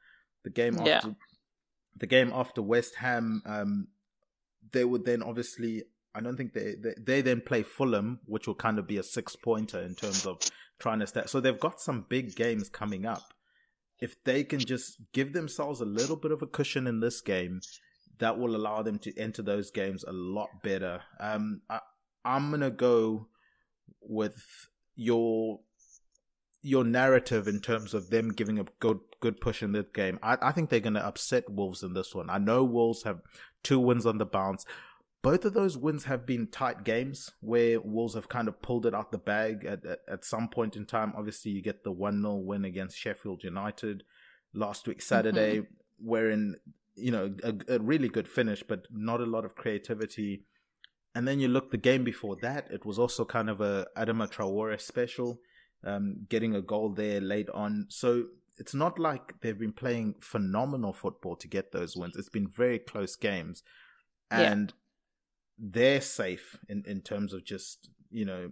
The 0.44 0.50
game 0.50 0.76
after 0.76 0.90
yeah. 0.90 1.14
the 1.98 2.08
game 2.08 2.32
after 2.34 2.62
West 2.62 2.96
Ham, 2.96 3.44
um, 3.46 3.88
they 4.72 4.86
would 4.86 5.06
then 5.06 5.24
obviously. 5.24 5.84
I 6.14 6.20
don't 6.20 6.36
think 6.36 6.52
they, 6.52 6.76
they 6.76 6.94
they 6.98 7.22
then 7.22 7.40
play 7.40 7.64
Fulham, 7.64 8.20
which 8.26 8.46
will 8.46 8.56
kind 8.56 8.78
of 8.80 8.86
be 8.86 8.98
a 8.98 9.04
six 9.04 9.38
pointer 9.38 9.82
in 9.82 9.96
terms 9.96 10.26
of 10.26 10.40
trying 10.78 11.00
to 11.00 11.08
start. 11.08 11.30
So 11.30 11.40
they've 11.40 11.58
got 11.58 11.80
some 11.80 12.06
big 12.10 12.36
games 12.36 12.68
coming 12.68 13.06
up 13.06 13.34
if 14.02 14.22
they 14.24 14.44
can 14.44 14.60
just 14.60 14.98
give 15.14 15.32
themselves 15.32 15.80
a 15.80 15.86
little 15.86 16.16
bit 16.16 16.32
of 16.32 16.42
a 16.42 16.48
cushion 16.48 16.88
in 16.88 17.00
this 17.00 17.22
game, 17.22 17.62
that 18.20 18.38
will 18.38 18.56
allow 18.56 18.82
them 18.82 19.00
to 19.00 19.18
enter 19.20 19.42
those 19.42 19.72
games 19.72 20.04
a 20.04 20.12
lot 20.12 20.50
better. 20.64 21.02
Um, 21.20 21.62
I, 21.70 21.80
I'm 22.24 22.52
gonna 22.52 22.72
go 22.72 23.28
with 24.02 24.70
your 24.96 25.60
your 26.64 26.84
narrative 26.84 27.48
in 27.48 27.60
terms 27.60 27.94
of 27.94 28.10
them 28.10 28.30
giving 28.30 28.60
a 28.60 28.66
good 28.80 29.00
good 29.20 29.42
push 29.42 29.64
in 29.64 29.72
this 29.72 29.88
game. 29.94 30.20
I, 30.22 30.38
I 30.42 30.52
think 30.52 30.70
they're 30.70 30.80
gonna 30.80 31.00
upset 31.00 31.50
Wolves 31.50 31.84
in 31.84 31.94
this 31.94 32.14
one. 32.14 32.30
I 32.30 32.38
know 32.38 32.64
Wolves 32.64 33.04
have 33.04 33.22
two 33.64 33.80
wins 33.80 34.06
on 34.06 34.18
the 34.18 34.26
bounce 34.26 34.66
both 35.22 35.46
of 35.46 35.54
those 35.54 35.78
wins 35.78 36.06
have 36.06 36.26
been 36.26 36.48
tight 36.48 36.84
games 36.84 37.30
where 37.42 37.80
Wolves 37.80 38.16
have 38.16 38.28
kind 38.28 38.48
of 38.48 38.62
pulled 38.62 38.86
it 38.86 38.96
out 38.96 39.12
the 39.12 39.20
bag 39.20 39.66
at, 39.66 39.86
at, 39.86 40.00
at 40.08 40.26
some 40.26 40.48
point 40.48 40.76
in 40.76 40.86
time. 40.86 41.14
Obviously, 41.16 41.52
you 41.52 41.62
get 41.62 41.84
the 41.84 41.92
1 41.92 42.22
0 42.22 42.36
win 42.38 42.66
against 42.66 42.98
Sheffield 42.98 43.44
United 43.44 44.04
last 44.54 44.88
week, 44.88 45.02
Saturday, 45.02 45.60
mm-hmm. 45.60 45.74
wherein, 46.00 46.56
you 46.96 47.12
know, 47.12 47.34
a, 47.44 47.54
a, 47.76 47.80
really 47.80 48.10
good 48.10 48.28
finish, 48.28 48.64
but 48.64 48.86
not 48.92 49.22
a 49.22 49.26
lot 49.26 49.46
of 49.46 49.56
creativity. 49.56 50.46
And 51.16 51.28
then 51.28 51.40
you 51.40 51.48
look 51.48 51.72
the 51.72 51.78
game 51.78 52.04
before 52.04 52.36
that, 52.42 52.68
it 52.72 52.86
was 52.86 53.00
also 53.00 53.26
kind 53.26 53.50
of 53.50 53.62
a 53.62 53.88
Adama 53.98 54.30
Traore 54.32 54.80
special, 54.80 55.40
um, 55.86 56.26
getting 56.30 56.56
a 56.56 56.62
goal 56.62 56.90
there 56.90 57.22
late 57.22 57.50
on. 57.50 57.88
So 57.90 58.26
it's 58.58 58.74
not 58.74 59.00
like 59.00 59.40
they've 59.42 59.58
been 59.58 59.74
playing 59.74 60.16
phenomenal 60.22 60.94
football 60.94 61.36
to 61.38 61.48
get 61.48 61.72
those 61.72 61.96
wins. 61.96 62.16
It's 62.16 62.30
been 62.30 62.48
very 62.48 62.80
close 62.80 63.16
games. 63.16 63.64
And 64.30 64.74
they're 65.62 66.02
safe 66.02 66.58
in, 66.68 66.84
in 66.88 67.02
terms 67.02 67.34
of 67.34 67.46
just 67.46 67.90
you 68.10 68.26
know 68.26 68.52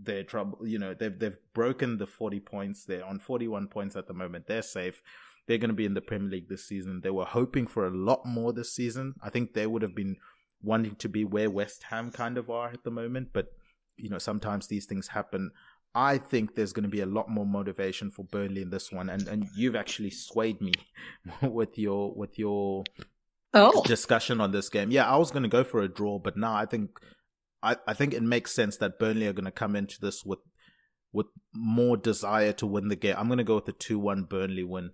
their 0.00 0.22
trouble. 0.22 0.66
You 0.66 0.78
know 0.78 0.94
they've 0.94 1.18
they've 1.18 1.36
broken 1.54 1.98
the 1.98 2.06
forty 2.06 2.40
points. 2.40 2.84
They're 2.84 3.04
on 3.04 3.18
forty 3.18 3.48
one 3.48 3.68
points 3.68 3.96
at 3.96 4.06
the 4.06 4.14
moment. 4.14 4.46
They're 4.46 4.62
safe. 4.62 5.02
They're 5.46 5.58
going 5.58 5.68
to 5.68 5.74
be 5.74 5.84
in 5.84 5.94
the 5.94 6.00
Premier 6.00 6.30
League 6.30 6.48
this 6.48 6.66
season. 6.66 7.00
They 7.02 7.10
were 7.10 7.26
hoping 7.26 7.66
for 7.66 7.86
a 7.86 7.94
lot 7.94 8.24
more 8.24 8.52
this 8.52 8.72
season. 8.72 9.14
I 9.22 9.30
think 9.30 9.52
they 9.52 9.66
would 9.66 9.82
have 9.82 9.94
been 9.94 10.16
wanting 10.62 10.96
to 10.96 11.08
be 11.08 11.24
where 11.24 11.50
West 11.50 11.84
Ham 11.90 12.10
kind 12.10 12.38
of 12.38 12.48
are 12.48 12.68
at 12.68 12.84
the 12.84 12.90
moment. 12.90 13.28
But 13.32 13.48
you 13.96 14.08
know 14.08 14.18
sometimes 14.18 14.66
these 14.66 14.86
things 14.86 15.08
happen. 15.08 15.50
I 15.94 16.18
think 16.18 16.54
there's 16.54 16.72
going 16.72 16.84
to 16.84 16.88
be 16.88 17.00
a 17.00 17.06
lot 17.06 17.28
more 17.28 17.46
motivation 17.46 18.10
for 18.10 18.24
Burnley 18.24 18.62
in 18.62 18.70
this 18.70 18.90
one, 18.90 19.08
and 19.08 19.28
and 19.28 19.48
you've 19.56 19.76
actually 19.76 20.10
swayed 20.10 20.60
me 20.60 20.72
with 21.42 21.78
your 21.78 22.12
with 22.14 22.38
your 22.38 22.84
oh. 23.52 23.82
discussion 23.84 24.40
on 24.40 24.52
this 24.52 24.68
game. 24.68 24.90
Yeah, 24.90 25.08
I 25.08 25.16
was 25.16 25.30
going 25.30 25.44
to 25.44 25.48
go 25.48 25.64
for 25.64 25.82
a 25.82 25.88
draw, 25.88 26.18
but 26.18 26.36
now 26.36 26.54
I 26.54 26.66
think 26.66 26.98
I, 27.62 27.76
I 27.86 27.94
think 27.94 28.12
it 28.12 28.22
makes 28.22 28.52
sense 28.52 28.76
that 28.78 28.98
Burnley 28.98 29.26
are 29.26 29.32
going 29.32 29.44
to 29.44 29.52
come 29.52 29.76
into 29.76 30.00
this 30.00 30.24
with 30.24 30.40
with 31.12 31.26
more 31.54 31.96
desire 31.96 32.52
to 32.54 32.66
win 32.66 32.88
the 32.88 32.96
game. 32.96 33.14
I'm 33.16 33.28
going 33.28 33.38
to 33.38 33.44
go 33.44 33.54
with 33.54 33.66
the 33.66 33.72
two 33.72 33.98
one 33.98 34.24
Burnley 34.24 34.64
win. 34.64 34.90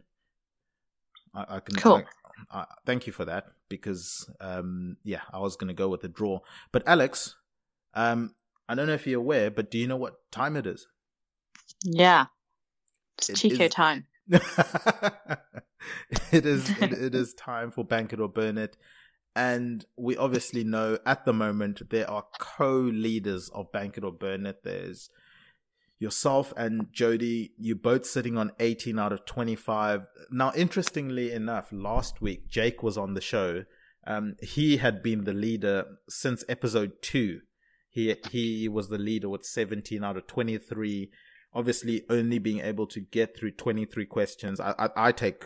I, 1.35 1.57
I 1.57 1.61
can. 1.61 1.77
Cool. 1.77 2.03
I, 2.51 2.65
thank 2.87 3.07
you 3.07 3.13
for 3.13 3.25
that 3.27 3.47
because 3.69 4.29
um, 4.41 4.97
yeah, 5.05 5.21
I 5.33 5.39
was 5.39 5.57
going 5.57 5.69
to 5.69 5.75
go 5.75 5.89
with 5.89 6.05
a 6.05 6.09
draw. 6.09 6.41
But 6.73 6.83
Alex, 6.87 7.37
um, 7.95 8.35
I 8.69 8.75
don't 8.75 8.87
know 8.87 8.95
if 8.95 9.07
you're 9.07 9.21
aware, 9.21 9.51
but 9.51 9.71
do 9.71 9.79
you 9.79 9.87
know 9.87 9.97
what 9.97 10.31
time 10.31 10.57
it 10.57 10.67
is? 10.67 10.87
Yeah, 11.85 12.27
it's 13.19 13.31
it 13.31 13.37
Chico 13.37 13.65
is... 13.65 13.71
time. 13.71 14.07
it 16.31 16.47
is 16.47 16.71
it, 16.71 16.93
it 16.93 17.15
is 17.21 17.35
time 17.35 17.71
for 17.71 17.85
bank 17.85 18.13
it 18.13 18.21
or 18.21 18.29
burn 18.29 18.59
it 18.59 18.77
and 19.35 19.85
we 19.97 20.17
obviously 20.17 20.65
know 20.65 20.99
at 21.07 21.25
the 21.25 21.33
moment 21.33 21.89
there 21.91 22.09
are 22.11 22.25
co-leaders 22.39 23.49
of 23.51 23.71
bank 23.73 23.97
it 23.97 24.05
or 24.05 24.13
burn 24.13 24.47
it 24.47 24.63
there's 24.65 25.11
yourself 26.01 26.53
and 26.57 26.89
jody 26.93 27.53
you're 27.59 27.77
both 27.77 28.05
sitting 28.05 28.37
on 28.37 28.51
18 28.59 28.99
out 28.99 29.13
of 29.13 29.25
25 29.27 30.07
now 30.33 30.53
interestingly 30.57 31.31
enough 31.31 31.69
last 31.71 32.21
week 32.21 32.49
jake 32.49 32.83
was 32.83 32.99
on 32.99 33.15
the 33.15 33.21
show 33.21 33.65
um, 34.07 34.35
he 34.43 34.79
had 34.79 35.03
been 35.03 35.25
the 35.25 35.35
leader 35.35 35.85
since 36.09 36.43
episode 36.49 36.93
2 37.03 37.41
he 37.91 38.17
he 38.31 38.69
was 38.69 38.89
the 38.89 38.99
leader 38.99 39.29
with 39.29 39.45
17 39.45 40.03
out 40.03 40.17
of 40.17 40.27
23 40.27 41.11
obviously 41.55 42.03
only 42.11 42.39
being 42.39 42.61
able 42.61 42.87
to 42.87 43.01
get 43.01 43.37
through 43.37 43.53
23 43.53 44.07
questions 44.07 44.59
I, 44.59 44.75
I, 44.79 44.89
I 44.97 45.13
take 45.13 45.45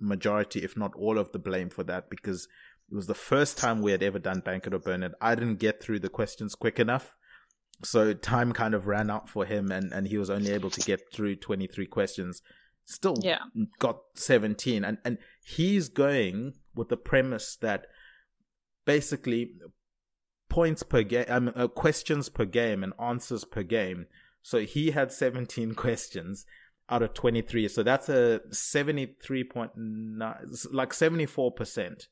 majority, 0.00 0.62
if 0.62 0.76
not 0.76 0.94
all 0.94 1.18
of 1.18 1.32
the 1.32 1.38
blame 1.38 1.70
for 1.70 1.82
that 1.84 2.08
because 2.10 2.48
it 2.90 2.94
was 2.94 3.06
the 3.06 3.14
first 3.14 3.58
time 3.58 3.82
we 3.82 3.92
had 3.92 4.02
ever 4.02 4.18
done 4.18 4.40
Bank 4.40 4.66
It 4.66 4.74
or 4.74 4.78
Burn 4.78 5.02
It. 5.02 5.12
I 5.20 5.34
didn't 5.34 5.56
get 5.56 5.82
through 5.82 6.00
the 6.00 6.08
questions 6.08 6.54
quick 6.54 6.78
enough. 6.78 7.14
So 7.82 8.12
time 8.12 8.52
kind 8.52 8.74
of 8.74 8.86
ran 8.86 9.10
out 9.10 9.28
for 9.28 9.44
him 9.44 9.70
and, 9.70 9.92
and 9.92 10.08
he 10.08 10.18
was 10.18 10.30
only 10.30 10.50
able 10.50 10.70
to 10.70 10.80
get 10.80 11.12
through 11.12 11.36
23 11.36 11.86
questions. 11.86 12.42
Still 12.84 13.16
yeah. 13.22 13.38
got 13.78 14.00
17. 14.14 14.84
And, 14.84 14.98
and 15.04 15.18
he's 15.44 15.88
going 15.88 16.54
with 16.74 16.88
the 16.88 16.96
premise 16.96 17.56
that 17.60 17.86
basically 18.84 19.52
points 20.48 20.82
per 20.82 21.02
game, 21.02 21.26
um, 21.28 21.52
uh, 21.54 21.68
questions 21.68 22.28
per 22.28 22.44
game 22.44 22.82
and 22.82 22.92
answers 23.00 23.44
per 23.44 23.62
game. 23.62 24.06
So 24.42 24.60
he 24.60 24.90
had 24.90 25.12
17 25.12 25.74
questions 25.74 26.46
out 26.88 27.02
of 27.02 27.14
23. 27.14 27.68
So 27.68 27.82
that's 27.82 28.08
a 28.08 28.40
73.9, 28.50 30.66
like 30.72 30.90
74% 30.90 32.08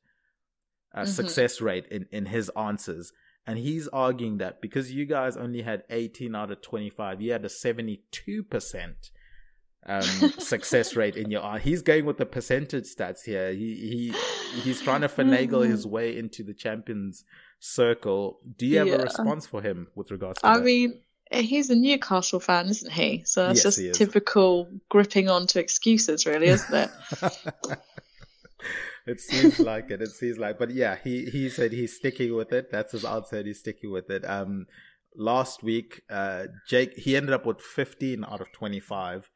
uh, 0.95 1.01
mm-hmm. 1.01 1.11
success 1.11 1.61
rate 1.61 1.87
in, 1.91 2.07
in 2.13 2.27
his 2.27 2.51
answers. 2.51 3.13
And 3.47 3.59
he's 3.59 3.87
arguing 3.89 4.39
that 4.39 4.61
because 4.61 4.93
you 4.93 5.07
guys 5.07 5.37
only 5.37 5.63
had 5.63 5.85
18 5.89 6.35
out 6.35 6.51
of 6.51 6.63
25, 6.63 7.21
you 7.21 7.33
had 7.33 7.45
a 7.45 7.49
72% 7.49 8.01
um, 9.87 10.03
success 10.39 10.97
rate 10.97 11.17
in 11.17 11.31
your 11.31 11.43
art. 11.43 11.63
He's 11.63 11.83
going 11.83 12.05
with 12.05 12.19
the 12.19 12.27
percentage 12.27 12.85
stats 12.85 13.25
here. 13.25 13.53
He 13.53 14.13
he 14.13 14.61
he's 14.61 14.83
trying 14.83 15.03
to 15.03 15.09
finagle 15.09 15.65
his 15.65 15.85
mm-hmm. 15.85 15.95
way 15.95 16.19
into 16.19 16.43
the 16.43 16.55
champions 16.55 17.25
circle. 17.61 18.41
Do 18.57 18.67
you 18.67 18.79
have 18.79 18.89
yeah. 18.89 18.95
a 18.95 19.03
response 19.03 19.47
for 19.47 19.63
him 19.63 19.89
with 19.95 20.11
regards 20.11 20.41
to 20.41 20.47
I 20.47 20.59
that? 20.59 20.65
mean, 20.65 21.01
he's 21.31 21.71
a 21.71 21.77
Newcastle 21.77 22.41
fan, 22.41 22.67
isn't 22.69 22.93
he? 22.93 23.23
So 23.25 23.47
that's 23.47 23.65
yes, 23.65 23.77
just 23.77 23.95
typical 23.95 24.69
gripping 24.89 25.29
onto 25.29 25.59
excuses, 25.59 26.27
really, 26.27 26.49
isn't 26.49 26.75
it? 26.75 26.91
it 29.07 29.21
seems 29.21 29.59
like 29.61 29.91
it. 29.91 30.03
It 30.03 30.11
seems 30.11 30.39
like, 30.39 30.59
but 30.59 30.71
yeah, 30.71 30.97
he 31.03 31.27
he 31.27 31.49
said 31.49 31.73
he's 31.73 31.97
sticking 31.97 32.35
with 32.35 32.53
it. 32.53 32.71
That's 32.71 32.93
his 32.93 33.05
answer. 33.05 33.43
He's 33.43 33.61
sticking 33.61 33.93
with 33.93 34.11
it. 34.11 34.25
Um, 34.29 34.67
last 35.15 35.63
week, 35.63 36.03
uh, 36.11 36.45
Jake 36.69 36.95
he 36.97 37.17
ended 37.17 37.33
up 37.33 37.47
with 37.47 37.61
15 37.61 38.25
out 38.25 38.41
of 38.41 38.53
25. 38.53 39.31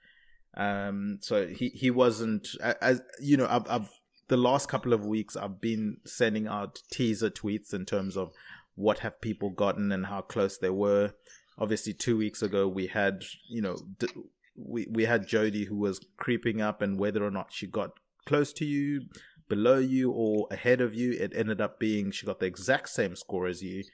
Um, 0.57 1.19
so 1.21 1.47
he 1.47 1.69
he 1.69 1.91
wasn't 1.91 2.49
as 2.61 3.01
you 3.21 3.37
know. 3.37 3.47
I've, 3.49 3.69
I've 3.71 3.91
the 4.29 4.37
last 4.37 4.69
couple 4.69 4.93
of 4.93 5.05
weeks 5.05 5.37
I've 5.37 5.61
been 5.61 5.99
sending 6.05 6.47
out 6.47 6.81
teaser 6.93 7.31
tweets 7.31 7.73
in 7.73 7.85
terms 7.85 8.17
of 8.17 8.33
what 8.75 9.01
have 9.01 9.21
people 9.21 9.51
gotten 9.51 9.93
and 9.93 10.07
how 10.07 10.23
close 10.23 10.59
they 10.59 10.71
were. 10.71 11.13
Obviously, 11.59 11.93
two 11.93 12.17
weeks 12.17 12.43
ago 12.43 12.67
we 12.67 12.89
had 12.89 13.23
you 13.49 13.63
know 13.63 13.77
d- 13.99 14.09
we 14.57 14.87
we 14.91 15.05
had 15.05 15.29
Jody 15.29 15.67
who 15.67 15.77
was 15.77 16.01
creeping 16.17 16.61
up 16.61 16.83
and 16.83 16.99
whether 16.99 17.25
or 17.25 17.31
not 17.31 17.53
she 17.53 17.67
got 17.69 17.91
close 18.27 18.53
to 18.55 18.65
you, 18.65 19.03
below 19.51 19.77
you, 19.79 20.11
or 20.11 20.47
ahead 20.51 20.81
of 20.81 20.95
you. 20.95 21.13
It 21.13 21.33
ended 21.37 21.61
up 21.61 21.79
being 21.79 22.11
she 22.13 22.25
got 22.25 22.41
the 22.41 22.47
exact 22.47 22.89
same 22.89 23.15
score 23.17 23.47
as 23.47 23.61
you. 23.63 23.85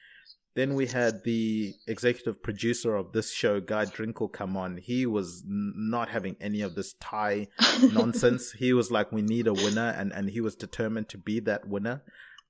Then 0.55 0.75
we 0.75 0.87
had 0.87 1.25
the 1.25 1.75
executive 1.87 2.43
producer 2.43 2.95
of 2.97 3.13
this 3.13 3.31
show, 3.31 3.61
Guy 3.61 3.85
Drinkle, 3.87 4.33
come 4.33 4.57
on. 4.57 4.79
He 4.79 5.05
was 5.05 5.43
n- 5.47 5.75
not 5.77 6.09
having 6.09 6.37
any 6.41 6.63
of 6.63 6.75
this 6.77 6.95
tie 7.01 7.49
nonsense. 7.93 8.53
he 8.53 8.73
was 8.73 8.91
like, 8.91 9.11
"We 9.13 9.21
need 9.23 9.49
a 9.49 9.53
winner," 9.53 9.95
and 9.99 10.13
and 10.13 10.31
he 10.31 10.41
was 10.41 10.55
determined 10.55 11.09
to 11.11 11.19
be 11.19 11.41
that 11.41 11.67
winner. 11.69 12.03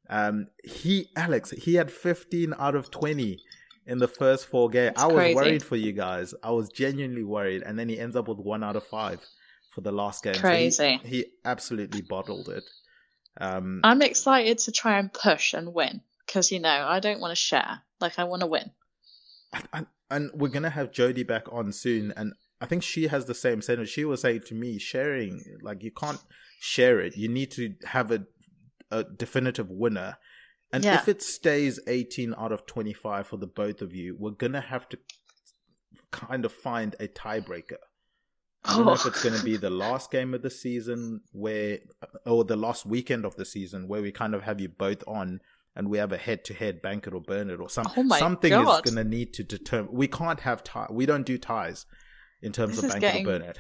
Um, 0.09 0.47
he 0.63 1.09
Alex, 1.17 1.51
he 1.51 1.75
had 1.75 1.91
15 1.91 2.55
out 2.61 2.77
of 2.77 2.93
20 2.93 3.39
in 3.87 3.99
the 3.99 4.07
first 4.07 4.47
four 4.47 4.69
games. 4.69 4.95
I 4.97 5.07
was 5.07 5.15
crazy. 5.17 5.35
worried 5.35 5.63
for 5.65 5.75
you 5.77 5.93
guys. 5.93 6.33
I 6.45 6.53
was 6.53 6.69
genuinely 6.69 7.25
worried, 7.25 7.63
and 7.67 7.77
then 7.77 7.89
he 7.89 7.99
ends 7.99 8.15
up 8.15 8.29
with 8.29 8.39
one 8.39 8.63
out 8.63 8.77
of 8.77 8.85
five 8.87 9.19
for 9.75 9.81
the 9.81 9.91
last 9.93 10.23
game. 10.23 10.35
So 10.35 10.41
he- 10.41 10.43
Crazy. 10.43 11.01
he, 11.05 11.25
absolutely 11.45 12.03
bottled 12.03 12.49
it. 12.49 12.63
Um, 13.41 13.81
I'm 13.85 14.03
excited 14.03 14.59
to 14.59 14.73
try 14.73 14.99
and 14.99 15.13
push 15.13 15.53
and 15.55 15.75
win 15.75 16.01
because 16.27 16.51
you 16.51 16.61
know 16.61 16.69
I 16.89 17.01
don't 17.01 17.21
want 17.21 17.33
to 17.33 17.37
share. 17.37 17.83
Like 18.01 18.19
I 18.19 18.25
want 18.25 18.41
to 18.41 18.47
win. 18.47 18.71
and, 19.73 19.87
and 20.11 20.31
we're 20.35 20.49
gonna 20.49 20.71
have 20.71 20.93
Jody 20.93 21.23
back 21.23 21.45
on 21.53 21.73
soon, 21.73 22.13
and 22.17 22.33
I 22.61 22.67
think 22.67 22.83
she 22.83 23.09
has 23.09 23.27
the 23.27 23.35
same 23.35 23.61
sentiment. 23.63 23.91
She 23.91 24.05
was 24.05 24.21
saying 24.23 24.43
to 24.47 24.55
me, 24.55 24.79
sharing 24.79 25.43
like 25.63 25.83
you 25.83 25.91
can't 25.91 26.21
share 26.61 27.01
it. 27.01 27.17
You 27.17 27.29
need 27.29 27.51
to 27.53 27.75
have 27.87 28.11
a 28.11 28.27
a 28.91 29.05
definitive 29.05 29.69
winner. 29.71 30.17
And 30.73 30.85
Yeah. 30.85 30.95
if 30.97 31.09
it 31.09 31.23
stays 31.23 31.79
18 31.87 32.35
out 32.37 32.51
of 32.53 32.67
25 32.67 33.27
for 33.27 33.37
the 33.37 33.47
both 33.47 33.81
of 33.83 33.95
you, 33.95 34.17
we're 34.19 34.31
gonna 34.33 34.61
have 34.61 34.89
to 34.91 34.99
kind 36.11 36.45
of 36.45 36.53
find 36.53 36.95
a 37.01 37.09
tiebreaker. 37.09 37.79
I 38.69 38.77
don't 38.77 38.87
know 38.87 38.93
if 38.93 39.05
Oh. 39.05 39.09
it's 39.09 39.23
going 39.23 39.37
to 39.37 39.45
be 39.45 39.57
the 39.57 39.71
last 39.71 40.11
game 40.11 40.35
of 40.35 40.43
the 40.43 40.51
season 40.51 41.21
where, 41.33 41.79
or 42.25 42.45
the 42.45 42.57
last 42.57 42.85
weekend 42.87 43.25
of 43.25 43.37
the 43.37 43.45
season 43.45 43.89
where 43.89 44.03
we 44.03 44.13
kind 44.13 44.35
of 44.35 44.43
have 44.43 44.61
you 44.61 44.69
both 44.69 45.03
on 45.07 45.41
and 45.75 45.89
we 45.89 45.99
have 45.99 46.13
a 46.13 46.17
head 46.17 46.45
to 46.47 46.55
head 46.55 46.81
bank 46.83 47.07
it 47.07 47.13
or 47.15 47.21
burn 47.21 47.51
it 47.51 47.61
or 47.61 47.69
some, 47.69 47.87
Oh 47.97 48.09
something 48.19 48.51
God. 48.51 48.85
is 48.87 48.93
going 48.93 49.05
to 49.05 49.09
need 49.09 49.35
to 49.35 49.45
determine. 49.45 49.93
We 49.93 50.09
can't 50.09 50.41
have 50.41 50.65
tie. 50.65 50.87
We 50.91 51.07
don't 51.07 51.27
do 51.27 51.39
ties 51.39 51.87
in 52.43 52.53
terms 52.53 52.77
This 52.77 52.85
of 52.85 52.91
bank 52.91 53.01
getting 53.03 53.27
it 53.27 53.29
or 53.29 53.39
burn 53.39 53.43
it. 53.49 53.59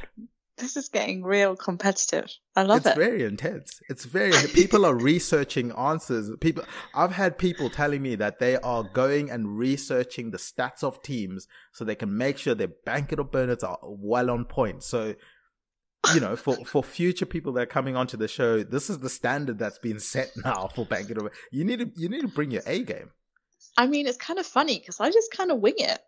This 0.58 0.76
is 0.76 0.88
getting 0.88 1.22
real 1.22 1.54
competitive. 1.54 2.30
I 2.54 2.62
love 2.62 2.78
it's 2.78 2.86
it. 2.86 2.90
It's 2.90 2.98
very 2.98 3.24
intense. 3.24 3.80
It's 3.88 4.04
very 4.06 4.32
people 4.54 4.86
are 4.86 4.94
researching 4.94 5.70
answers. 5.72 6.30
People 6.40 6.64
I've 6.94 7.12
had 7.12 7.36
people 7.36 7.68
telling 7.68 8.02
me 8.02 8.14
that 8.16 8.38
they 8.38 8.56
are 8.56 8.82
going 8.82 9.30
and 9.30 9.58
researching 9.58 10.30
the 10.30 10.38
stats 10.38 10.82
of 10.82 11.02
teams 11.02 11.46
so 11.72 11.84
they 11.84 11.94
can 11.94 12.16
make 12.16 12.38
sure 12.38 12.54
their 12.54 12.72
bank 12.86 13.12
it 13.12 13.18
or 13.18 13.24
burn 13.24 13.50
it 13.50 13.62
are 13.62 13.78
well 13.82 14.30
on 14.30 14.46
point. 14.46 14.82
So 14.82 15.14
you 16.14 16.20
know, 16.20 16.36
for, 16.36 16.56
for 16.64 16.82
future 16.82 17.26
people 17.26 17.52
that 17.54 17.62
are 17.62 17.66
coming 17.66 17.96
onto 17.96 18.16
the 18.16 18.28
show, 18.28 18.62
this 18.62 18.88
is 18.88 19.00
the 19.00 19.08
standard 19.08 19.58
that's 19.58 19.78
been 19.78 19.98
set 19.98 20.30
now 20.44 20.68
for 20.74 20.86
bank 20.86 21.10
it 21.10 21.20
or. 21.20 21.32
You 21.50 21.64
need 21.64 21.80
to 21.80 21.90
you 21.96 22.08
need 22.08 22.22
to 22.22 22.28
bring 22.28 22.50
your 22.50 22.62
A 22.66 22.82
game. 22.82 23.10
I 23.76 23.86
mean, 23.86 24.06
it's 24.06 24.16
kind 24.16 24.38
of 24.38 24.46
funny 24.46 24.78
because 24.78 25.00
I 25.00 25.10
just 25.10 25.30
kind 25.32 25.50
of 25.50 25.60
wing 25.60 25.74
it. 25.78 26.00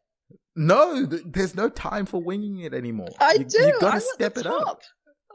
No, 0.57 1.07
th- 1.07 1.23
there's 1.27 1.55
no 1.55 1.69
time 1.69 2.05
for 2.07 2.21
winging 2.21 2.61
it 2.61 2.75
anymore. 2.75 3.09
I 3.21 3.35
you, 3.35 3.45
do. 3.45 3.59
You 3.59 3.77
gotta 3.81 3.97
I'm 3.97 4.01
step 4.01 4.37
it 4.37 4.47
up. 4.47 4.83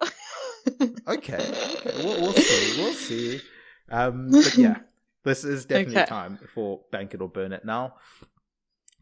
okay, 1.07 1.35
okay, 1.37 2.03
we'll, 2.03 2.21
we'll 2.21 2.33
see, 2.33 2.81
we'll 2.81 2.93
see. 2.93 3.41
Um, 3.89 4.29
but 4.31 4.55
yeah, 4.57 4.77
this 5.23 5.43
is 5.43 5.65
definitely 5.65 5.97
Okay. 6.01 6.05
time 6.09 6.39
for 6.53 6.81
bank 6.91 7.13
it 7.13 7.21
or 7.21 7.29
burn 7.29 7.53
it. 7.53 7.63
Now, 7.65 7.95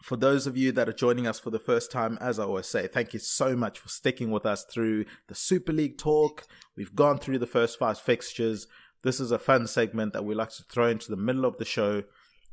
for 0.01 0.15
those 0.17 0.47
of 0.47 0.57
you 0.57 0.71
that 0.73 0.89
are 0.89 0.93
joining 0.93 1.27
us 1.27 1.39
for 1.39 1.49
the 1.49 1.59
first 1.59 1.91
time, 1.91 2.17
as 2.21 2.39
I 2.39 2.43
always 2.43 2.67
say, 2.67 2.87
thank 2.87 3.13
you 3.13 3.19
so 3.19 3.55
much 3.55 3.79
for 3.79 3.89
sticking 3.89 4.31
with 4.31 4.45
us 4.45 4.63
through 4.63 5.05
the 5.27 5.35
Super 5.35 5.71
League 5.73 5.97
talk. 5.97 6.43
We've 6.75 6.95
gone 6.95 7.17
through 7.19 7.39
the 7.39 7.47
first 7.47 7.77
five 7.79 7.99
fixtures. 7.99 8.67
This 9.03 9.19
is 9.19 9.31
a 9.31 9.39
fun 9.39 9.67
segment 9.67 10.13
that 10.13 10.25
we 10.25 10.35
like 10.35 10.49
to 10.51 10.63
throw 10.63 10.87
into 10.87 11.09
the 11.09 11.17
middle 11.17 11.45
of 11.45 11.57
the 11.57 11.65
show. 11.65 12.03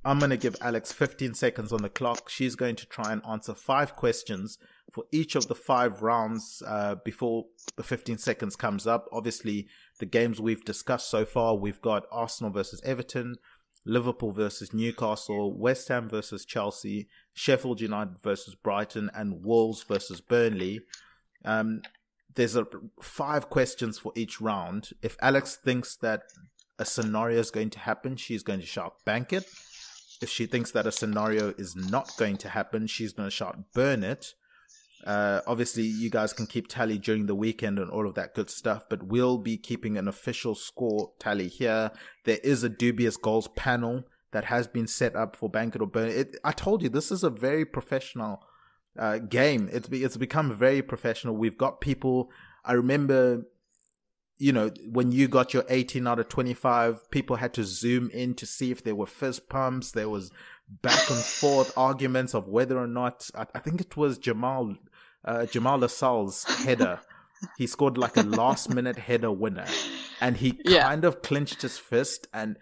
I'm 0.05 0.19
going 0.19 0.31
to 0.31 0.37
give 0.37 0.57
Alex 0.61 0.93
15 0.93 1.35
seconds 1.35 1.73
on 1.73 1.83
the 1.83 1.89
clock. 1.89 2.29
She's 2.29 2.55
going 2.55 2.77
to 2.77 2.87
try 2.87 3.13
and 3.13 3.23
answer 3.29 3.55
five 3.55 3.97
questions 3.97 4.59
for 4.93 5.05
each 5.13 5.35
of 5.35 5.49
the 5.49 5.55
five 5.55 6.03
rounds 6.03 6.63
uh, 6.67 6.95
before 7.05 7.47
the 7.77 7.83
15 7.83 8.19
seconds 8.19 8.57
comes 8.57 8.87
up. 8.87 9.07
Obviously, 9.13 9.67
the 9.99 10.07
games 10.07 10.41
we've 10.41 10.65
discussed 10.65 11.11
so 11.11 11.25
far, 11.25 11.57
we've 11.57 11.81
got 11.83 12.07
Arsenal 12.13 12.53
versus 12.53 12.81
Everton, 12.85 13.37
Liverpool 13.85 14.33
versus 14.33 14.73
Newcastle, 14.73 15.53
West 15.57 15.89
Ham 15.89 16.09
versus 16.09 16.45
Chelsea, 16.45 17.09
Sheffield 17.35 17.81
United 17.81 18.19
versus 18.23 18.55
Brighton, 18.55 19.11
and 19.15 19.43
Wolves 19.45 19.83
versus 19.83 20.21
Burnley. 20.21 20.81
Um, 21.45 21.83
there's 22.35 22.57
a 22.57 22.67
five 23.03 23.51
questions 23.51 23.99
for 23.99 24.13
each 24.15 24.41
round. 24.41 24.91
If 25.03 25.17
Alex 25.21 25.57
thinks 25.57 25.97
that 25.97 26.23
a 26.79 26.85
scenario 26.85 27.41
is 27.41 27.51
going 27.51 27.71
to 27.71 27.79
happen, 27.81 28.17
she's 28.17 28.43
going 28.43 28.61
to 28.61 28.67
shout 28.67 28.95
bank 29.05 29.33
it. 29.33 29.45
If 30.21 30.29
she 30.29 30.47
thinks 30.47 30.71
that 30.73 30.87
a 30.87 30.93
scenario 30.93 31.55
is 31.59 31.77
not 31.77 32.11
going 32.17 32.39
to 32.39 32.49
happen, 32.49 32.87
she's 32.87 33.13
going 33.13 33.29
to 33.29 33.35
shout 33.35 33.73
burn 33.73 34.03
it. 34.03 34.35
Uh, 35.07 35.41
obviously, 35.47 35.85
you 35.85 36.11
guys 36.11 36.33
can 36.33 36.47
keep 36.47 36.67
tally 36.69 36.99
during 36.99 37.27
the 37.27 37.35
weekend 37.35 37.79
and 37.79 37.91
all 37.91 38.07
of 38.07 38.15
that 38.15 38.35
good 38.35 38.51
stuff, 38.51 38.85
but 38.89 39.05
we'll 39.05 39.39
be 39.39 39.57
keeping 39.57 39.97
an 39.97 40.09
official 40.09 40.55
score 40.55 41.13
tally 41.19 41.49
here. 41.49 41.93
There 42.25 42.41
is 42.43 42.65
a 42.65 42.69
dubious 42.69 43.17
goals 43.17 43.49
panel 43.49 44.05
that 44.33 44.47
has 44.47 44.67
been 44.67 44.87
set 44.87 45.15
up 45.15 45.37
for 45.37 45.49
Bank 45.49 45.75
It 45.75 45.83
or 45.83 45.87
Burn 45.87 46.11
It. 46.11 46.37
I 46.45 46.53
told 46.53 46.83
you 46.83 46.89
this 46.89 47.11
is 47.11 47.23
a 47.23 47.31
very 47.31 47.65
professional 47.65 48.43
uh, 48.99 49.19
game. 49.19 49.69
It's 49.73 49.89
it's 49.91 50.17
become 50.17 50.55
very 50.55 50.83
professional. 50.83 51.37
We've 51.37 51.57
got 51.57 51.81
people. 51.81 52.31
I 52.65 52.73
remember, 52.73 53.45
you 54.39 54.53
know, 54.53 54.71
when 54.91 55.11
you 55.13 55.27
got 55.29 55.53
your 55.53 55.65
18 55.69 56.07
out 56.07 56.19
of 56.21 56.29
25, 56.29 57.11
people 57.11 57.37
had 57.37 57.53
to 57.55 57.65
zoom 57.65 58.09
in 58.11 58.35
to 58.35 58.47
see 58.47 58.71
if 58.71 58.85
there 58.85 58.95
were 58.95 59.07
fist 59.07 59.49
pumps. 59.49 59.91
There 59.93 60.09
was 60.09 60.31
back 60.83 61.11
and 61.11 61.19
forth 61.41 61.73
arguments 61.77 62.35
of 62.35 62.47
whether 62.49 62.79
or 62.79 62.87
not 62.87 63.29
I, 63.35 63.47
I 63.55 63.59
think 63.59 63.81
it 63.81 63.97
was 63.97 64.19
Jamaal 64.19 64.77
uh, 65.25 65.41
Jamaal 65.41 65.81
Lascelles' 65.81 66.45
header. 66.45 67.01
He 67.57 67.67
scored 67.67 67.99
like 67.99 68.17
a 68.17 68.23
last 68.23 68.71
minute 68.75 68.97
header 68.97 69.33
winner, 69.33 69.67
and 70.21 70.37
he 70.37 70.59
Yeah. 70.65 70.83
kind 70.89 71.05
of 71.05 71.23
clenched 71.23 71.63
his 71.63 71.77
fist, 71.79 72.29
and 72.33 72.57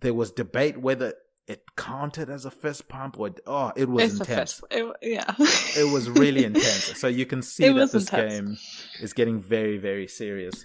there 0.00 0.14
was 0.14 0.30
debate 0.32 0.78
whether 0.78 1.14
it 1.46 1.62
counted 1.76 2.30
as 2.30 2.44
a 2.44 2.50
fist 2.50 2.88
pump 2.88 3.18
or 3.18 3.30
oh, 3.46 3.72
it 3.76 3.88
was 3.88 4.10
It's 4.10 4.20
intense. 4.20 4.60
It, 4.70 4.86
yeah. 5.02 5.34
It 5.76 5.92
was 5.92 6.08
really 6.08 6.44
intense. 6.50 6.96
So 6.98 7.08
you 7.08 7.26
can 7.26 7.42
see 7.42 7.64
It 7.64 7.74
that 7.74 7.90
this 7.92 8.08
intense. 8.08 8.32
game 8.34 8.56
is 9.02 9.12
getting 9.12 9.40
very, 9.40 9.76
very 9.78 10.06
serious. 10.06 10.64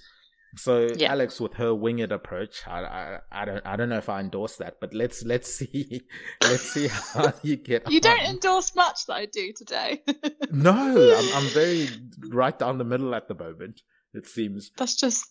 So 0.57 0.87
Yeah. 0.95 1.11
Alex, 1.11 1.39
with 1.41 1.53
her 1.55 1.73
winged 1.75 2.11
approach, 2.11 2.65
I, 2.67 2.79
I, 2.83 3.19
I 3.31 3.45
don't, 3.45 3.65
I 3.65 3.75
don't 3.75 3.89
know 3.89 3.97
if 3.97 4.07
I 4.09 4.19
endorse 4.21 4.55
that, 4.57 4.77
but 4.79 4.93
let's 4.93 5.23
let's 5.23 5.53
see, 5.57 6.01
let's 6.41 6.71
see 6.71 6.87
how 6.87 7.33
you 7.43 7.55
get. 7.57 7.91
You 7.91 7.99
don't 7.99 8.19
on. 8.21 8.25
endorse 8.35 8.75
much 8.75 9.05
that 9.07 9.13
I 9.15 9.25
do 9.25 9.51
today. 9.53 10.01
No, 10.51 10.71
I'm, 10.71 11.29
I'm 11.43 11.49
very 11.49 11.89
right 12.29 12.57
down 12.57 12.77
the 12.77 12.85
middle 12.85 13.13
at 13.13 13.27
the 13.27 13.35
moment. 13.35 13.81
It 14.13 14.25
seems. 14.27 14.71
That's 14.77 14.95
just 14.95 15.25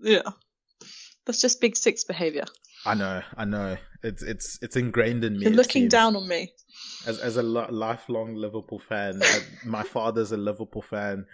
yeah. 0.00 0.22
That's 1.26 1.40
just 1.42 1.60
big 1.60 1.76
six 1.76 2.02
behavior. 2.04 2.44
I 2.86 2.94
know, 2.94 3.20
I 3.36 3.44
know. 3.44 3.76
It's 4.02 4.22
it's 4.22 4.58
it's 4.62 4.76
ingrained 4.76 5.22
in 5.24 5.34
me. 5.38 5.44
You're 5.44 5.52
looking 5.52 5.82
seems. 5.82 5.92
down 5.92 6.16
on 6.16 6.26
me. 6.26 6.52
as 7.06 7.18
as 7.18 7.36
a 7.36 7.42
lo- 7.42 7.68
lifelong 7.70 8.34
Liverpool 8.36 8.78
fan. 8.78 9.20
uh, 9.22 9.26
my 9.66 9.82
father's 9.82 10.32
a 10.32 10.38
Liverpool 10.38 10.80
fan. 10.82 11.26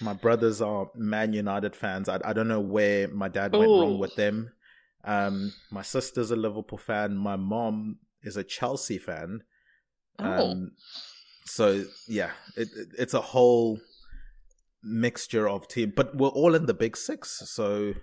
My 0.00 0.12
brothers 0.12 0.60
are 0.60 0.88
Man 0.94 1.32
United 1.32 1.74
fans. 1.76 2.08
I 2.08 2.18
I 2.24 2.32
don't 2.32 2.48
know 2.48 2.60
where 2.60 3.08
my 3.08 3.28
dad 3.28 3.52
went 3.52 3.64
wrong 3.68 3.98
with 3.98 4.14
them. 4.16 4.52
Um, 5.04 5.52
my 5.70 5.82
sister's 5.82 6.30
a 6.30 6.36
Liverpool 6.36 6.78
fan. 6.78 7.16
My 7.16 7.36
mom 7.36 7.98
is 8.22 8.36
a 8.36 8.44
Chelsea 8.44 8.98
fan. 8.98 9.42
Oh. 10.18 10.50
Um, 10.50 10.72
so 11.44 11.84
yeah, 12.06 12.30
it, 12.56 12.68
it 12.76 12.88
it's 12.98 13.14
a 13.14 13.20
whole 13.20 13.80
mixture 14.82 15.48
of 15.48 15.68
team, 15.68 15.92
but 15.94 16.14
we're 16.16 16.28
all 16.28 16.54
in 16.54 16.66
the 16.66 16.74
big 16.74 16.96
six. 16.96 17.42
So 17.50 17.94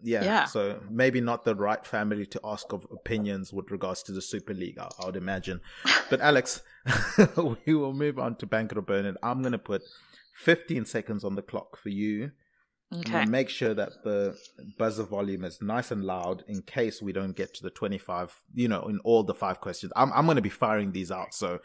yeah, 0.00 0.22
Yeah. 0.24 0.44
so 0.44 0.80
maybe 0.88 1.20
not 1.20 1.44
the 1.44 1.54
right 1.56 1.84
family 1.84 2.24
to 2.26 2.40
ask 2.44 2.72
of 2.72 2.86
opinions 2.92 3.52
with 3.52 3.70
regards 3.70 4.02
to 4.04 4.12
the 4.12 4.22
Super 4.22 4.54
League. 4.54 4.78
I, 4.78 4.88
I 5.02 5.06
would 5.06 5.16
imagine. 5.16 5.60
But 6.10 6.20
Alex, 6.20 6.62
we 7.66 7.74
will 7.74 7.92
move 7.92 8.18
on 8.18 8.36
to 8.36 8.46
Bank 8.46 8.70
It 8.72 8.78
or 8.78 8.82
Burn 8.82 9.06
It. 9.06 9.16
I'm 9.22 9.40
going 9.42 9.52
to 9.52 9.58
put 9.58 9.82
15 10.38 10.84
seconds 10.84 11.24
on 11.24 11.34
the 11.34 11.42
clock 11.42 11.76
for 11.76 11.88
you. 11.88 12.32
Okay. 12.90 13.26
make 13.26 13.50
sure 13.50 13.74
that 13.74 14.02
the 14.02 14.34
buzzer 14.78 15.02
volume 15.02 15.44
is 15.44 15.60
nice 15.60 15.90
and 15.90 16.02
loud 16.02 16.42
in 16.48 16.62
case 16.62 17.02
we 17.02 17.12
don't 17.12 17.36
get 17.36 17.52
to 17.52 17.62
the 17.62 17.68
25, 17.68 18.34
you 18.54 18.66
know, 18.66 18.80
in 18.88 18.98
all 19.00 19.22
the 19.22 19.34
five 19.34 19.60
questions. 19.60 19.92
I'm, 19.94 20.10
I'm 20.14 20.24
going 20.24 20.36
to 20.36 20.42
be 20.42 20.48
firing 20.48 20.92
these 20.92 21.10
out. 21.10 21.34
So 21.34 21.58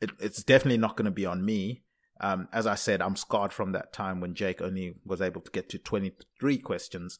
it, 0.00 0.10
it's 0.20 0.44
definitely 0.44 0.78
not 0.78 0.96
going 0.96 1.06
to 1.06 1.10
be 1.10 1.26
on 1.26 1.44
me. 1.44 1.82
Um, 2.20 2.46
as 2.52 2.64
I 2.64 2.76
said, 2.76 3.02
I'm 3.02 3.16
scarred 3.16 3.52
from 3.52 3.72
that 3.72 3.92
time 3.92 4.20
when 4.20 4.34
Jake 4.34 4.62
only 4.62 4.94
was 5.04 5.20
able 5.20 5.40
to 5.40 5.50
get 5.50 5.68
to 5.70 5.78
23 5.78 6.58
questions. 6.58 7.18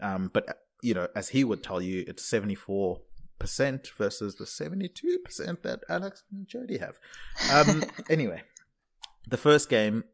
Um, 0.00 0.30
but 0.32 0.62
you 0.82 0.94
know, 0.94 1.06
as 1.14 1.28
he 1.28 1.44
would 1.44 1.62
tell 1.62 1.80
you, 1.80 2.04
it's 2.08 2.24
74 2.24 3.00
percent 3.38 3.90
versus 3.96 4.34
the 4.34 4.46
72 4.46 5.18
percent 5.24 5.62
that 5.62 5.80
Alex 5.88 6.24
and 6.32 6.48
Jody 6.48 6.78
have. 6.78 6.98
Um, 7.52 7.84
anyway, 8.10 8.42
the 9.28 9.36
first 9.36 9.68
game, 9.68 10.04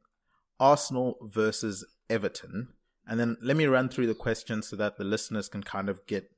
Arsenal 0.61 1.19
versus 1.23 1.85
Everton, 2.09 2.69
and 3.07 3.19
then 3.19 3.37
let 3.43 3.57
me 3.57 3.67
run 3.67 3.89
through 3.89 4.07
the 4.07 4.15
questions 4.15 4.69
so 4.69 4.77
that 4.77 4.97
the 4.97 5.05
listeners 5.05 5.49
can 5.49 5.63
kind 5.63 5.89
of 5.89 6.07
get. 6.07 6.31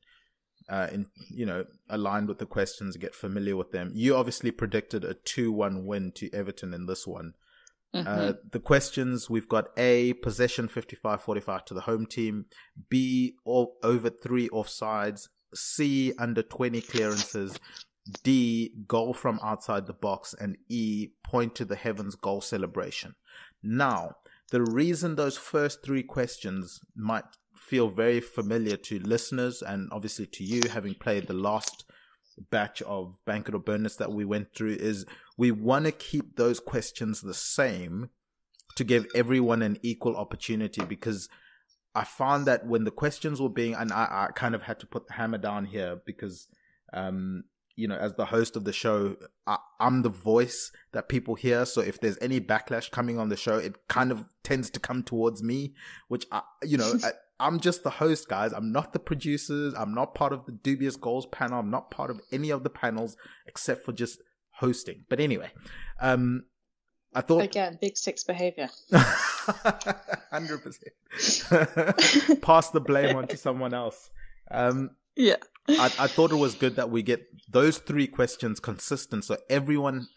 Uh, 0.68 0.88
in 0.90 1.06
you 1.30 1.46
know, 1.46 1.64
aligned 1.88 2.26
with 2.26 2.38
the 2.38 2.46
questions, 2.46 2.96
get 2.96 3.14
familiar 3.14 3.54
with 3.54 3.70
them. 3.70 3.92
You 3.94 4.16
obviously 4.16 4.50
predicted 4.50 5.04
a 5.04 5.14
two-one 5.14 5.86
win 5.86 6.10
to 6.16 6.28
Everton 6.32 6.74
in 6.74 6.86
this 6.86 7.06
one. 7.06 7.34
Mm-hmm. 7.94 8.08
Uh, 8.08 8.32
the 8.50 8.60
questions 8.60 9.30
we've 9.30 9.48
got 9.48 9.68
A, 9.76 10.12
possession 10.14 10.68
55 10.68 11.22
45 11.22 11.64
to 11.66 11.74
the 11.74 11.82
home 11.82 12.06
team, 12.06 12.46
B, 12.88 13.36
all, 13.44 13.76
over 13.82 14.10
three 14.10 14.48
offsides, 14.48 15.28
C, 15.54 16.12
under 16.18 16.42
20 16.42 16.80
clearances, 16.82 17.58
D, 18.22 18.72
goal 18.86 19.14
from 19.14 19.40
outside 19.42 19.86
the 19.86 19.92
box, 19.92 20.34
and 20.38 20.56
E, 20.68 21.08
point 21.24 21.54
to 21.56 21.64
the 21.64 21.76
heavens 21.76 22.14
goal 22.14 22.40
celebration. 22.40 23.14
Now, 23.66 24.16
the 24.50 24.62
reason 24.62 25.16
those 25.16 25.36
first 25.36 25.82
three 25.84 26.04
questions 26.04 26.80
might 26.94 27.24
feel 27.56 27.88
very 27.88 28.20
familiar 28.20 28.76
to 28.76 29.00
listeners 29.00 29.60
and 29.60 29.88
obviously 29.90 30.26
to 30.26 30.44
you, 30.44 30.62
having 30.70 30.94
played 30.94 31.26
the 31.26 31.32
last 31.32 31.84
batch 32.50 32.80
of 32.82 33.16
Bank 33.24 33.48
It 33.48 33.54
or 33.54 33.58
Burn 33.58 33.84
It 33.84 33.96
that 33.98 34.12
we 34.12 34.24
went 34.24 34.54
through, 34.54 34.76
is 34.78 35.04
we 35.36 35.50
want 35.50 35.86
to 35.86 35.92
keep 35.92 36.36
those 36.36 36.60
questions 36.60 37.20
the 37.20 37.34
same 37.34 38.10
to 38.76 38.84
give 38.84 39.06
everyone 39.14 39.62
an 39.62 39.78
equal 39.82 40.16
opportunity 40.16 40.84
because 40.84 41.28
I 41.94 42.04
found 42.04 42.46
that 42.46 42.66
when 42.66 42.84
the 42.84 42.90
questions 42.90 43.40
were 43.40 43.48
being, 43.48 43.74
and 43.74 43.92
I, 43.92 44.28
I 44.28 44.32
kind 44.32 44.54
of 44.54 44.62
had 44.62 44.78
to 44.80 44.86
put 44.86 45.08
the 45.08 45.14
hammer 45.14 45.38
down 45.38 45.64
here 45.64 45.98
because, 46.04 46.46
um, 46.92 47.44
you 47.76 47.86
know, 47.86 47.96
as 47.96 48.14
the 48.14 48.24
host 48.24 48.56
of 48.56 48.64
the 48.64 48.72
show, 48.72 49.16
I, 49.46 49.58
am 49.78 50.02
the 50.02 50.08
voice 50.08 50.72
that 50.92 51.08
people 51.08 51.34
hear. 51.34 51.66
So 51.66 51.82
if 51.82 52.00
there's 52.00 52.18
any 52.20 52.40
backlash 52.40 52.90
coming 52.90 53.18
on 53.18 53.28
the 53.28 53.36
show, 53.36 53.58
it 53.58 53.86
kind 53.88 54.10
of 54.10 54.24
tends 54.42 54.70
to 54.70 54.80
come 54.80 55.02
towards 55.02 55.42
me, 55.42 55.74
which 56.08 56.26
I, 56.32 56.40
you 56.62 56.78
know, 56.78 56.94
I, 57.04 57.10
I'm 57.38 57.60
just 57.60 57.82
the 57.82 57.90
host, 57.90 58.28
guys. 58.28 58.52
I'm 58.52 58.72
not 58.72 58.94
the 58.94 58.98
producers. 58.98 59.74
I'm 59.76 59.92
not 59.94 60.14
part 60.14 60.32
of 60.32 60.46
the 60.46 60.52
dubious 60.52 60.96
goals 60.96 61.26
panel. 61.26 61.60
I'm 61.60 61.70
not 61.70 61.90
part 61.90 62.10
of 62.10 62.20
any 62.32 62.50
of 62.50 62.64
the 62.64 62.70
panels 62.70 63.16
except 63.46 63.84
for 63.84 63.92
just 63.92 64.20
hosting. 64.52 65.04
But 65.10 65.20
anyway, 65.20 65.50
um, 66.00 66.44
I 67.14 67.20
thought 67.20 67.42
again, 67.42 67.78
big 67.80 67.98
six 67.98 68.24
behavior. 68.24 68.70
Hundred 68.92 70.62
percent. 70.62 70.92
Pass 72.42 72.70
the 72.70 72.80
blame 72.80 73.16
on 73.16 73.28
to 73.28 73.36
someone 73.36 73.74
else. 73.74 74.10
Um, 74.50 74.90
yeah. 75.16 75.36
I, 75.68 75.86
I 75.98 76.06
thought 76.06 76.30
it 76.30 76.36
was 76.36 76.54
good 76.54 76.76
that 76.76 76.90
we 76.90 77.02
get 77.02 77.26
those 77.50 77.78
three 77.78 78.06
questions 78.06 78.60
consistent, 78.60 79.24
so 79.24 79.36
everyone 79.50 80.08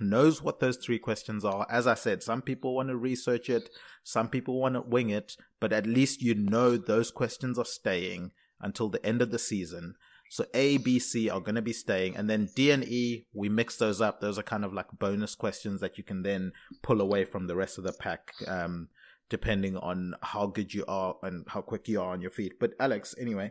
knows 0.00 0.42
what 0.42 0.60
those 0.60 0.76
three 0.76 0.98
questions 0.98 1.44
are. 1.44 1.66
As 1.70 1.86
I 1.86 1.94
said, 1.94 2.22
some 2.22 2.42
people 2.42 2.74
want 2.74 2.88
to 2.88 2.96
research 2.96 3.48
it, 3.48 3.68
some 4.02 4.28
people 4.28 4.58
want 4.58 4.74
to 4.74 4.80
wing 4.80 5.10
it, 5.10 5.36
but 5.60 5.72
at 5.72 5.86
least 5.86 6.22
you 6.22 6.34
know 6.34 6.76
those 6.76 7.10
questions 7.10 7.58
are 7.58 7.64
staying 7.64 8.32
until 8.60 8.88
the 8.88 9.04
end 9.04 9.22
of 9.22 9.30
the 9.30 9.38
season. 9.38 9.94
So 10.28 10.44
A, 10.54 10.76
B, 10.76 11.00
C 11.00 11.28
are 11.28 11.40
going 11.40 11.56
to 11.56 11.62
be 11.62 11.72
staying, 11.72 12.16
and 12.16 12.30
then 12.30 12.50
D 12.54 12.70
and 12.70 12.84
E 12.84 13.26
we 13.34 13.48
mix 13.48 13.76
those 13.76 14.00
up. 14.00 14.20
Those 14.20 14.38
are 14.38 14.44
kind 14.44 14.64
of 14.64 14.72
like 14.72 14.86
bonus 14.98 15.34
questions 15.34 15.80
that 15.80 15.98
you 15.98 16.04
can 16.04 16.22
then 16.22 16.52
pull 16.82 17.00
away 17.00 17.24
from 17.24 17.46
the 17.46 17.56
rest 17.56 17.78
of 17.78 17.84
the 17.84 17.92
pack, 17.92 18.32
um, 18.46 18.88
depending 19.28 19.76
on 19.76 20.14
how 20.22 20.46
good 20.46 20.72
you 20.72 20.84
are 20.86 21.16
and 21.22 21.44
how 21.48 21.62
quick 21.62 21.88
you 21.88 22.00
are 22.00 22.12
on 22.12 22.20
your 22.20 22.30
feet. 22.30 22.60
But 22.60 22.74
Alex, 22.78 23.14
anyway, 23.20 23.50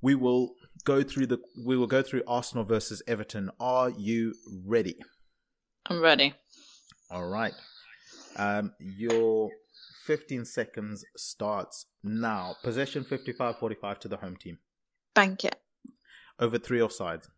we 0.00 0.14
will 0.14 0.54
go 0.84 1.02
through 1.02 1.26
the 1.26 1.38
we 1.64 1.76
will 1.76 1.86
go 1.86 2.02
through 2.02 2.22
Arsenal 2.26 2.64
versus 2.64 3.02
Everton. 3.06 3.50
Are 3.60 3.90
you 3.90 4.34
ready? 4.64 4.96
I'm 5.86 6.00
ready. 6.02 6.34
All 7.10 7.28
right. 7.28 7.54
Um, 8.36 8.72
your 8.78 9.50
15 10.04 10.44
seconds 10.44 11.04
starts 11.16 11.86
now. 12.04 12.56
Possession 12.62 13.04
55-45 13.04 13.98
to 14.00 14.08
the 14.08 14.18
home 14.18 14.36
team. 14.36 14.58
Bank 15.14 15.44
it. 15.44 15.56
Over 16.38 16.58
three 16.58 16.78
offsides. 16.78 17.28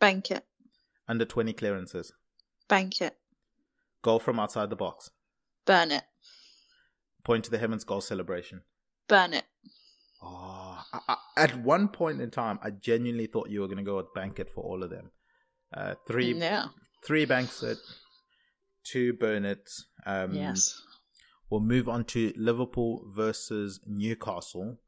Bank 0.00 0.30
it. 0.30 0.44
Under 1.08 1.24
20 1.24 1.52
clearances. 1.52 2.12
Bank 2.68 3.00
it. 3.00 3.16
Goal 4.02 4.18
from 4.18 4.38
outside 4.38 4.68
the 4.68 4.76
box. 4.76 5.10
Burn 5.64 5.92
it. 5.92 6.04
Point 7.24 7.44
to 7.44 7.50
the 7.50 7.58
heavens 7.58 7.84
goal 7.84 8.00
celebration. 8.00 8.62
Burn 9.08 9.32
it. 9.32 9.44
Oh, 10.22 10.61
I, 11.08 11.16
at 11.36 11.62
one 11.62 11.88
point 11.88 12.20
in 12.20 12.30
time, 12.30 12.58
I 12.62 12.70
genuinely 12.70 13.26
thought 13.26 13.50
you 13.50 13.60
were 13.60 13.66
going 13.66 13.78
to 13.78 13.84
go 13.84 13.96
with 13.96 14.12
bank 14.14 14.38
it 14.38 14.50
for 14.50 14.62
all 14.62 14.82
of 14.82 14.90
them. 14.90 15.10
Uh, 15.74 15.94
three, 16.06 16.34
yeah. 16.34 16.66
three 17.04 17.24
banks 17.24 17.62
it, 17.62 17.78
two 18.84 19.12
burn 19.14 19.44
it. 19.44 19.70
Um, 20.04 20.34
yes. 20.34 20.80
We'll 21.50 21.60
move 21.60 21.88
on 21.88 22.04
to 22.06 22.32
Liverpool 22.36 23.04
versus 23.14 23.80
Newcastle. 23.86 24.78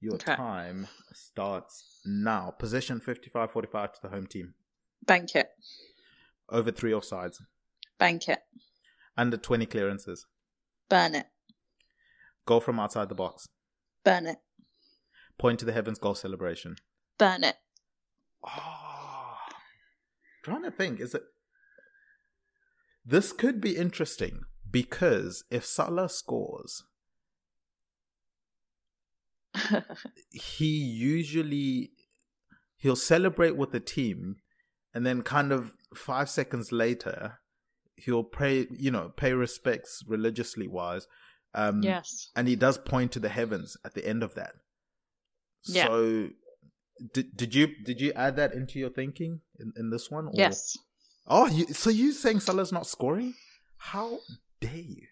Your 0.00 0.14
okay. 0.14 0.34
time 0.34 0.88
starts 1.14 2.00
now. 2.04 2.50
Position 2.58 3.00
55 3.00 3.50
45 3.50 3.92
to 3.94 4.02
the 4.02 4.08
home 4.08 4.26
team. 4.26 4.54
Bank 5.06 5.34
it. 5.34 5.48
Over 6.48 6.70
three 6.70 6.92
offsides. 6.92 7.38
Bank 7.98 8.28
it. 8.28 8.40
Under 9.16 9.36
20 9.36 9.64
clearances. 9.66 10.26
Burn 10.88 11.14
it. 11.14 11.26
Goal 12.44 12.60
from 12.60 12.80
outside 12.80 13.08
the 13.08 13.14
box. 13.14 13.48
Burn 14.04 14.26
it. 14.26 14.38
Point 15.38 15.58
to 15.60 15.64
the 15.64 15.72
heavens 15.72 15.98
goal 15.98 16.14
celebration. 16.14 16.76
Burn 17.18 17.44
it. 17.44 17.56
Oh, 18.46 19.36
trying 20.44 20.62
to 20.62 20.70
think, 20.70 21.00
is 21.00 21.14
it. 21.14 21.22
This 23.04 23.32
could 23.32 23.60
be 23.60 23.76
interesting 23.76 24.42
because 24.70 25.44
if 25.50 25.64
Salah 25.64 26.08
scores, 26.08 26.84
he 30.30 30.66
usually 30.66 31.90
he'll 32.76 32.96
celebrate 32.96 33.56
with 33.56 33.72
the 33.72 33.80
team 33.80 34.36
and 34.94 35.06
then 35.06 35.22
kind 35.22 35.52
of 35.52 35.72
five 35.94 36.28
seconds 36.28 36.72
later 36.72 37.38
he'll 37.96 38.24
pray 38.24 38.66
you 38.70 38.90
know 38.90 39.12
pay 39.16 39.32
respects 39.32 40.02
religiously 40.06 40.66
wise 40.66 41.06
um 41.54 41.82
yes 41.82 42.30
and 42.34 42.48
he 42.48 42.56
does 42.56 42.78
point 42.78 43.12
to 43.12 43.20
the 43.20 43.28
heavens 43.28 43.76
at 43.84 43.94
the 43.94 44.06
end 44.06 44.22
of 44.22 44.34
that 44.34 44.54
yeah. 45.64 45.86
so 45.86 46.28
did, 47.12 47.36
did 47.36 47.54
you 47.54 47.68
did 47.84 48.00
you 48.00 48.12
add 48.14 48.36
that 48.36 48.52
into 48.52 48.78
your 48.78 48.90
thinking 48.90 49.40
in, 49.58 49.72
in 49.76 49.90
this 49.90 50.10
one 50.10 50.26
or? 50.26 50.32
yes 50.34 50.76
oh 51.26 51.46
you, 51.46 51.66
so 51.66 51.90
you 51.90 52.12
saying 52.12 52.40
salah's 52.40 52.72
not 52.72 52.86
scoring 52.86 53.34
how 53.76 54.18
dare 54.60 54.76
you 54.76 55.06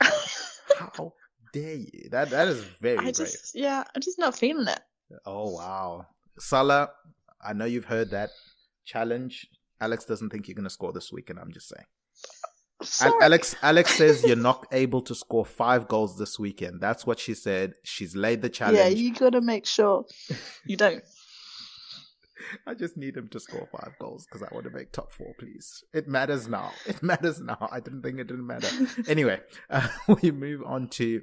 how 0.78 1.12
dare 1.54 1.76
you? 1.76 2.08
That 2.10 2.30
that 2.30 2.48
is 2.48 2.62
very 2.80 2.98
I 2.98 3.12
just, 3.12 3.54
brave. 3.54 3.64
Yeah, 3.64 3.84
I'm 3.94 4.02
just 4.02 4.18
not 4.18 4.36
feeling 4.36 4.68
it. 4.68 4.80
Oh 5.24 5.50
wow, 5.50 6.06
Salah. 6.38 6.90
I 7.42 7.52
know 7.52 7.64
you've 7.64 7.86
heard 7.86 8.10
that 8.10 8.30
challenge. 8.84 9.46
Alex 9.80 10.04
doesn't 10.04 10.30
think 10.30 10.48
you're 10.48 10.54
going 10.54 10.64
to 10.64 10.70
score 10.70 10.92
this 10.92 11.12
weekend. 11.12 11.38
I'm 11.38 11.52
just 11.52 11.68
saying. 11.68 11.86
Alex 13.20 13.54
Alex 13.62 13.94
says 13.96 14.24
you're 14.24 14.36
not 14.36 14.66
able 14.72 15.02
to 15.02 15.14
score 15.14 15.44
five 15.44 15.88
goals 15.88 16.18
this 16.18 16.38
weekend. 16.38 16.80
That's 16.80 17.06
what 17.06 17.18
she 17.18 17.34
said. 17.34 17.74
She's 17.82 18.14
laid 18.16 18.42
the 18.42 18.48
challenge. 18.48 18.78
Yeah, 18.78 18.88
you 18.88 19.14
got 19.14 19.30
to 19.30 19.40
make 19.40 19.66
sure 19.66 20.04
you 20.64 20.76
don't. 20.76 21.02
I 22.66 22.74
just 22.74 22.96
need 22.96 23.16
him 23.16 23.28
to 23.28 23.40
score 23.40 23.68
five 23.72 23.92
goals 23.98 24.26
because 24.26 24.42
I 24.42 24.52
want 24.52 24.64
to 24.64 24.70
make 24.70 24.92
top 24.92 25.12
four, 25.12 25.34
please. 25.38 25.82
It 25.92 26.08
matters 26.08 26.46
now. 26.48 26.72
It 26.86 27.02
matters 27.02 27.40
now. 27.40 27.68
I 27.72 27.80
didn't 27.80 28.02
think 28.02 28.18
it 28.18 28.26
didn't 28.26 28.46
matter. 28.46 28.68
anyway, 29.08 29.40
uh, 29.70 29.88
we 30.22 30.30
move 30.30 30.62
on 30.64 30.88
to 30.90 31.22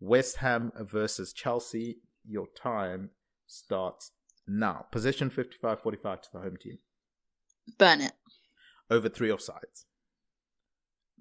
West 0.00 0.38
Ham 0.38 0.72
versus 0.80 1.32
Chelsea. 1.32 1.98
Your 2.26 2.46
time 2.56 3.10
starts 3.46 4.12
now. 4.46 4.86
Position 4.90 5.30
55 5.30 5.80
45 5.80 6.22
to 6.22 6.28
the 6.32 6.40
home 6.40 6.56
team. 6.56 6.78
Burn 7.78 8.00
it. 8.00 8.12
Over 8.90 9.08
three 9.08 9.28
offsides. 9.28 9.84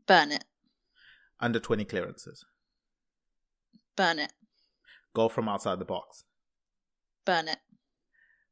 Burn 0.08 0.32
it. 0.32 0.44
Under 1.40 1.60
20 1.60 1.86
clearances. 1.86 2.46
Burn 3.96 4.20
it. 4.20 4.34
Goal 5.14 5.30
from 5.30 5.48
outside 5.48 5.80
the 5.80 5.86
box. 5.86 6.24
Burn 7.26 7.48
it. 7.48 7.60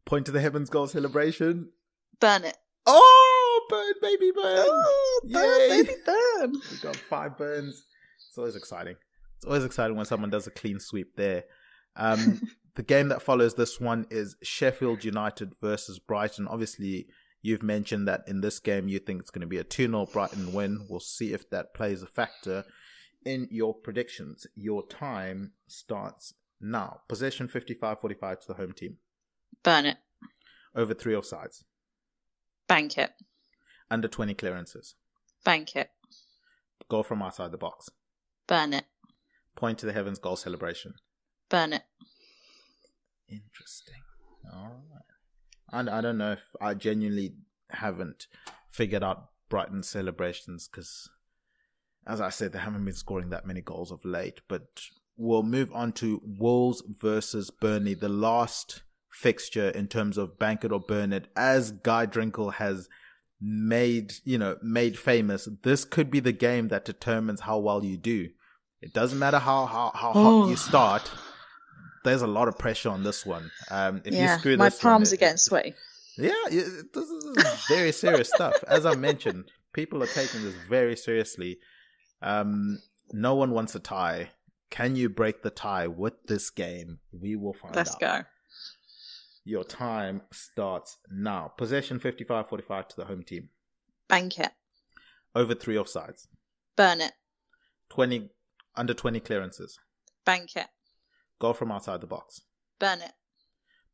Point 0.05 0.25
to 0.27 0.31
the 0.31 0.41
heavens 0.41 0.69
goal 0.69 0.87
celebration. 0.87 1.69
Burn 2.19 2.43
it. 2.43 2.57
Oh, 2.85 3.65
burn, 3.69 3.93
baby, 4.01 4.31
burn. 4.33 4.43
Oh, 4.45 5.21
burn, 5.31 5.59
Yay. 5.59 5.83
baby, 5.83 5.93
burn. 6.05 6.53
We 6.71 6.77
got 6.81 6.95
five 6.95 7.37
burns. 7.37 7.83
It's 8.27 8.37
always 8.37 8.55
exciting. 8.55 8.95
It's 9.37 9.45
always 9.45 9.65
exciting 9.65 9.95
when 9.95 10.05
someone 10.05 10.29
does 10.29 10.47
a 10.47 10.51
clean 10.51 10.79
sweep 10.79 11.15
there. 11.15 11.43
Um, 11.95 12.41
the 12.75 12.83
game 12.83 13.09
that 13.09 13.21
follows 13.21 13.55
this 13.55 13.79
one 13.79 14.05
is 14.09 14.35
Sheffield 14.43 15.03
United 15.03 15.53
versus 15.61 15.99
Brighton. 15.99 16.47
Obviously, 16.47 17.07
You've 17.41 17.63
mentioned 17.63 18.07
that 18.07 18.23
in 18.27 18.41
this 18.41 18.59
game 18.59 18.87
you 18.87 18.99
think 18.99 19.21
it's 19.21 19.31
going 19.31 19.41
to 19.41 19.47
be 19.47 19.57
a 19.57 19.63
2 19.63 19.87
0 19.87 20.05
Brighton 20.11 20.53
win. 20.53 20.85
We'll 20.89 20.99
see 20.99 21.33
if 21.33 21.49
that 21.49 21.73
plays 21.73 22.03
a 22.03 22.07
factor 22.07 22.65
in 23.25 23.47
your 23.51 23.73
predictions. 23.73 24.45
Your 24.55 24.85
time 24.85 25.53
starts 25.67 26.33
now. 26.59 27.01
Possession 27.07 27.47
55 27.47 27.99
45 27.99 28.41
to 28.41 28.47
the 28.47 28.53
home 28.55 28.73
team. 28.73 28.97
Burn 29.63 29.85
it. 29.85 29.97
Over 30.75 30.93
three 30.93 31.13
offsides. 31.13 31.63
Bank 32.67 32.97
it. 32.97 33.11
Under 33.89 34.07
20 34.07 34.33
clearances. 34.35 34.95
Bank 35.43 35.75
it. 35.75 35.89
Goal 36.89 37.03
from 37.03 37.21
outside 37.21 37.51
the 37.51 37.57
box. 37.57 37.89
Burn 38.47 38.73
it. 38.73 38.85
Point 39.55 39.79
to 39.79 39.85
the 39.85 39.93
heavens 39.93 40.19
goal 40.19 40.35
celebration. 40.35 40.93
Burn 41.49 41.73
it. 41.73 41.83
Interesting. 43.27 44.01
All 44.53 44.83
right. 44.91 45.10
I, 45.71 45.79
I 45.81 46.01
don't 46.01 46.17
know 46.17 46.33
if 46.33 46.43
I 46.59 46.73
genuinely 46.73 47.33
haven't 47.69 48.27
figured 48.69 49.03
out 49.03 49.29
Brighton 49.49 49.83
celebrations 49.83 50.67
because, 50.67 51.09
as 52.07 52.21
I 52.21 52.29
said, 52.29 52.53
they 52.53 52.59
haven't 52.59 52.85
been 52.85 52.93
scoring 52.93 53.29
that 53.29 53.45
many 53.45 53.61
goals 53.61 53.91
of 53.91 54.05
late. 54.05 54.41
But 54.47 54.83
we'll 55.17 55.43
move 55.43 55.71
on 55.73 55.91
to 55.93 56.21
Wolves 56.25 56.83
versus 56.87 57.49
Burnley, 57.49 57.93
the 57.93 58.09
last 58.09 58.83
fixture 59.11 59.69
in 59.69 59.87
terms 59.87 60.17
of 60.17 60.39
bank 60.39 60.63
it 60.63 60.71
or 60.71 60.79
burn 60.79 61.13
it. 61.13 61.27
As 61.35 61.71
Guy 61.71 62.05
Drinkle 62.05 62.53
has 62.53 62.87
made, 63.39 64.13
you 64.23 64.37
know, 64.37 64.57
made 64.61 64.97
famous, 64.97 65.47
this 65.63 65.85
could 65.85 66.09
be 66.09 66.19
the 66.19 66.31
game 66.31 66.69
that 66.69 66.85
determines 66.85 67.41
how 67.41 67.59
well 67.59 67.83
you 67.83 67.97
do. 67.97 68.29
It 68.81 68.93
doesn't 68.93 69.19
matter 69.19 69.39
how 69.39 69.65
how, 69.65 69.91
how 69.93 70.11
Oh. 70.15 70.41
hot 70.41 70.47
you 70.47 70.53
oh. 70.53 70.55
start. 70.55 71.11
There's 72.03 72.21
a 72.21 72.27
lot 72.27 72.47
of 72.47 72.57
pressure 72.57 72.89
on 72.89 73.03
this 73.03 73.25
one. 73.25 73.51
Um, 73.69 74.01
if 74.05 74.13
yeah, 74.13 74.33
you 74.33 74.39
screw 74.39 74.57
my 74.57 74.65
this 74.69 74.83
one, 74.83 74.91
palms 74.93 75.11
it- 75.11 75.15
are 75.15 75.19
getting 75.19 75.37
sweaty. 75.37 75.75
yeah, 76.17 76.31
it- 76.47 76.93
this 76.93 77.09
is 77.09 77.65
very 77.67 77.91
serious 77.91 78.29
stuff. 78.29 78.55
As 78.67 78.85
I 78.85 78.95
mentioned, 78.95 79.51
people 79.73 80.01
are 80.03 80.07
taking 80.07 80.41
this 80.43 80.55
very 80.67 80.95
seriously. 80.95 81.59
Um, 82.21 82.79
no 83.11 83.35
one 83.35 83.51
wants 83.51 83.75
a 83.75 83.79
tie. 83.79 84.31
Can 84.69 84.95
you 84.95 85.09
break 85.09 85.43
the 85.43 85.49
tie 85.49 85.87
with 85.87 86.13
this 86.27 86.49
game? 86.49 86.99
We 87.11 87.35
will 87.35 87.53
find 87.53 87.71
out. 87.73 87.77
Let's 87.77 87.95
go. 87.95 88.21
Your 89.43 89.63
time 89.63 90.21
starts 90.31 90.97
now. 91.09 91.51
Possession 91.57 91.99
55 91.99 92.47
45 92.47 92.87
to 92.89 92.95
the 92.95 93.05
home 93.05 93.23
team. 93.23 93.49
Bank 94.07 94.39
it. 94.39 94.51
Over 95.35 95.55
three 95.55 95.75
offsides. 95.75 96.27
Burn 96.75 97.01
it. 97.01 97.13
20 97.89 98.29
under 98.75 98.93
20 98.93 99.19
clearances. 99.19 99.79
Bank 100.25 100.55
it. 100.55 100.67
Goal 101.41 101.53
from 101.53 101.71
outside 101.71 102.01
the 102.01 102.07
box. 102.07 102.41
Burn 102.79 102.99
it. 103.01 103.13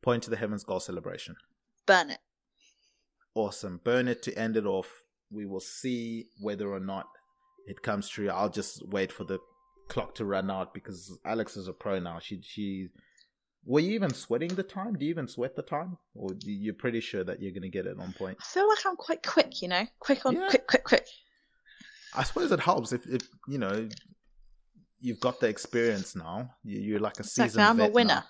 Point 0.02 0.22
to 0.24 0.30
the 0.30 0.36
heavens 0.36 0.66
goal 0.66 0.82
celebration. 0.82 1.38
Burn 1.86 2.12
it. 2.12 2.20
Awesome. 3.34 3.80
Burn 3.82 4.10
it 4.10 4.22
to 4.24 4.38
end 4.38 4.58
it 4.58 4.66
off. 4.66 4.90
We 5.32 5.46
will 5.46 5.62
see 5.62 6.26
whether 6.42 6.68
or 6.74 6.82
not 6.82 7.08
it 7.66 7.82
comes 7.82 8.10
true. 8.10 8.30
I'll 8.30 8.50
just 8.50 8.86
wait 8.90 9.14
for 9.14 9.24
the 9.24 9.40
clock 9.88 10.14
to 10.16 10.26
run 10.26 10.52
out 10.52 10.74
because 10.74 11.18
Alex 11.24 11.56
is 11.56 11.70
a 11.70 11.74
pro 11.74 12.00
now. 12.00 12.20
She 12.20 12.42
she 12.44 12.90
were 13.66 13.80
you 13.80 13.94
even 13.94 14.14
sweating 14.14 14.50
the 14.56 14.64
time? 14.64 14.96
Do 14.98 15.06
you 15.06 15.12
even 15.12 15.30
sweat 15.30 15.56
the 15.56 15.62
time? 15.62 15.98
Or 16.16 16.32
you're 16.44 16.74
pretty 16.74 17.00
sure 17.00 17.24
that 17.24 17.42
you're 17.42 17.54
gonna 17.54 17.70
get 17.70 17.86
it 17.86 17.98
on 17.98 18.12
point? 18.12 18.38
I 18.42 18.46
feel 18.46 18.68
like 18.68 18.86
I'm 18.86 18.98
quite 18.98 19.24
quick, 19.26 19.62
you 19.62 19.70
know? 19.70 19.86
Quick 20.00 20.26
on, 20.26 20.36
Yeah. 20.36 20.50
quick, 20.50 20.68
quick, 20.68 20.84
quick. 20.84 21.08
I 22.14 22.24
suppose 22.24 22.52
it 22.52 22.60
helps 22.60 22.92
if, 22.92 23.06
if 23.08 23.22
you 23.48 23.58
know 23.58 23.88
you've 25.00 25.20
got 25.20 25.40
the 25.40 25.48
experience 25.48 26.16
now. 26.16 26.52
You, 26.64 26.80
you're 26.80 27.00
like 27.00 27.20
a 27.20 27.24
seasoned 27.24 27.48
Exactly. 27.62 27.84
I'm 27.86 27.90
a 27.90 27.94
winner. 27.94 28.24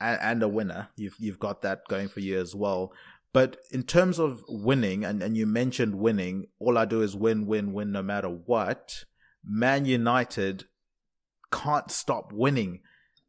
and, 0.00 0.18
and 0.20 0.42
a 0.42 0.48
winner. 0.48 0.88
You've 0.96 1.16
you've 1.18 1.38
got 1.38 1.62
that 1.62 1.86
going 1.88 2.08
for 2.08 2.20
you 2.20 2.38
as 2.40 2.54
well. 2.54 2.92
But 3.32 3.58
in 3.70 3.82
terms 3.82 4.18
of 4.18 4.42
winning, 4.48 5.04
and, 5.04 5.22
and 5.22 5.36
you 5.36 5.46
mentioned 5.46 5.96
winning, 5.96 6.46
all 6.58 6.78
I 6.78 6.86
do 6.86 7.02
is 7.02 7.14
win, 7.14 7.46
win, 7.46 7.72
win, 7.74 7.92
no 7.92 8.02
matter 8.02 8.28
what. 8.28 9.04
Man 9.44 9.84
United 9.84 10.64
can't 11.52 11.90
stop 11.90 12.32
winning, 12.32 12.80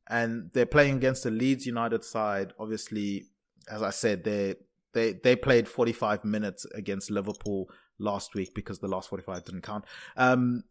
and 0.09 0.49
they're 0.53 0.65
playing 0.65 0.95
against 0.95 1.23
the 1.23 1.31
Leeds 1.31 1.65
United 1.65 2.03
side. 2.05 2.53
Obviously, 2.57 3.25
as 3.69 3.81
I 3.81 3.89
said, 3.89 4.23
they 4.23 4.55
they 4.93 5.13
they 5.23 5.35
played 5.35 5.67
45 5.67 6.23
minutes 6.23 6.65
against 6.73 7.11
Liverpool 7.11 7.69
last 7.99 8.33
week 8.33 8.53
because 8.55 8.79
the 8.79 8.87
last 8.87 9.09
45 9.09 9.43
didn't 9.43 9.61
count. 9.61 9.85
Um, 10.15 10.63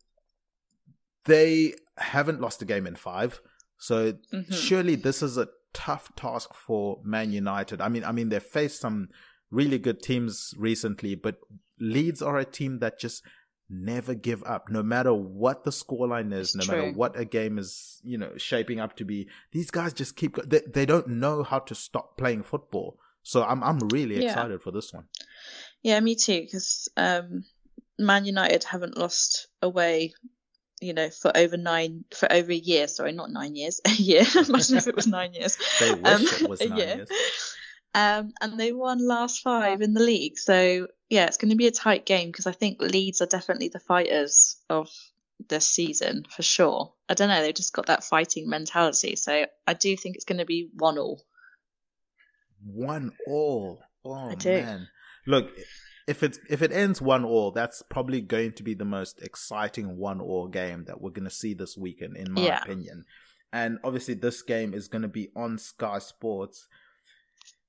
they 1.26 1.74
haven't 1.98 2.40
lost 2.40 2.62
a 2.62 2.64
game 2.64 2.86
in 2.86 2.96
five, 2.96 3.40
so 3.78 4.12
Mhm. 4.32 4.52
surely 4.52 4.94
this 4.96 5.22
is 5.22 5.36
a 5.38 5.48
tough 5.72 6.14
task 6.16 6.54
for 6.54 7.00
Man 7.04 7.32
United. 7.32 7.80
I 7.80 7.88
mean, 7.88 8.04
I 8.04 8.12
mean 8.12 8.28
they've 8.30 8.42
faced 8.42 8.80
some 8.80 9.08
really 9.50 9.78
good 9.78 10.02
teams 10.02 10.54
recently, 10.56 11.14
but 11.14 11.38
Leeds 11.78 12.22
are 12.22 12.38
a 12.38 12.44
team 12.44 12.78
that 12.78 12.98
just 12.98 13.22
never 13.68 14.14
give 14.14 14.42
up, 14.44 14.70
no 14.70 14.82
matter 14.82 15.12
what 15.12 15.64
the 15.64 15.70
scoreline 15.70 16.32
is, 16.32 16.54
It's 16.54 16.68
no 16.68 16.74
matter 16.74 16.92
what 16.92 17.18
a 17.18 17.24
game 17.24 17.58
is, 17.58 18.00
you 18.04 18.16
know, 18.16 18.32
shaping 18.36 18.80
up 18.80 18.96
to 18.96 19.04
be. 19.04 19.28
These 19.52 19.70
guys 19.70 19.92
just 19.92 20.16
keep. 20.16 20.32
go- 20.34 20.42
They, 20.42 20.60
they 20.60 20.86
don't 20.86 21.08
know 21.08 21.42
how 21.42 21.58
to 21.58 21.74
stop 21.74 22.16
playing 22.16 22.44
football. 22.44 22.98
So 23.22 23.42
I'm 23.42 23.62
I'm 23.64 23.80
really 23.88 24.16
Yeah. 24.22 24.28
excited 24.30 24.62
for 24.62 24.70
this 24.70 24.92
one. 24.92 25.08
Yeah, 25.82 25.98
me 26.00 26.14
too, 26.14 26.40
because 26.42 26.88
um, 26.96 27.44
Man 27.98 28.24
United 28.24 28.62
haven't 28.64 28.96
lost 28.96 29.48
away, 29.60 30.14
you 30.80 30.92
know, 30.92 31.10
for 31.10 31.36
over 31.36 31.56
nine, 31.56 32.04
for 32.14 32.30
over 32.30 32.52
a 32.52 32.56
year. 32.56 32.88
Sorry, 32.88 33.12
not 33.12 33.30
nine 33.30 33.56
years, 33.56 33.80
a 33.86 33.90
year. 33.90 34.24
Imagine 34.48 34.76
if 34.76 34.86
it 34.86 34.96
was 34.96 35.06
nine 35.06 35.34
years. 35.34 35.58
They 35.80 35.94
wish 35.94 36.42
it 36.42 36.48
was 36.48 36.60
nine 36.60 36.78
years. 36.78 37.08
Um, 37.94 38.34
and 38.42 38.60
they 38.60 38.72
won 38.72 38.98
last 39.06 39.42
five 39.42 39.80
in 39.80 39.94
the 39.94 40.02
league. 40.02 40.38
So 40.38 40.88
yeah, 41.08 41.26
it's 41.26 41.38
going 41.38 41.50
to 41.50 41.56
be 41.56 41.66
a 41.66 41.72
tight 41.72 42.04
game 42.04 42.28
because 42.28 42.46
I 42.46 42.52
think 42.52 42.80
Leeds 42.80 43.22
are 43.22 43.26
definitely 43.26 43.68
the 43.68 43.80
fighters 43.80 44.56
of 44.68 44.90
this 45.48 45.66
season 45.66 46.24
for 46.28 46.42
sure. 46.42 46.92
I 47.08 47.14
don't 47.14 47.28
know, 47.28 47.40
they've 47.40 47.54
just 47.54 47.72
got 47.72 47.86
that 47.86 48.04
fighting 48.04 48.48
mentality. 48.48 49.16
So 49.16 49.46
I 49.66 49.74
do 49.74 49.96
think 49.96 50.16
it's 50.16 50.24
going 50.24 50.38
to 50.38 50.44
be 50.44 50.68
one 50.74 50.98
all. 50.98 51.24
One 52.64 53.12
all. 53.26 53.80
Oh 54.04 54.30
I 54.30 54.34
do. 54.34 54.62
man. 54.62 54.88
Look, 55.26 55.50
if 56.07 56.22
it's 56.22 56.38
if 56.48 56.62
it 56.62 56.72
ends 56.72 57.02
one 57.02 57.24
all, 57.24 57.50
that's 57.50 57.82
probably 57.82 58.20
going 58.20 58.52
to 58.52 58.62
be 58.62 58.74
the 58.74 58.84
most 58.84 59.20
exciting 59.22 59.96
one 59.96 60.20
all 60.20 60.48
game 60.48 60.84
that 60.84 61.00
we're 61.00 61.11
gonna 61.11 61.30
see 61.30 61.54
this 61.54 61.76
weekend, 61.76 62.16
in 62.16 62.32
my 62.32 62.42
Yeah. 62.42 62.62
opinion. 62.62 63.04
And 63.52 63.78
obviously 63.84 64.14
this 64.14 64.42
game 64.42 64.74
is 64.74 64.88
gonna 64.88 65.09
be 65.09 65.30
on 65.34 65.59
Sky 65.59 65.98
Sports. 65.98 66.68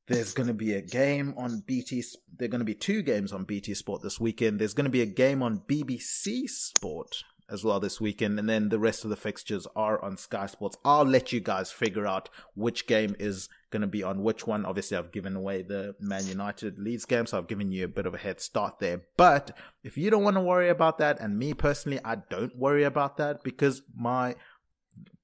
There's 0.07 0.31
going 0.31 0.47
to 0.47 0.53
be 0.53 0.73
a 0.73 0.81
game 0.81 1.33
on 1.35 1.63
BT. 1.67 2.01
There 2.38 2.45
are 2.45 2.49
going 2.49 2.59
to 2.59 2.65
be 2.65 2.73
two 2.73 3.01
games 3.01 3.33
on 3.33 3.43
BT 3.43 3.73
Sport 3.73 4.01
this 4.01 4.21
weekend. 4.21 4.57
There's 4.57 4.73
going 4.73 4.85
to 4.85 4.89
be 4.89 5.01
a 5.01 5.05
game 5.05 5.43
on 5.43 5.59
BBC 5.67 6.47
Sport 6.47 7.25
as 7.49 7.63
well 7.63 7.79
this 7.79 8.01
weekend, 8.01 8.37
and 8.39 8.49
then 8.49 8.69
the 8.69 8.79
rest 8.79 9.03
of 9.03 9.09
the 9.09 9.15
fixtures 9.15 9.67
are 9.75 10.03
on 10.03 10.17
Sky 10.17 10.45
Sports. 10.47 10.77
I'll 10.83 11.05
let 11.05 11.31
you 11.31 11.39
guys 11.39 11.71
figure 11.71 12.05
out 12.05 12.29
which 12.55 12.87
game 12.87 13.15
is 13.19 13.47
going 13.69 13.81
to 13.81 13.87
be 13.87 14.03
on 14.03 14.23
which 14.23 14.45
one. 14.45 14.65
Obviously, 14.65 14.97
I've 14.97 15.11
given 15.11 15.35
away 15.35 15.61
the 15.61 15.95
Man 15.99 16.25
United 16.27 16.77
Leeds 16.77 17.05
game, 17.05 17.25
so 17.25 17.37
I've 17.37 17.47
given 17.47 17.71
you 17.71 17.85
a 17.85 17.89
bit 17.89 18.05
of 18.05 18.13
a 18.13 18.17
head 18.17 18.41
start 18.41 18.79
there. 18.79 19.03
But 19.15 19.55
if 19.83 19.97
you 19.97 20.09
don't 20.09 20.23
want 20.23 20.35
to 20.35 20.41
worry 20.41 20.69
about 20.69 20.97
that, 20.97 21.19
and 21.19 21.37
me 21.37 21.53
personally, 21.53 21.99
I 22.03 22.17
don't 22.29 22.57
worry 22.57 22.83
about 22.83 23.17
that 23.17 23.43
because 23.43 23.81
my 23.95 24.35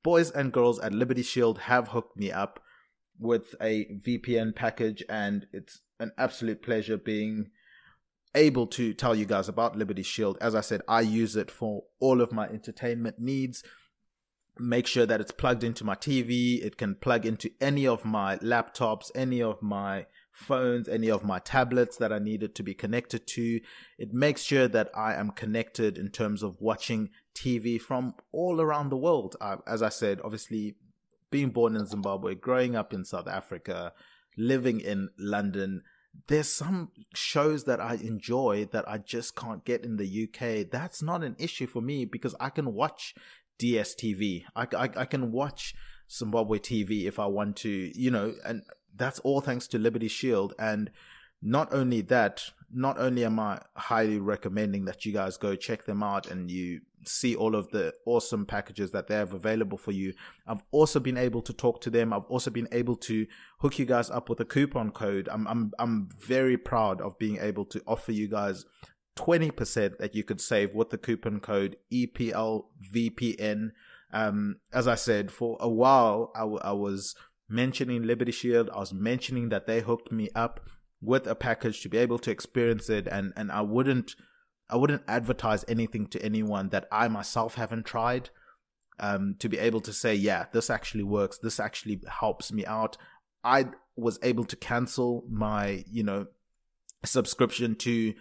boys 0.04 0.32
and 0.32 0.52
girls 0.54 0.80
at 0.80 0.94
Liberty 0.94 1.24
Shield 1.24 1.60
have 1.60 1.90
hooked 1.90 2.18
me 2.18 2.32
up 2.32 2.60
with 3.20 3.56
a 3.62 3.86
VPN 4.06 4.56
package, 4.56 5.04
and 5.10 5.48
it's 5.52 5.82
an 6.00 6.12
absolute 6.18 6.62
pleasure 6.62 6.98
being 6.98 7.50
able 8.36 8.68
to 8.68 8.94
tell 8.94 9.16
you 9.16 9.26
guys 9.26 9.48
about 9.48 9.78
Liberty 9.78 10.04
Shield. 10.04 10.38
As 10.42 10.56
I 10.56 10.62
said, 10.62 10.82
I 10.88 11.02
use 11.02 11.36
it 11.36 11.52
for 11.52 11.84
all 12.00 12.22
of 12.22 12.32
my 12.32 12.48
entertainment 12.48 13.20
needs. 13.20 13.64
Make 14.60 14.86
sure 14.86 15.06
that 15.06 15.20
it's 15.20 15.32
plugged 15.32 15.64
into 15.64 15.84
my 15.84 15.96
TV. 15.96 16.64
It 16.64 16.78
can 16.78 16.96
plug 16.96 17.26
into 17.26 17.52
any 17.60 17.88
of 17.88 18.06
my 18.06 18.38
laptops, 18.38 19.10
any 19.16 19.42
of 19.42 19.62
my 19.62 20.06
phones, 20.32 20.88
any 20.88 21.10
of 21.10 21.24
my 21.24 21.40
tablets 21.40 21.98
that 21.98 22.12
I 22.12 22.20
need 22.20 22.44
it 22.44 22.56
to 22.56 22.64
be 22.64 22.74
connected 22.74 23.26
to. 23.28 23.60
It 23.98 24.14
makes 24.14 24.42
sure 24.44 24.68
that 24.68 24.90
I 24.96 25.16
am 25.16 25.32
connected 25.32 25.98
in 25.98 26.10
terms 26.10 26.44
of 26.44 26.60
watching 26.60 27.10
TV 27.36 27.80
from 27.80 28.16
all 28.32 28.62
around 28.62 28.90
the 28.90 28.98
world. 28.98 29.36
Uh, 29.42 29.58
as 29.68 29.82
I 29.82 29.90
said, 29.90 30.20
obviously, 30.24 30.76
being 31.32 31.50
born 31.50 31.76
in 31.76 31.88
Zimbabwe, 31.88 32.36
growing 32.36 32.76
up 32.76 32.94
in 32.94 33.06
South 33.06 33.28
Africa, 33.28 33.94
living 34.38 34.80
in 34.80 35.10
London, 35.18 35.84
there's 36.28 36.52
some 36.52 36.92
shows 37.14 37.66
that 37.66 37.80
I 37.80 37.96
enjoy 37.96 38.70
that 38.72 38.88
I 38.88 38.98
just 38.98 39.36
can't 39.36 39.66
get 39.66 39.84
in 39.84 39.98
the 39.98 40.28
UK. 40.28 40.70
That's 40.70 41.02
not 41.02 41.24
an 41.24 41.36
issue 41.38 41.68
for 41.68 41.82
me 41.82 42.06
because 42.06 42.36
I 42.40 42.50
can 42.50 42.74
watch 42.74 43.16
DSTV. 43.60 44.44
I, 44.56 44.68
I, 44.76 44.90
I 44.96 45.06
can 45.06 45.32
watch 45.32 45.76
Zimbabwe 46.12 46.60
TV 46.60 47.06
if 47.06 47.20
I 47.20 47.26
want 47.26 47.58
to, 47.58 47.70
you 47.70 48.12
know, 48.12 48.34
and 48.46 48.64
that's 48.96 49.20
all 49.20 49.42
thanks 49.42 49.68
to 49.70 49.80
Liberty 49.80 50.08
Shield. 50.08 50.54
And 50.58 50.92
not 51.42 51.74
only 51.74 52.02
that, 52.02 52.52
not 52.74 52.98
only 53.00 53.24
am 53.24 53.40
I 53.40 53.62
highly 53.76 54.20
recommending 54.20 54.86
that 54.86 55.06
you 55.06 55.14
guys 55.14 55.38
go 55.38 55.56
check 55.56 55.86
them 55.86 56.04
out 56.04 56.30
and 56.30 56.50
you 56.50 56.82
see 57.06 57.36
all 57.36 57.56
of 57.56 57.70
the 57.70 57.94
awesome 58.06 58.46
packages 58.46 58.92
that 58.92 59.08
they 59.08 59.16
have 59.16 59.34
available 59.34 59.78
for 59.78 59.92
you. 59.92 60.14
I've 60.48 60.64
also 60.72 61.00
been 61.00 61.18
able 61.18 61.42
to 61.44 61.54
talk 61.54 61.82
to 61.82 61.90
them. 61.90 62.14
I've 62.14 62.26
also 62.26 62.50
been 62.50 62.68
able 62.72 62.96
to 62.98 63.28
hook 63.60 63.78
you 63.80 63.86
guys 63.86 64.10
up 64.10 64.30
with 64.30 64.40
a 64.40 64.46
coupon 64.46 64.92
code. 64.92 65.30
I'm 65.32 65.48
I'm 65.48 65.72
I'm 65.80 66.10
very 66.20 66.58
proud 66.58 67.02
of 67.02 67.20
being 67.20 67.38
able 67.38 67.66
to 67.66 67.82
offer 67.86 68.12
you 68.12 68.28
guys 68.28 68.66
20% 69.16 69.98
that 69.98 70.16
you 70.16 70.24
could 70.24 70.42
save 70.42 70.74
with 70.74 70.90
the 70.90 70.98
coupon 70.98 71.40
code 71.40 71.78
EPLVPN. 71.92 73.70
Um, 74.12 74.58
as 74.72 74.88
I 74.88 74.96
said, 74.96 75.32
for 75.32 75.58
a 75.60 75.70
while, 75.70 76.32
I, 76.36 76.40
w- 76.40 76.62
I 76.64 76.72
was 76.72 77.16
mentioning 77.50 78.04
Liberty 78.04 78.32
Shield. 78.32 78.70
I 78.72 78.80
was 78.80 78.94
mentioning 78.94 79.50
that 79.50 79.68
they 79.68 79.82
hooked 79.82 80.12
me 80.12 80.30
up 80.36 80.62
with 81.04 81.28
a 81.28 81.36
package 81.36 81.82
to 81.82 81.90
be 81.90 81.98
able 81.98 82.20
to 82.20 82.32
experience 82.32 82.90
it. 82.90 83.08
And, 83.08 83.34
and 83.36 83.52
I 83.52 83.62
wouldn't, 83.62 84.16
I 84.70 84.78
wouldn't 84.78 85.04
advertise 85.08 85.66
anything 85.68 86.08
to 86.08 86.24
anyone 86.24 86.70
that 86.70 86.88
I 86.92 87.08
myself 87.08 87.56
haven't 87.56 87.86
tried. 87.86 88.30
Um, 89.00 89.36
to 89.40 89.50
be 89.50 89.58
able 89.58 89.82
to 89.82 89.92
say, 89.92 90.14
yeah, 90.14 90.46
this 90.54 90.70
actually 90.70 91.04
works. 91.04 91.40
This 91.40 91.60
actually 91.60 92.00
helps 92.08 92.54
me 92.54 92.64
out. 92.66 92.96
I 93.44 93.66
was 93.96 94.20
able 94.22 94.46
to 94.46 94.56
cancel 94.56 95.24
my, 95.28 95.84
you 95.92 96.04
know, 96.04 96.28
subscription 97.04 97.76
to 97.78 98.14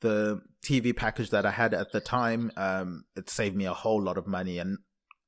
the 0.00 0.40
TV 0.62 0.96
package 0.96 1.28
that 1.30 1.44
I 1.44 1.50
had 1.50 1.74
at 1.74 1.92
the 1.92 2.00
time. 2.00 2.50
Um, 2.56 3.04
it 3.14 3.28
saved 3.28 3.54
me 3.54 3.66
a 3.66 3.74
whole 3.74 4.02
lot 4.02 4.16
of 4.16 4.26
money 4.26 4.58
and 4.58 4.78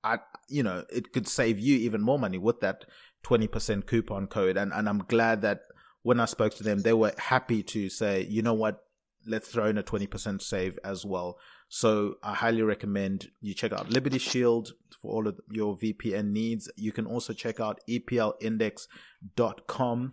I, 0.02 0.18
you 0.48 0.62
know, 0.62 0.84
it 0.88 1.12
could 1.12 1.26
save 1.26 1.58
you 1.58 1.76
even 1.78 2.00
more 2.00 2.18
money 2.18 2.38
with 2.38 2.60
that 2.60 2.84
20% 3.24 3.86
coupon 3.86 4.28
code. 4.28 4.56
And, 4.56 4.72
and 4.72 4.88
I'm 4.88 4.98
glad 4.98 5.42
that 5.42 5.62
when 6.06 6.20
I 6.20 6.26
spoke 6.26 6.54
to 6.54 6.62
them, 6.62 6.82
they 6.82 6.92
were 6.92 7.12
happy 7.18 7.64
to 7.64 7.88
say, 7.88 8.24
you 8.30 8.40
know 8.40 8.54
what, 8.54 8.84
let's 9.26 9.48
throw 9.48 9.66
in 9.66 9.76
a 9.76 9.82
20% 9.82 10.40
save 10.40 10.78
as 10.84 11.04
well. 11.04 11.36
So 11.68 12.14
I 12.22 12.32
highly 12.32 12.62
recommend 12.62 13.30
you 13.40 13.54
check 13.54 13.72
out 13.72 13.90
Liberty 13.90 14.18
Shield 14.18 14.74
for 15.02 15.12
all 15.12 15.26
of 15.26 15.40
your 15.50 15.76
VPN 15.76 16.30
needs. 16.30 16.70
You 16.76 16.92
can 16.92 17.06
also 17.06 17.32
check 17.32 17.58
out 17.58 17.80
EPLindex.com. 17.90 20.12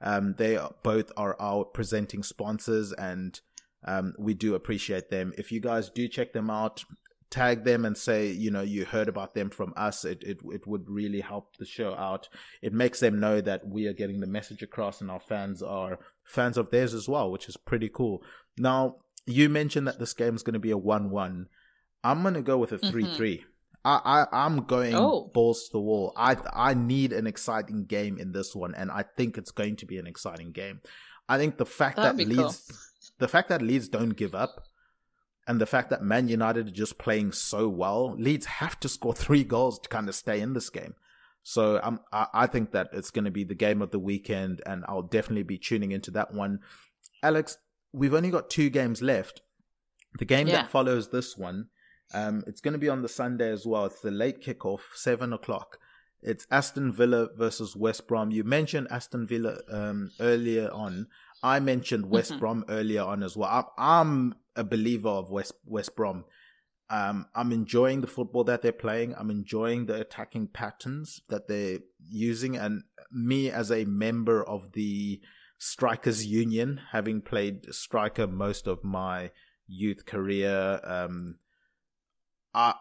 Um, 0.00 0.34
they 0.38 0.56
are, 0.56 0.74
both 0.82 1.12
are 1.18 1.36
our 1.38 1.66
presenting 1.66 2.22
sponsors 2.22 2.94
and 2.94 3.38
um, 3.84 4.14
we 4.18 4.32
do 4.32 4.54
appreciate 4.54 5.10
them. 5.10 5.34
If 5.36 5.52
you 5.52 5.60
guys 5.60 5.90
do 5.90 6.08
check 6.08 6.32
them 6.32 6.48
out, 6.48 6.82
tag 7.30 7.64
them 7.64 7.84
and 7.84 7.96
say 7.96 8.30
you 8.30 8.50
know 8.50 8.62
you 8.62 8.84
heard 8.84 9.08
about 9.08 9.34
them 9.34 9.50
from 9.50 9.72
us 9.76 10.04
it, 10.04 10.22
it 10.22 10.38
it 10.52 10.66
would 10.66 10.88
really 10.88 11.20
help 11.20 11.56
the 11.56 11.66
show 11.66 11.94
out 11.94 12.28
it 12.62 12.72
makes 12.72 13.00
them 13.00 13.18
know 13.18 13.40
that 13.40 13.66
we 13.66 13.86
are 13.86 13.92
getting 13.92 14.20
the 14.20 14.26
message 14.26 14.62
across 14.62 15.00
and 15.00 15.10
our 15.10 15.20
fans 15.20 15.62
are 15.62 15.98
fans 16.24 16.56
of 16.56 16.70
theirs 16.70 16.94
as 16.94 17.08
well 17.08 17.30
which 17.30 17.48
is 17.48 17.56
pretty 17.56 17.90
cool 17.92 18.22
now 18.58 18.96
you 19.26 19.48
mentioned 19.48 19.88
that 19.88 19.98
this 19.98 20.14
game 20.14 20.36
is 20.36 20.42
going 20.42 20.54
to 20.54 20.60
be 20.60 20.70
a 20.70 20.78
1-1 20.78 21.46
i'm 22.04 22.22
going 22.22 22.34
to 22.34 22.42
go 22.42 22.58
with 22.58 22.72
a 22.72 22.78
3-3 22.78 22.92
mm-hmm. 22.92 23.42
I, 23.84 24.00
I 24.04 24.44
i'm 24.44 24.64
going 24.64 24.94
oh. 24.94 25.30
balls 25.34 25.64
to 25.64 25.72
the 25.72 25.80
wall 25.80 26.12
i 26.16 26.36
i 26.52 26.74
need 26.74 27.12
an 27.12 27.26
exciting 27.26 27.86
game 27.86 28.18
in 28.18 28.30
this 28.30 28.54
one 28.54 28.74
and 28.74 28.90
i 28.90 29.04
think 29.16 29.36
it's 29.36 29.50
going 29.50 29.76
to 29.76 29.86
be 29.86 29.98
an 29.98 30.06
exciting 30.06 30.52
game 30.52 30.80
i 31.28 31.38
think 31.38 31.56
the 31.56 31.66
fact 31.66 31.96
That'd 31.96 32.18
that 32.18 32.28
leeds 32.28 32.66
cool. 32.68 33.14
the 33.18 33.28
fact 33.28 33.48
that 33.48 33.62
leeds 33.62 33.88
don't 33.88 34.16
give 34.16 34.34
up 34.34 34.64
and 35.46 35.60
the 35.60 35.66
fact 35.66 35.90
that 35.90 36.02
Man 36.02 36.28
United 36.28 36.68
are 36.68 36.72
just 36.72 36.98
playing 36.98 37.32
so 37.32 37.68
well, 37.68 38.16
Leeds 38.18 38.46
have 38.46 38.78
to 38.80 38.88
score 38.88 39.14
three 39.14 39.44
goals 39.44 39.78
to 39.80 39.88
kind 39.88 40.08
of 40.08 40.14
stay 40.14 40.40
in 40.40 40.54
this 40.54 40.70
game. 40.70 40.94
So 41.42 41.78
um, 41.82 42.00
I, 42.12 42.26
I 42.34 42.46
think 42.48 42.72
that 42.72 42.88
it's 42.92 43.10
going 43.12 43.26
to 43.26 43.30
be 43.30 43.44
the 43.44 43.54
game 43.54 43.80
of 43.80 43.92
the 43.92 44.00
weekend, 44.00 44.60
and 44.66 44.84
I'll 44.88 45.02
definitely 45.02 45.44
be 45.44 45.58
tuning 45.58 45.92
into 45.92 46.10
that 46.12 46.34
one. 46.34 46.58
Alex, 47.22 47.58
we've 47.92 48.14
only 48.14 48.30
got 48.30 48.50
two 48.50 48.68
games 48.68 49.00
left. 49.00 49.42
The 50.18 50.24
game 50.24 50.48
yeah. 50.48 50.62
that 50.62 50.70
follows 50.70 51.10
this 51.10 51.36
one, 51.36 51.68
um, 52.14 52.42
it's 52.46 52.60
going 52.60 52.72
to 52.72 52.78
be 52.78 52.88
on 52.88 53.02
the 53.02 53.08
Sunday 53.08 53.50
as 53.50 53.66
well. 53.66 53.86
It's 53.86 54.00
the 54.00 54.10
late 54.10 54.42
kickoff, 54.42 54.80
seven 54.94 55.32
o'clock. 55.32 55.78
It's 56.22 56.46
Aston 56.50 56.92
Villa 56.92 57.28
versus 57.36 57.76
West 57.76 58.08
Brom. 58.08 58.30
You 58.32 58.42
mentioned 58.42 58.88
Aston 58.90 59.26
Villa 59.26 59.58
um, 59.70 60.10
earlier 60.18 60.68
on. 60.72 61.06
I 61.42 61.60
mentioned 61.60 62.10
West 62.10 62.30
mm-hmm. 62.30 62.40
Brom 62.40 62.64
earlier 62.68 63.02
on 63.02 63.22
as 63.22 63.36
well. 63.36 63.72
I'm 63.78 64.34
a 64.56 64.64
believer 64.64 65.08
of 65.08 65.30
West 65.30 65.52
West 65.64 65.94
Brom. 65.96 66.24
Um, 66.88 67.26
I'm 67.34 67.52
enjoying 67.52 68.00
the 68.00 68.06
football 68.06 68.44
that 68.44 68.62
they're 68.62 68.72
playing. 68.72 69.14
I'm 69.18 69.30
enjoying 69.30 69.86
the 69.86 70.00
attacking 70.00 70.48
patterns 70.48 71.20
that 71.28 71.48
they're 71.48 71.80
using, 72.08 72.56
and 72.56 72.84
me 73.10 73.50
as 73.50 73.70
a 73.70 73.84
member 73.84 74.42
of 74.42 74.72
the 74.72 75.20
strikers 75.58 76.26
union, 76.26 76.80
having 76.92 77.22
played 77.22 77.74
striker 77.74 78.26
most 78.26 78.66
of 78.66 78.84
my 78.84 79.30
youth 79.66 80.06
career, 80.06 80.80
um, 80.84 81.38
I 82.54 82.74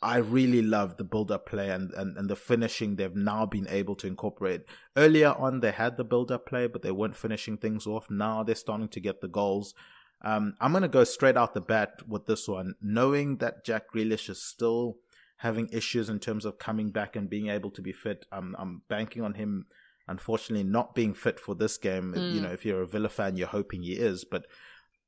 I 0.00 0.18
really 0.18 0.62
love 0.62 0.96
the 0.96 1.04
build 1.04 1.32
up 1.32 1.46
play 1.46 1.70
and, 1.70 1.92
and, 1.92 2.16
and 2.16 2.30
the 2.30 2.36
finishing 2.36 2.94
they've 2.94 3.16
now 3.16 3.46
been 3.46 3.66
able 3.68 3.96
to 3.96 4.06
incorporate. 4.06 4.62
Earlier 4.96 5.32
on, 5.32 5.58
they 5.58 5.72
had 5.72 5.96
the 5.96 6.04
build 6.04 6.30
up 6.30 6.46
play, 6.46 6.68
but 6.68 6.82
they 6.82 6.92
weren't 6.92 7.16
finishing 7.16 7.56
things 7.56 7.84
off. 7.84 8.08
Now 8.08 8.44
they're 8.44 8.54
starting 8.54 8.88
to 8.88 9.00
get 9.00 9.20
the 9.20 9.28
goals. 9.28 9.74
Um, 10.22 10.54
I'm 10.60 10.72
going 10.72 10.82
to 10.82 10.88
go 10.88 11.04
straight 11.04 11.36
out 11.36 11.54
the 11.54 11.60
bat 11.60 12.02
with 12.08 12.26
this 12.26 12.48
one, 12.48 12.74
knowing 12.82 13.36
that 13.36 13.64
Jack 13.64 13.92
Grealish 13.94 14.28
is 14.28 14.42
still 14.42 14.96
having 15.38 15.68
issues 15.72 16.08
in 16.08 16.18
terms 16.18 16.44
of 16.44 16.58
coming 16.58 16.90
back 16.90 17.14
and 17.14 17.30
being 17.30 17.48
able 17.48 17.70
to 17.70 17.82
be 17.82 17.92
fit. 17.92 18.26
I'm, 18.32 18.56
I'm 18.58 18.82
banking 18.88 19.22
on 19.22 19.34
him, 19.34 19.66
unfortunately, 20.08 20.68
not 20.68 20.94
being 20.94 21.14
fit 21.14 21.38
for 21.38 21.54
this 21.54 21.78
game. 21.78 22.14
Mm. 22.16 22.34
You 22.34 22.40
know, 22.40 22.50
if 22.50 22.64
you're 22.66 22.82
a 22.82 22.86
Villa 22.86 23.08
fan, 23.08 23.36
you're 23.36 23.46
hoping 23.46 23.82
he 23.82 23.92
is, 23.92 24.24
but 24.24 24.46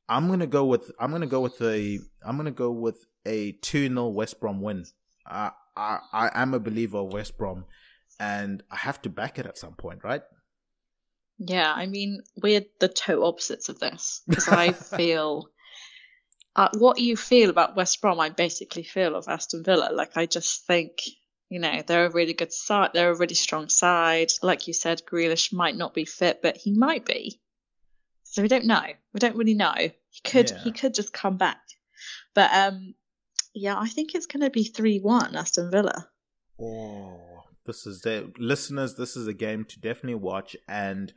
I'm 0.09 0.29
going 0.29 0.41
to 0.41 0.47
go 0.47 0.65
with, 0.65 0.93
I'm 1.01 1.11
going 1.11 1.23
to 1.23 1.27
go 1.27 1.41
with 1.41 1.61
a, 1.61 1.99
I'm 2.25 2.37
going 2.37 2.47
to 2.47 2.53
go 2.53 2.71
with 2.71 3.07
a 3.27 3.53
2 3.53 3.89
0 3.89 4.09
West 4.09 4.41
Brom 4.41 4.61
win. 4.61 4.85
I, 5.27 5.51
I, 5.77 5.99
I 6.13 6.43
am 6.43 6.55
a 6.55 6.61
believer 6.61 6.99
of 6.99 7.13
West 7.13 7.37
Brom 7.37 7.65
and 8.21 8.63
I 8.71 8.77
have 8.77 9.03
to 9.03 9.09
back 9.09 9.39
it 9.39 9.47
at 9.47 9.59
some 9.59 9.75
point, 9.75 10.05
right? 10.05 10.23
Yeah, 11.43 11.73
I 11.75 11.87
mean, 11.87 12.23
we're 12.37 12.67
the 12.81 12.89
total 12.89 13.25
opposites 13.25 13.71
of 13.71 13.79
this 13.79 14.23
because 14.29 14.49
I 14.49 14.73
feel 14.97 15.49
uh, 16.55 16.69
what 16.75 16.99
you 16.99 17.17
feel 17.17 17.49
about 17.49 17.77
West 17.77 18.01
Brom, 18.03 18.21
I 18.21 18.29
basically 18.29 18.83
feel 18.83 19.17
of 19.17 19.27
Aston 19.27 19.65
Villa. 19.65 19.91
Like, 19.91 20.17
I 20.17 20.27
just 20.27 20.67
think, 20.67 21.01
you 21.49 21.59
know, 21.59 21.83
they're 21.87 22.05
a 22.05 22.11
really 22.11 22.35
good 22.35 22.53
side, 22.53 22.91
they're 22.93 23.13
a 23.13 23.17
really 23.17 23.35
strong 23.35 23.71
side. 23.71 24.31
Like 24.43 24.69
you 24.69 24.75
said, 24.75 25.03
Grealish 25.11 25.51
might 25.51 25.77
not 25.77 25.95
be 25.95 26.05
fit, 26.05 26.43
but 26.43 26.59
he 26.59 26.73
might 26.73 27.07
be. 27.07 27.41
So 28.25 28.43
we 28.43 28.49
don't 28.49 28.67
know. 28.67 28.85
We 29.15 29.21
don't 29.21 29.37
really 29.37 29.55
know. 29.55 29.75
He 29.77 30.21
could, 30.23 30.51
yeah. 30.51 30.59
he 30.59 30.73
could 30.73 30.93
just 30.93 31.15
come 31.15 31.39
back. 31.39 31.61
But 32.35 32.51
um, 32.53 32.95
yeah, 33.55 33.79
I 33.79 33.89
think 33.89 34.15
it's 34.15 34.27
going 34.27 34.43
to 34.43 34.51
be 34.51 34.65
three 34.65 34.99
one 34.99 35.35
Aston 35.35 35.71
Villa. 35.71 36.09
Oh, 36.61 37.45
this 37.65 37.87
is 37.87 38.03
the 38.03 38.31
listeners. 38.39 38.97
This 38.97 39.17
is 39.17 39.27
a 39.27 39.33
game 39.33 39.65
to 39.65 39.81
definitely 39.81 40.17
watch 40.17 40.57
and 40.69 41.13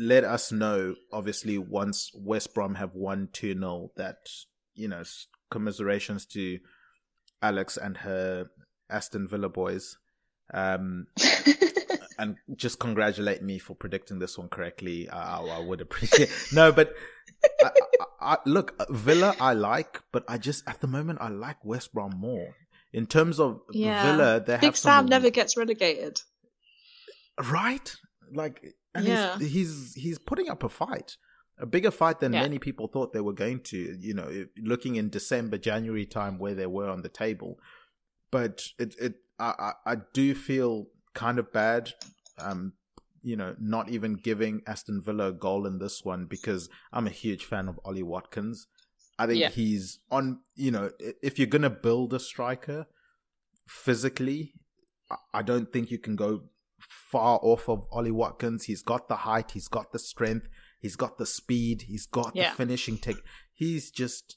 let 0.00 0.24
us 0.24 0.50
know, 0.50 0.94
obviously, 1.12 1.58
once 1.58 2.10
West 2.14 2.54
Brom 2.54 2.74
have 2.76 2.94
won 2.94 3.28
2 3.32 3.54
0, 3.54 3.92
that, 3.96 4.28
you 4.74 4.88
know, 4.88 5.02
commiserations 5.50 6.24
to 6.26 6.58
Alex 7.42 7.76
and 7.76 7.98
her 7.98 8.46
Aston 8.88 9.28
Villa 9.28 9.50
boys. 9.50 9.98
Um, 10.52 11.06
and 12.18 12.36
just 12.56 12.78
congratulate 12.78 13.42
me 13.42 13.58
for 13.58 13.74
predicting 13.74 14.18
this 14.18 14.38
one 14.38 14.48
correctly. 14.48 15.08
I, 15.08 15.40
I 15.40 15.60
would 15.60 15.82
appreciate. 15.82 16.30
no, 16.52 16.72
but 16.72 16.94
I, 17.62 17.70
I, 18.20 18.36
look, 18.46 18.74
Villa 18.90 19.34
I 19.38 19.52
like, 19.52 20.02
but 20.12 20.24
I 20.28 20.38
just 20.38 20.66
at 20.66 20.80
the 20.80 20.86
moment 20.86 21.18
I 21.20 21.28
like 21.28 21.62
West 21.64 21.92
Brom 21.92 22.14
more. 22.16 22.56
In 22.92 23.06
terms 23.06 23.38
of 23.38 23.60
yeah. 23.70 24.02
Villa, 24.02 24.40
they 24.40 24.54
Big 24.54 24.64
have 24.64 24.76
Sam 24.76 25.06
never 25.06 25.30
gets 25.30 25.56
relegated, 25.56 26.20
right? 27.50 27.94
Like 28.32 28.74
yeah. 29.00 29.38
he's, 29.38 29.52
he's 29.52 29.94
he's 29.94 30.18
putting 30.18 30.48
up 30.48 30.62
a 30.62 30.68
fight, 30.68 31.16
a 31.58 31.66
bigger 31.66 31.90
fight 31.90 32.20
than 32.20 32.32
yeah. 32.32 32.42
many 32.42 32.58
people 32.58 32.88
thought 32.88 33.12
they 33.12 33.20
were 33.20 33.32
going 33.32 33.60
to. 33.64 33.96
You 33.98 34.14
know, 34.14 34.46
looking 34.58 34.96
in 34.96 35.10
December, 35.10 35.58
January 35.58 36.06
time 36.06 36.38
where 36.38 36.54
they 36.54 36.66
were 36.66 36.88
on 36.88 37.02
the 37.02 37.08
table, 37.08 37.58
but 38.30 38.62
it 38.78 38.94
it 38.98 39.14
I 39.38 39.72
I, 39.86 39.92
I 39.92 39.96
do 40.12 40.34
feel 40.34 40.86
kind 41.14 41.38
of 41.38 41.52
bad. 41.52 41.92
Um, 42.38 42.74
you 43.22 43.36
know, 43.36 43.54
not 43.60 43.90
even 43.90 44.14
giving 44.14 44.62
Aston 44.66 45.02
Villa 45.02 45.28
a 45.28 45.32
goal 45.32 45.66
in 45.66 45.78
this 45.78 46.04
one 46.04 46.26
because 46.26 46.68
I'm 46.92 47.06
a 47.06 47.10
huge 47.10 47.44
fan 47.44 47.68
of 47.68 47.78
Ollie 47.84 48.02
Watkins. 48.02 48.66
I 49.18 49.26
think 49.26 49.40
yeah. 49.40 49.50
he's 49.50 49.98
on, 50.10 50.40
you 50.54 50.70
know, 50.70 50.90
if 51.22 51.38
you're 51.38 51.46
going 51.46 51.60
to 51.60 51.68
build 51.68 52.14
a 52.14 52.18
striker 52.18 52.86
physically, 53.68 54.54
I 55.34 55.42
don't 55.42 55.70
think 55.70 55.90
you 55.90 55.98
can 55.98 56.16
go 56.16 56.44
far 56.88 57.38
off 57.42 57.68
of 57.68 57.84
Ollie 57.92 58.10
Watkins. 58.10 58.64
He's 58.64 58.82
got 58.82 59.08
the 59.08 59.16
height, 59.16 59.52
he's 59.52 59.68
got 59.68 59.92
the 59.92 59.98
strength, 59.98 60.48
he's 60.80 60.96
got 60.96 61.18
the 61.18 61.26
speed, 61.26 61.82
he's 61.82 62.06
got 62.06 62.32
yeah. 62.34 62.50
the 62.50 62.56
finishing 62.56 62.98
tech. 62.98 63.16
He's 63.52 63.90
just 63.90 64.36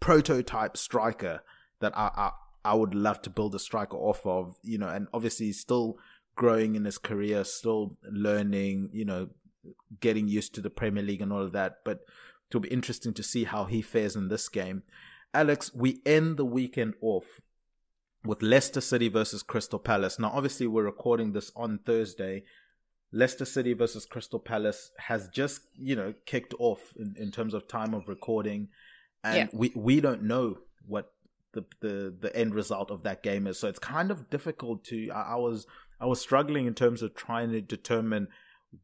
prototype 0.00 0.76
striker 0.76 1.42
that 1.80 1.96
I, 1.96 2.10
I 2.16 2.30
I 2.64 2.74
would 2.74 2.94
love 2.94 3.22
to 3.22 3.30
build 3.30 3.54
a 3.54 3.58
striker 3.58 3.96
off 3.96 4.26
of, 4.26 4.56
you 4.62 4.78
know, 4.78 4.88
and 4.88 5.08
obviously 5.14 5.46
he's 5.46 5.60
still 5.60 5.96
growing 6.36 6.74
in 6.74 6.84
his 6.84 6.98
career, 6.98 7.42
still 7.44 7.96
learning, 8.02 8.90
you 8.92 9.04
know, 9.04 9.28
getting 10.00 10.28
used 10.28 10.54
to 10.54 10.60
the 10.60 10.70
Premier 10.70 11.02
League 11.02 11.22
and 11.22 11.32
all 11.32 11.42
of 11.42 11.52
that. 11.52 11.76
But 11.84 12.00
it'll 12.50 12.60
be 12.60 12.68
interesting 12.68 13.14
to 13.14 13.22
see 13.22 13.44
how 13.44 13.64
he 13.64 13.80
fares 13.80 14.16
in 14.16 14.28
this 14.28 14.48
game. 14.48 14.82
Alex, 15.32 15.72
we 15.74 16.02
end 16.04 16.36
the 16.36 16.44
weekend 16.44 16.94
off 17.00 17.40
with 18.24 18.42
Leicester 18.42 18.80
City 18.80 19.08
versus 19.08 19.42
Crystal 19.42 19.78
Palace. 19.78 20.18
Now, 20.18 20.30
obviously, 20.34 20.66
we're 20.66 20.84
recording 20.84 21.32
this 21.32 21.50
on 21.56 21.78
Thursday. 21.84 22.44
Leicester 23.12 23.44
City 23.44 23.72
versus 23.72 24.06
Crystal 24.06 24.38
Palace 24.38 24.90
has 24.98 25.28
just, 25.28 25.62
you 25.76 25.96
know, 25.96 26.14
kicked 26.26 26.54
off 26.58 26.92
in, 26.98 27.14
in 27.18 27.30
terms 27.30 27.54
of 27.54 27.66
time 27.66 27.94
of 27.94 28.08
recording. 28.08 28.68
And 29.24 29.36
Yeah. 29.36 29.46
we, 29.52 29.72
we 29.74 30.00
don't 30.00 30.22
know 30.22 30.58
what 30.86 31.12
the, 31.52 31.64
the, 31.80 32.14
the 32.20 32.36
end 32.36 32.54
result 32.54 32.90
of 32.90 33.02
that 33.02 33.22
game 33.22 33.46
is. 33.46 33.58
So 33.58 33.68
it's 33.68 33.78
kind 33.80 34.10
of 34.10 34.30
difficult 34.30 34.84
to, 34.84 35.10
I, 35.10 35.32
I 35.32 35.36
was, 35.36 35.66
I 36.00 36.06
was 36.06 36.20
struggling 36.20 36.66
in 36.66 36.74
terms 36.74 37.02
of 37.02 37.14
trying 37.14 37.50
to 37.52 37.60
determine 37.60 38.28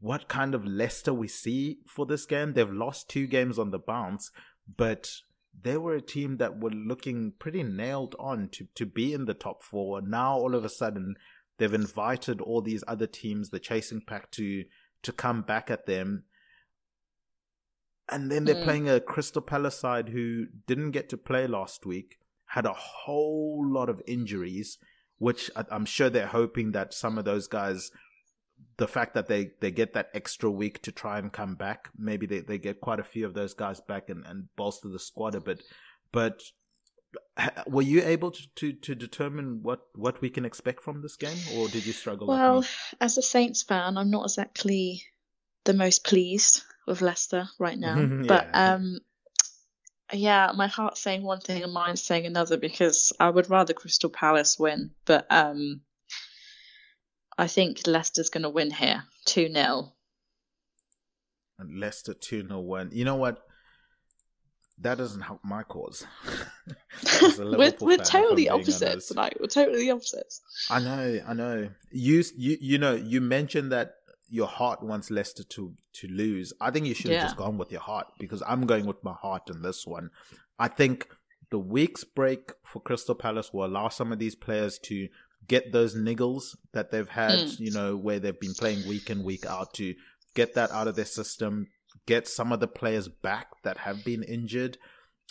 what 0.01 0.26
kind 0.28 0.55
of 0.55 0.64
Leicester 0.64 1.14
we 1.14 1.28
see 1.28 1.78
for 1.87 2.05
this 2.07 2.26
game. 2.26 2.55
They've 2.55 2.68
lost 2.68 3.09
two 3.09 3.26
games 3.28 3.59
on 3.59 3.70
the 3.70 3.78
bounce, 3.78 4.32
but 4.76 5.20
they 5.62 5.76
were 5.76 5.94
a 5.94 6.02
team 6.02 6.36
that 6.36 6.61
were 6.61 6.70
looking 6.70 7.32
pretty 7.38 7.62
nailed 7.62 8.14
on 8.18 8.48
to, 8.50 8.66
to 8.74 8.86
be 8.86 9.12
in 9.12 9.24
the 9.24 9.34
top 9.34 9.62
four. 9.62 10.00
Now 10.02 10.36
all 10.36 10.54
of 10.54 10.64
a 10.64 10.68
sudden 10.68 11.16
they've 11.59 11.72
invited 11.72 12.40
all 12.40 12.61
these 12.61 12.84
other 12.86 13.07
teams, 13.07 13.50
the 13.50 13.59
chasing 13.61 14.02
pack, 14.07 14.30
to 14.32 14.64
to 15.02 15.12
come 15.12 15.42
back 15.42 15.70
at 15.70 15.86
them. 15.86 16.24
And 18.09 18.30
then 18.30 18.44
they're 18.44 18.54
Mm. 18.57 18.64
playing 18.64 18.88
a 18.88 19.00
Crystal 19.00 19.42
Palace 19.42 19.78
side 19.78 20.09
who 20.11 20.46
didn't 20.66 20.92
get 20.92 21.09
to 21.11 21.16
play 21.16 21.46
last 21.46 21.84
week, 21.86 22.18
had 22.46 22.66
a 22.66 22.72
whole 22.72 23.64
lot 23.68 23.88
of 23.88 24.02
injuries, 24.07 24.78
which 25.18 25.50
I'm 25.57 25.84
sure 25.84 26.09
they're 26.11 26.26
hoping 26.28 26.72
that 26.72 26.94
some 26.94 27.18
of 27.18 27.24
those 27.24 27.46
guys, 27.48 27.90
the 28.78 28.88
fact 28.88 29.14
that 29.14 29.26
they, 29.28 29.50
they 29.61 29.70
get 29.70 29.94
that 29.94 30.11
extra 30.12 30.50
week 30.50 30.82
to 30.82 30.92
try 30.92 31.18
and 31.18 31.32
come 31.32 31.54
back, 31.54 31.88
maybe 31.96 32.26
they, 32.26 32.40
they 32.40 32.59
get 32.59 32.80
quite 32.80 33.00
a 33.00 33.04
few 33.04 33.24
of 33.26 33.34
those 33.34 33.54
guys 33.54 33.80
back 33.80 34.11
and, 34.11 34.24
and 34.26 34.48
bolster 34.57 34.88
the 34.88 34.98
squad 34.98 35.34
a 35.34 35.40
bit. 35.40 35.62
But 36.12 36.42
ha- 37.38 37.64
were 37.66 37.82
you 37.82 38.02
able 38.02 38.30
to, 38.30 38.42
to, 38.57 38.72
to 38.72 38.94
determine 38.94 39.62
what, 39.62 39.80
what 39.94 40.20
we 40.20 40.28
can 40.30 40.44
expect 40.44 40.82
from 40.82 41.02
this 41.02 41.16
game, 41.16 41.38
or 41.54 41.68
did 41.68 41.86
you 41.86 41.92
struggle? 41.92 42.26
Well, 42.28 42.64
as 43.00 43.16
a 43.16 43.22
Saints 43.22 43.62
fan, 43.62 43.96
I'm 43.96 44.11
not 44.11 44.24
exactly 44.24 45.02
the 45.64 45.74
most 45.74 46.04
pleased 46.04 46.62
with 46.86 47.00
Leicester 47.00 47.48
right 47.59 47.78
now. 47.78 47.96
But 48.26 48.50
Yeah. 48.52 48.74
um, 48.74 48.98
yeah, 50.12 50.52
my 50.54 50.68
heart's 50.68 51.00
saying 51.00 51.22
one 51.22 51.40
thing 51.40 51.64
and 51.64 51.72
mine's 51.72 52.02
saying 52.02 52.26
another 52.26 52.57
because 52.57 53.12
I 53.18 53.28
would 53.28 53.50
rather 53.50 53.72
Crystal 53.74 54.11
Palace 54.11 54.57
win. 54.59 54.92
But 55.04 55.26
um, 55.30 55.80
I 57.39 57.47
think 57.49 57.87
Leicester's 57.87 58.30
going 58.30 58.43
to 58.45 58.49
win 58.51 58.70
here, 58.70 59.05
two 59.24 59.53
0 59.53 59.93
and 61.59 61.80
Leicester 61.80 62.14
2 62.14 62.47
0 62.49 62.61
1. 62.61 62.91
You 62.93 63.05
know 63.05 63.16
what? 63.16 63.43
That 64.78 64.99
doesn't 64.99 65.22
help 65.22 65.41
my 65.43 65.62
cause. 65.62 66.07
We're 67.39 67.72
we're 67.80 67.97
totally 67.99 68.49
I'm 68.51 68.61
opposite 68.61 68.91
honest. 68.93 69.09
tonight. 69.09 69.37
We're 69.41 69.47
totally 69.47 69.91
opposites. 69.91 70.43
I 70.70 70.80
know, 70.80 71.20
I 71.26 71.32
know. 71.34 71.68
You, 71.91 72.22
you, 72.37 72.59
you 72.61 72.78
know, 72.78 72.95
you 72.95 73.20
mentioned 73.20 73.72
that 73.72 73.95
your 74.28 74.47
heart 74.49 74.82
wants 74.82 75.11
Leicester 75.11 75.45
to 75.45 75.74
to 75.95 76.09
lose. 76.09 76.53
I 76.61 76.70
think 76.70 76.87
you 76.87 76.95
should 76.95 77.11
have 77.11 77.20
Yeah. 77.20 77.24
just 77.24 77.37
gone 77.37 77.57
with 77.59 77.70
your 77.72 77.80
heart 77.80 78.09
because 78.18 78.43
I'm 78.47 78.66
going 78.66 78.84
with 78.87 79.03
my 79.03 79.14
heart 79.14 79.49
in 79.49 79.62
this 79.62 79.87
one. 79.87 80.11
I 80.59 80.68
think 80.68 81.09
the 81.51 81.59
week's 81.59 82.05
break 82.05 82.53
for 82.64 82.80
Crystal 82.80 83.14
Palace 83.14 83.53
will 83.55 83.64
allow 83.64 83.89
some 83.89 84.12
of 84.12 84.18
these 84.18 84.34
players 84.34 84.78
to 84.80 85.09
get 85.49 85.72
those 85.72 85.94
niggles 85.94 86.57
that 86.72 86.90
they've 86.90 87.09
had, 87.09 87.38
Mm. 87.38 87.61
you 87.61 87.70
know, 87.70 87.97
where 87.97 88.18
they've 88.18 88.38
been 88.40 88.55
playing 88.55 88.86
week 88.88 89.11
in 89.11 89.22
week 89.22 89.47
out 89.47 89.74
to 89.74 89.94
get 90.34 90.55
that 90.55 90.70
out 90.70 90.88
of 90.88 90.97
their 90.97 91.05
system, 91.05 91.68
get 92.07 92.26
some 92.28 92.53
of 92.53 92.61
the 92.61 92.68
players 92.68 93.09
back 93.09 93.49
that 93.62 93.78
have 93.78 94.05
been 94.05 94.22
injured 94.22 94.76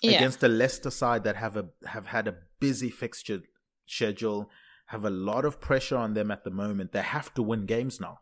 Yeah. 0.01 0.11
against 0.17 0.39
the 0.39 0.49
Leicester 0.49 0.89
side 0.91 1.23
that 1.23 1.35
have 1.35 1.55
a 1.57 1.69
have 1.87 2.07
had 2.07 2.27
a 2.27 2.35
busy 2.59 2.89
fixture 2.89 3.41
schedule, 3.87 4.49
have 4.87 5.03
a 5.05 5.09
lot 5.09 5.45
of 5.45 5.59
pressure 5.61 5.97
on 5.97 6.13
them 6.13 6.31
at 6.31 6.43
the 6.43 6.49
moment. 6.51 6.91
They 6.91 7.01
have 7.01 7.33
to 7.35 7.43
win 7.43 7.65
games 7.65 7.99
now. 7.99 8.17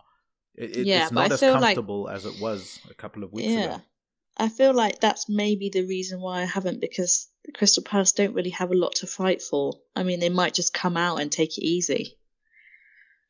It, 0.56 0.86
Yeah, 0.86 1.04
it's 1.04 1.12
not 1.12 1.32
as 1.32 1.40
feel 1.40 1.54
like- 1.54 1.62
comfortable 1.76 2.10
as 2.10 2.26
it 2.26 2.40
was 2.40 2.80
a 2.90 2.94
couple 2.94 3.24
of 3.24 3.32
weeks 3.34 3.52
yeah. 3.52 3.76
ago. 3.76 3.82
I 4.38 4.50
feel 4.50 4.74
like 4.74 5.00
that's 5.00 5.30
maybe 5.30 5.70
the 5.70 5.84
reason 5.84 6.20
why 6.22 6.42
I 6.42 6.46
haven't 6.46 6.80
because 6.82 7.28
Crystal 7.54 7.84
Palace 7.84 8.14
don't 8.14 8.34
really 8.34 8.52
have 8.52 8.72
a 8.72 8.76
lot 8.76 8.96
to 8.96 9.08
fight 9.08 9.42
for. 9.42 9.74
I 9.96 10.04
mean, 10.04 10.20
they 10.20 10.30
might 10.30 10.54
just 10.54 10.74
come 10.74 10.98
out 10.98 11.20
and 11.20 11.32
take 11.32 11.58
it 11.58 11.64
easy. 11.66 12.18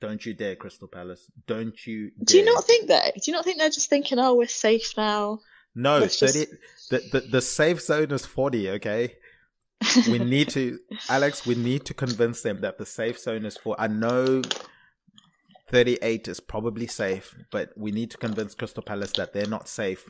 Don't 0.02 0.26
you 0.26 0.34
dare, 0.34 0.56
Crystal 0.56 0.88
Palace! 0.88 1.32
Don't 1.48 1.88
you? 1.88 2.12
Do 2.24 2.38
you 2.38 2.46
not 2.46 2.66
think 2.66 2.90
that? 2.90 3.16
Do 3.16 3.22
you 3.26 3.34
not 3.34 3.46
think 3.46 3.58
they're 3.58 3.70
just 3.70 3.90
thinking, 3.90 4.20
"Oh, 4.20 4.36
we're 4.36 4.48
safe 4.48 4.94
now"? 4.98 5.40
No, 5.76 6.02
just- 6.02 6.20
thirty. 6.20 6.46
The, 6.90 7.02
the 7.12 7.20
the 7.22 7.42
safe 7.42 7.82
zone 7.82 8.12
is 8.12 8.26
forty. 8.26 8.70
Okay, 8.70 9.16
we 10.10 10.20
need 10.20 10.50
to, 10.50 10.78
Alex. 11.10 11.46
We 11.46 11.56
need 11.56 11.86
to 11.86 11.94
convince 11.94 12.42
them 12.42 12.62
that 12.62 12.78
the 12.78 12.86
safe 12.86 13.18
zone 13.20 13.46
is 13.46 13.58
for. 13.58 13.76
I 13.80 13.88
know. 13.88 14.42
38 15.72 16.28
is 16.28 16.40
probably 16.40 16.86
safe, 16.86 17.34
but 17.50 17.72
we 17.76 17.92
need 17.92 18.12
to 18.12 18.18
convince 18.18 18.54
Crystal 18.54 18.84
Palace 18.84 19.14
that 19.14 19.34
they're 19.34 19.48
not 19.48 19.68
safe 19.68 20.08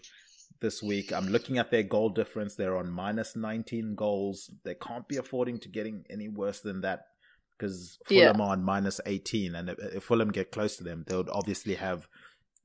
this 0.64 0.82
week. 0.82 1.14
I'm 1.14 1.28
looking 1.28 1.60
at 1.60 1.70
their 1.70 1.84
goal 1.84 2.10
difference. 2.10 2.56
They're 2.56 2.78
on 2.78 2.90
minus 2.90 3.36
19 3.36 3.94
goals. 3.94 4.50
They 4.64 4.74
can't 4.74 5.08
be 5.08 5.18
affording 5.18 5.60
to 5.60 5.70
getting 5.70 6.06
any 6.10 6.30
worse 6.30 6.62
than 6.62 6.82
that 6.82 7.02
because 7.52 8.00
Fulham 8.08 8.38
Yeah. 8.40 8.44
are 8.46 8.52
on 8.54 8.64
minus 8.64 9.00
18. 9.06 9.54
And 9.54 9.70
if, 9.70 9.78
if 9.80 10.04
Fulham 10.06 10.32
get 10.32 10.52
close 10.52 10.78
to 10.78 10.84
them, 10.84 11.04
they 11.08 11.16
would 11.16 11.30
obviously 11.30 11.76
have 11.76 12.08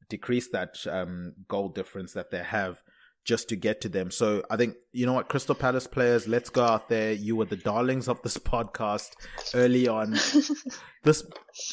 decreased 0.09 0.53
that 0.53 0.79
um, 0.87 1.35
goal 1.49 1.69
difference 1.69 2.15
that 2.15 2.31
they 2.31 2.43
have 2.43 2.83
just 3.29 3.47
to 3.51 3.57
get 3.57 3.83
to 3.83 3.91
them. 3.91 4.11
So 4.11 4.43
I 4.49 4.57
think, 4.57 4.77
you 4.91 5.05
know 5.05 5.13
what, 5.13 5.29
Crystal 5.29 5.55
Palace 5.55 5.87
players, 5.87 6.27
let's 6.27 6.49
go 6.49 6.65
out 6.65 6.89
there. 6.89 7.13
You 7.13 7.37
were 7.37 7.45
the 7.45 7.57
darlings 7.57 8.09
of 8.09 8.23
this 8.23 8.39
podcast 8.39 9.11
early 9.55 9.87
on. 9.87 10.17
This, 11.05 11.25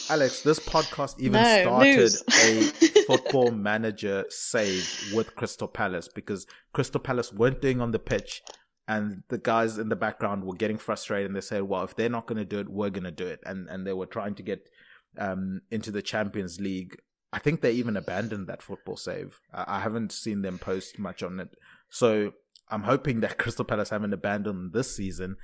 Alex, 0.09 0.41
this 0.41 0.59
podcast 0.59 1.19
even 1.19 1.41
No, 1.41 1.61
started 1.63 1.97
lose. 1.97 2.23
a 2.43 2.61
football 3.07 3.49
manager 3.49 4.23
save 4.29 4.87
with 5.15 5.35
Crystal 5.35 5.67
Palace 5.67 6.07
because 6.07 6.45
Crystal 6.73 7.01
Palace 7.01 7.33
weren't 7.33 7.59
doing 7.59 7.81
on 7.81 7.91
the 7.91 7.99
pitch 7.99 8.43
and 8.87 9.23
the 9.29 9.39
guys 9.39 9.79
in 9.79 9.89
the 9.89 9.95
background 9.95 10.43
were 10.43 10.55
getting 10.55 10.77
frustrated 10.77 11.25
and 11.25 11.35
they 11.35 11.41
said, 11.41 11.63
well, 11.63 11.83
if 11.83 11.95
they're 11.95 12.07
not 12.07 12.27
going 12.27 12.37
to 12.37 12.45
do 12.45 12.59
it, 12.59 12.69
we're 12.69 12.91
going 12.91 13.03
to 13.03 13.11
do 13.11 13.25
it. 13.25 13.39
And, 13.45 13.67
and 13.67 13.85
they 13.85 13.93
were 13.93 14.05
trying 14.05 14.35
to 14.35 14.43
get 14.43 14.69
um, 15.17 15.61
into 15.71 15.89
the 15.91 16.03
Champions 16.03 16.61
League. 16.61 16.97
I 17.35 17.39
think 17.39 17.59
they 17.59 17.73
even 17.73 17.97
abandoned 17.97 18.47
that 18.47 18.61
football 18.61 18.95
save. 18.95 19.41
I, 19.53 19.81
haven't 19.81 20.13
seen 20.13 20.41
them 20.41 20.57
post 20.57 20.97
much 20.97 21.21
on 21.21 21.41
it. 21.41 21.49
So 21.89 22.31
I'm 22.69 22.83
hoping 22.83 23.19
that 23.19 23.37
Crystal 23.37 23.65
Palace 23.65 23.89
haven't 23.89 24.13
abandoned 24.13 24.71
this 24.71 24.95
season. 24.95 25.35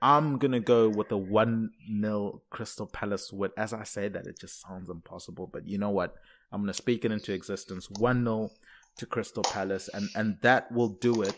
I'm 0.00 0.38
going 0.38 0.52
to 0.52 0.60
go 0.60 0.88
with 0.88 1.10
a 1.10 1.16
1 1.16 1.70
0 2.00 2.42
Crystal 2.50 2.86
Palace 2.86 3.32
win. 3.32 3.50
As 3.56 3.72
I 3.72 3.82
say 3.82 4.06
that, 4.06 4.28
it 4.28 4.38
just 4.38 4.60
sounds 4.62 4.88
impossible. 4.88 5.50
But 5.52 5.66
you 5.66 5.76
know 5.76 5.90
what? 5.90 6.14
I'm 6.52 6.60
going 6.60 6.68
to 6.68 6.74
speak 6.74 7.04
it 7.04 7.10
into 7.10 7.32
existence 7.32 7.90
1 7.98 8.22
0 8.22 8.50
to 8.98 9.06
Crystal 9.06 9.42
Palace. 9.42 9.90
And, 9.92 10.08
and 10.14 10.38
that 10.42 10.70
will 10.70 10.90
do 11.00 11.20
it 11.22 11.34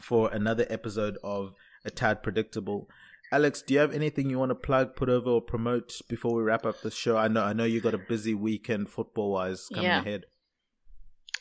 for 0.00 0.32
another 0.32 0.64
episode 0.70 1.18
of 1.22 1.52
A 1.84 1.90
Tad 1.90 2.22
Predictable. 2.22 2.88
Alex, 3.30 3.60
do 3.62 3.74
you 3.74 3.80
have 3.80 3.92
anything 3.92 4.30
you 4.30 4.38
want 4.38 4.50
to 4.50 4.54
plug, 4.54 4.96
put 4.96 5.08
over, 5.08 5.28
or 5.28 5.42
promote 5.42 6.00
before 6.08 6.34
we 6.34 6.42
wrap 6.42 6.64
up 6.64 6.80
the 6.80 6.90
show? 6.90 7.16
I 7.16 7.28
know, 7.28 7.42
I 7.42 7.52
know 7.52 7.64
you 7.64 7.80
got 7.80 7.94
a 7.94 7.98
busy 7.98 8.34
weekend 8.34 8.88
football 8.88 9.32
wise 9.32 9.68
coming 9.68 9.84
Yeah. 9.90 10.00
ahead. 10.00 10.24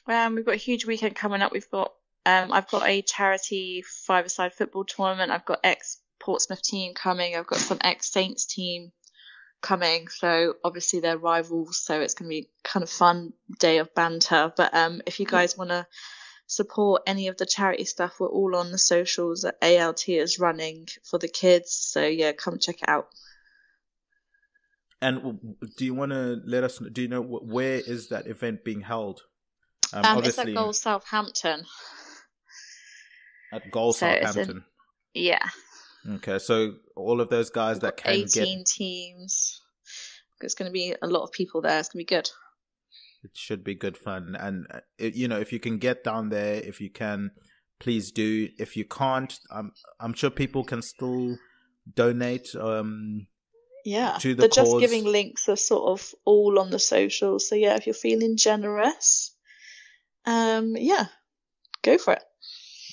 Um, 0.08 0.36
we've 0.36 0.46
got 0.46 0.54
a 0.56 0.58
huge 0.58 0.86
weekend 0.86 1.16
coming 1.16 1.42
up. 1.42 1.52
We've 1.52 1.70
got 1.70 1.94
um, 2.26 2.52
I've 2.52 2.68
got 2.70 2.86
a 2.86 3.02
charity 3.02 3.84
five-a-side 4.06 4.54
football 4.54 4.84
tournament. 4.84 5.32
I've 5.32 5.46
got 5.46 5.62
ex 5.64 6.02
Portsmouth 6.20 6.62
team 6.62 6.94
coming. 6.94 7.36
I've 7.36 7.48
got 7.48 7.60
some 7.60 7.78
ex 7.82 8.12
Saints 8.12 8.46
team 8.46 8.92
coming. 9.62 10.10
So 10.10 10.56
obviously 10.64 11.00
they're 11.00 11.18
rivals. 11.18 11.78
So 11.78 12.02
it's 12.02 12.14
going 12.16 12.30
to 12.30 12.30
be 12.30 12.50
kind 12.66 12.84
of 12.84 12.90
fun 12.90 13.32
day 13.60 13.78
of 13.78 13.94
banter. 13.96 14.52
But 14.58 14.74
um, 14.74 15.02
if 15.06 15.22
you 15.22 15.26
guys 15.26 15.58
want 15.58 15.70
to 15.70 15.88
support 16.48 17.04
any 17.06 17.28
of 17.28 17.38
the 17.38 17.45
charity 17.45 17.86
stuff, 17.86 18.20
we're 18.20 18.28
all 18.28 18.56
on 18.56 18.72
the 18.72 18.78
socials 18.78 19.41
that 19.41 19.58
ALT 19.62 20.08
is 20.10 20.39
running 20.39 20.88
for 21.04 21.20
the 21.20 21.28
kids. 21.28 21.72
So 21.72 22.06
yeah, 22.06 22.32
come 22.32 22.58
check 22.58 22.82
it 22.82 22.89
out. 22.89 23.08
And 25.02 25.39
do 25.78 25.86
you 25.86 25.93
want 25.93 26.12
to 26.12 26.41
let 26.45 26.64
us? 26.64 26.80
Do 26.80 27.04
you 27.04 27.08
know 27.08 27.22
where 27.22 27.76
is 27.76 28.10
that 28.10 28.26
event 28.28 28.64
being 28.64 28.82
held? 28.82 29.22
Um, 29.93 30.04
Um, 30.04 30.24
it's 30.24 30.39
at 30.39 30.54
Goal 30.54 30.74
Southampton. 30.74 31.66
at 33.54 33.70
Goal 33.72 33.93
so 33.93 34.08
it's 34.08 34.22
in- 34.22 34.28
Southampton. 34.28 34.66
Yeah. 35.14 35.48
Okay, 36.10 36.39
so 36.39 36.76
all 36.95 37.22
of 37.22 37.30
those 37.30 37.50
guys 37.50 37.80
that 37.80 37.98
can 37.98 38.12
18 38.14 38.60
get 38.60 38.66
teams. 38.66 39.62
It's 40.41 40.56
going 40.56 40.68
to 40.70 40.74
be 40.74 40.95
a 41.02 41.08
lot 41.08 41.24
of 41.24 41.32
people 41.32 41.62
there. 41.62 41.80
It's 41.80 41.89
going 41.89 42.06
to 42.06 42.10
be 42.12 42.16
good. 42.16 42.30
It 43.24 43.32
should 43.36 43.63
be 43.63 43.76
good 43.76 43.97
fun. 43.97 44.36
And 44.39 44.68
uh, 44.72 44.80
it, 44.97 45.15
you 45.15 45.28
know, 45.28 45.39
if 45.39 45.51
you 45.51 45.59
can 45.59 45.78
get 45.78 46.03
down 46.03 46.30
there, 46.30 46.55
if 46.55 46.80
you 46.80 46.89
can, 46.89 47.32
please 47.80 48.11
do. 48.11 48.49
If 48.57 48.76
you 48.76 48.86
can't, 48.86 49.38
I'm 49.51 49.72
I'm 49.99 50.13
sure 50.13 50.30
people 50.30 50.63
can 50.63 50.82
still 50.82 51.38
donate. 51.93 52.55
Um, 52.55 53.28
Yeah. 53.86 54.18
To 54.20 54.36
the 54.36 54.43
the 54.43 54.47
Just. 54.49 54.80
Giving 54.80 55.05
links 55.05 55.47
are 55.47 55.55
sort 55.55 55.89
of 55.91 56.13
all 56.26 56.59
on 56.59 56.72
the 56.72 56.80
socials. 56.80 57.47
So 57.47 57.55
yeah, 57.55 57.76
if 57.76 57.88
you're 57.88 57.93
feeling 57.93 58.36
generous, 58.38 59.34
um, 60.26 60.76
yeah, 60.76 61.05
go 61.84 61.97
for 61.97 62.13
it. 62.13 62.24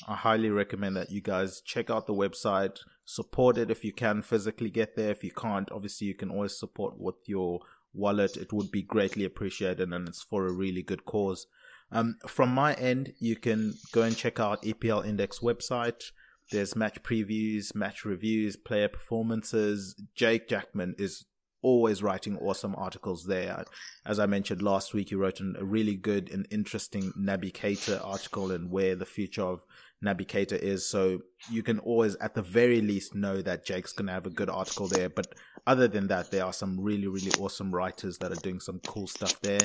I 0.07 0.15
highly 0.15 0.51
recommend 0.51 0.97
that 0.97 1.11
you 1.11 1.21
guys 1.21 1.63
check 1.65 1.91
out 1.91 2.07
the 2.07 2.15
website, 2.15 2.79
support 3.05 3.57
it 3.59 3.71
if 3.71 3.85
you 3.85 3.93
can 3.93 4.23
physically 4.23 4.71
get 4.71 4.97
there. 4.97 5.11
If 5.11 5.25
you 5.25 5.31
can't, 5.31 5.71
obviously 5.73 6.07
you 6.07 6.15
can 6.15 6.31
always 6.31 6.59
support 6.59 6.95
with 6.99 7.17
your 7.27 7.61
wallet. 7.95 8.37
It 8.37 8.53
would 8.53 8.71
be 8.71 8.83
greatly 8.83 9.25
appreciated 9.25 9.93
and 9.93 10.09
it's 10.09 10.23
for 10.23 10.47
a 10.47 10.53
really 10.53 10.83
good 10.83 11.05
cause. 11.05 11.47
Um, 11.91 12.17
from 12.27 12.51
my 12.51 12.75
end, 12.75 13.13
you 13.19 13.37
can 13.37 13.75
go 13.93 14.03
and 14.03 14.17
check 14.17 14.41
out 14.41 14.63
EPL 14.63 15.07
Index 15.07 15.39
website. 15.41 16.11
There's 16.51 16.77
match 16.77 17.03
previews, 17.03 17.75
match 17.75 18.05
reviews, 18.05 18.57
player 18.57 18.89
performances. 18.89 19.95
Jake 20.15 20.49
Jackman 20.49 20.95
is 20.99 21.25
always 21.63 22.03
writing 22.03 22.37
awesome 22.39 22.75
articles 22.77 23.25
there. 23.25 23.65
As 24.05 24.19
I 24.19 24.27
mentioned 24.27 24.61
last 24.61 24.93
week, 24.93 25.09
he 25.09 25.15
wrote 25.15 25.41
an, 25.41 25.57
a 25.59 25.65
really 25.65 25.97
good 25.97 26.31
and 26.31 26.47
interesting 26.51 27.13
Naby 27.19 27.53
Keita 27.53 28.05
article 28.05 28.53
and 28.53 28.71
where 28.71 28.95
the 28.95 29.07
future 29.07 29.43
of 29.43 29.63
Naby 30.05 30.27
Keita 30.27 30.59
is. 30.59 30.87
So 30.87 31.21
you 31.51 31.63
can 31.63 31.79
always, 31.81 32.15
at 32.17 32.35
the 32.35 32.43
very 32.43 32.81
least, 32.81 33.15
know 33.15 33.43
that 33.43 33.65
Jake's 33.65 33.93
going 33.93 34.07
to 34.07 34.13
have 34.13 34.27
a 34.27 34.31
good 34.31 34.51
article 34.51 34.87
there. 34.87 35.09
But 35.09 35.35
other 35.67 35.89
than 35.89 36.09
that, 36.09 36.31
there 36.31 36.45
are 36.45 36.53
some 36.53 36.79
really, 36.79 37.07
really 37.07 37.33
awesome 37.41 37.75
writers 37.75 38.19
that 38.19 38.33
are 38.33 38.43
doing 38.43 38.61
some 38.61 38.81
cool 38.87 39.07
stuff 39.07 39.41
there. 39.41 39.61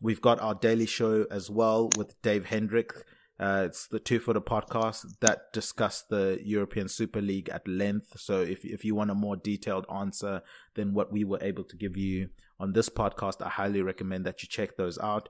We've 0.00 0.20
got 0.20 0.40
our 0.40 0.54
daily 0.54 0.86
show 0.86 1.26
as 1.30 1.50
well 1.50 1.90
with 1.96 2.20
Dave 2.22 2.46
Hendrick. 2.46 2.92
Uh, 3.40 3.64
it's 3.66 3.86
the 3.86 4.00
Two 4.00 4.18
Footer 4.18 4.40
podcast 4.40 5.06
that 5.20 5.52
discuss 5.52 6.02
the 6.02 6.40
European 6.42 6.88
Super 6.88 7.20
League 7.20 7.48
at 7.48 7.66
length. 7.68 8.18
So 8.18 8.40
if 8.40 8.64
if 8.64 8.84
you 8.84 8.96
want 8.96 9.12
a 9.12 9.14
more 9.14 9.36
detailed 9.36 9.86
answer 9.94 10.42
than 10.74 10.92
what 10.92 11.12
we 11.12 11.22
were 11.22 11.38
able 11.40 11.62
to 11.64 11.76
give 11.76 11.96
you 11.96 12.30
on 12.58 12.72
this 12.72 12.88
podcast, 12.88 13.40
I 13.40 13.48
highly 13.48 13.80
recommend 13.80 14.26
that 14.26 14.42
you 14.42 14.48
check 14.48 14.76
those 14.76 14.98
out. 14.98 15.28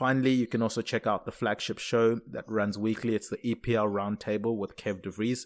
Finally, 0.00 0.32
you 0.32 0.46
can 0.46 0.62
also 0.62 0.80
check 0.80 1.06
out 1.06 1.26
the 1.26 1.30
flagship 1.30 1.78
show 1.78 2.18
that 2.26 2.48
runs 2.48 2.78
weekly. 2.78 3.14
It's 3.14 3.28
the 3.28 3.36
EPL 3.36 3.92
Roundtable 3.92 4.56
with 4.56 4.74
Kev 4.74 5.02
DeVries. 5.02 5.40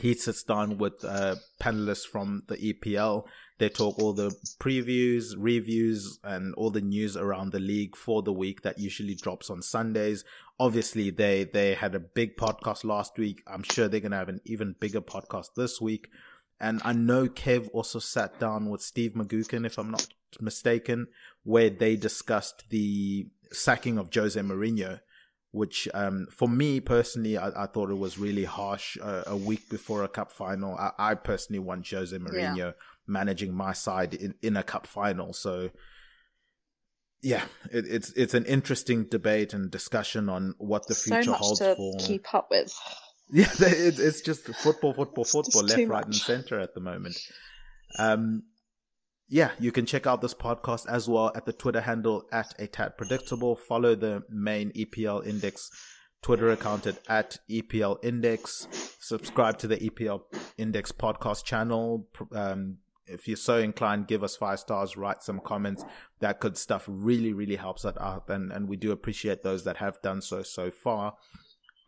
He 0.00 0.14
sits 0.14 0.42
down 0.42 0.78
with 0.78 1.04
uh, 1.04 1.36
panelists 1.60 2.06
from 2.06 2.44
the 2.48 2.56
EPL. 2.56 3.24
They 3.58 3.68
talk 3.68 3.98
all 3.98 4.14
the 4.14 4.34
previews, 4.58 5.34
reviews, 5.36 6.18
and 6.24 6.54
all 6.54 6.70
the 6.70 6.80
news 6.80 7.14
around 7.14 7.52
the 7.52 7.60
league 7.60 7.94
for 7.94 8.22
the 8.22 8.32
week 8.32 8.62
that 8.62 8.78
usually 8.78 9.14
drops 9.14 9.50
on 9.50 9.60
Sundays. 9.60 10.24
Obviously, 10.58 11.10
they 11.10 11.44
they 11.44 11.74
had 11.74 11.94
a 11.94 12.00
big 12.00 12.38
podcast 12.38 12.84
last 12.84 13.18
week. 13.18 13.42
I'm 13.46 13.64
sure 13.64 13.86
they're 13.86 14.00
gonna 14.00 14.16
have 14.16 14.30
an 14.30 14.40
even 14.46 14.76
bigger 14.80 15.02
podcast 15.02 15.48
this 15.58 15.78
week. 15.78 16.08
And 16.58 16.80
I 16.86 16.94
know 16.94 17.26
Kev 17.26 17.68
also 17.74 17.98
sat 17.98 18.40
down 18.40 18.70
with 18.70 18.80
Steve 18.80 19.12
McGuckin, 19.12 19.66
if 19.66 19.76
I'm 19.76 19.90
not 19.90 20.06
mistaken, 20.40 21.08
where 21.42 21.68
they 21.68 21.96
discussed 21.96 22.64
the 22.70 23.26
sacking 23.52 23.98
of 23.98 24.10
Jose 24.14 24.40
Mourinho, 24.40 25.00
which 25.52 25.88
um, 25.94 26.26
for 26.30 26.48
me 26.48 26.80
personally, 26.80 27.36
I, 27.36 27.64
I, 27.64 27.66
thought 27.66 27.90
it 27.90 27.98
was 27.98 28.18
really 28.18 28.44
harsh 28.44 28.96
uh, 29.00 29.22
a 29.26 29.36
week 29.36 29.68
before 29.68 30.02
a 30.02 30.08
cup 30.08 30.32
final. 30.32 30.74
I, 30.76 30.90
I 30.98 31.14
personally 31.14 31.60
want 31.60 31.88
Jose 31.88 32.16
Mourinho 32.16 32.56
yeah. 32.56 32.70
managing 33.06 33.54
my 33.54 33.72
side 33.72 34.14
in, 34.14 34.34
in 34.42 34.56
a 34.56 34.62
cup 34.62 34.86
final. 34.86 35.32
So, 35.34 35.70
yeah, 37.22 37.44
it, 37.70 37.84
it's 37.86 38.12
it's 38.12 38.34
an 38.34 38.46
interesting 38.46 39.04
debate 39.04 39.52
and 39.52 39.70
discussion 39.70 40.28
on 40.28 40.54
what 40.58 40.86
the 40.86 40.94
so 40.94 41.14
future 41.14 41.32
holds 41.32 41.60
for 41.60 41.96
keep 41.98 42.34
up 42.34 42.48
with. 42.50 42.74
Yeah, 43.34 43.48
it, 43.60 43.98
it's 43.98 44.20
just 44.20 44.44
football, 44.44 44.92
football, 44.92 45.24
football, 45.24 45.62
left, 45.62 45.88
right, 45.88 46.04
and 46.04 46.14
center 46.14 46.60
at 46.60 46.74
the 46.74 46.80
moment. 46.80 47.16
Um, 47.98 48.42
yeah, 49.32 49.52
you 49.58 49.72
can 49.72 49.86
check 49.86 50.06
out 50.06 50.20
this 50.20 50.34
podcast 50.34 50.86
as 50.86 51.08
well 51.08 51.32
at 51.34 51.46
the 51.46 51.54
Twitter 51.54 51.80
handle 51.80 52.26
at 52.30 52.54
a 52.58 52.66
tad 52.66 52.98
predictable. 52.98 53.56
Follow 53.56 53.94
the 53.94 54.22
main 54.28 54.70
EPL 54.72 55.26
Index 55.26 55.70
Twitter 56.20 56.50
account 56.50 56.86
at, 57.08 57.38
EPL 57.50 57.96
Index. 58.04 58.68
Subscribe 59.00 59.56
to 59.56 59.66
the 59.66 59.78
EPL 59.78 60.20
Index 60.58 60.92
podcast 60.92 61.46
channel. 61.46 62.06
Um, 62.34 62.76
if 63.06 63.26
you're 63.26 63.38
so 63.38 63.56
inclined, 63.56 64.06
give 64.06 64.22
us 64.22 64.36
five 64.36 64.60
stars, 64.60 64.98
write 64.98 65.22
some 65.22 65.40
comments. 65.40 65.82
That 66.20 66.38
good 66.38 66.58
stuff 66.58 66.84
really, 66.86 67.32
really 67.32 67.56
helps 67.56 67.86
us 67.86 67.96
out. 67.98 68.28
And, 68.28 68.52
and 68.52 68.68
we 68.68 68.76
do 68.76 68.92
appreciate 68.92 69.42
those 69.42 69.64
that 69.64 69.78
have 69.78 69.96
done 70.02 70.20
so 70.20 70.42
so 70.42 70.70
far. 70.70 71.14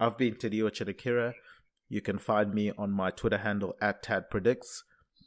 I've 0.01 0.17
been 0.17 0.37
Tadiwa 0.37 0.71
Chidakira. 0.71 1.35
You 1.91 2.01
can 2.01 2.17
find 2.17 2.55
me 2.55 2.73
on 2.79 2.91
my 2.91 3.11
Twitter 3.11 3.39
handle 3.39 3.77
at 3.83 4.03
Tad 4.03 4.31
Predicts 4.31 4.83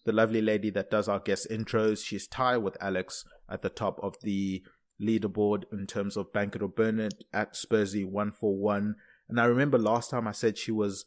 the 0.07 0.13
lovely 0.13 0.41
lady 0.41 0.69
that 0.71 0.89
does 0.89 1.09
our 1.09 1.19
guest 1.19 1.47
intros. 1.51 2.03
She's 2.03 2.27
tied 2.27 2.57
with 2.57 2.77
Alex 2.81 3.25
at 3.49 3.61
the 3.61 3.69
top 3.69 3.99
of 4.01 4.15
the 4.23 4.63
leaderboard 5.01 5.65
in 5.71 5.85
terms 5.85 6.15
of 6.15 6.31
Bank 6.31 6.55
or 6.55 6.71
It 6.77 7.25
at 7.33 7.53
Spursy 7.53 8.05
141. 8.05 8.95
And 9.27 9.39
I 9.39 9.43
remember 9.43 9.77
last 9.77 10.09
time 10.09 10.25
I 10.25 10.31
said 10.31 10.57
she 10.57 10.71
was, 10.71 11.03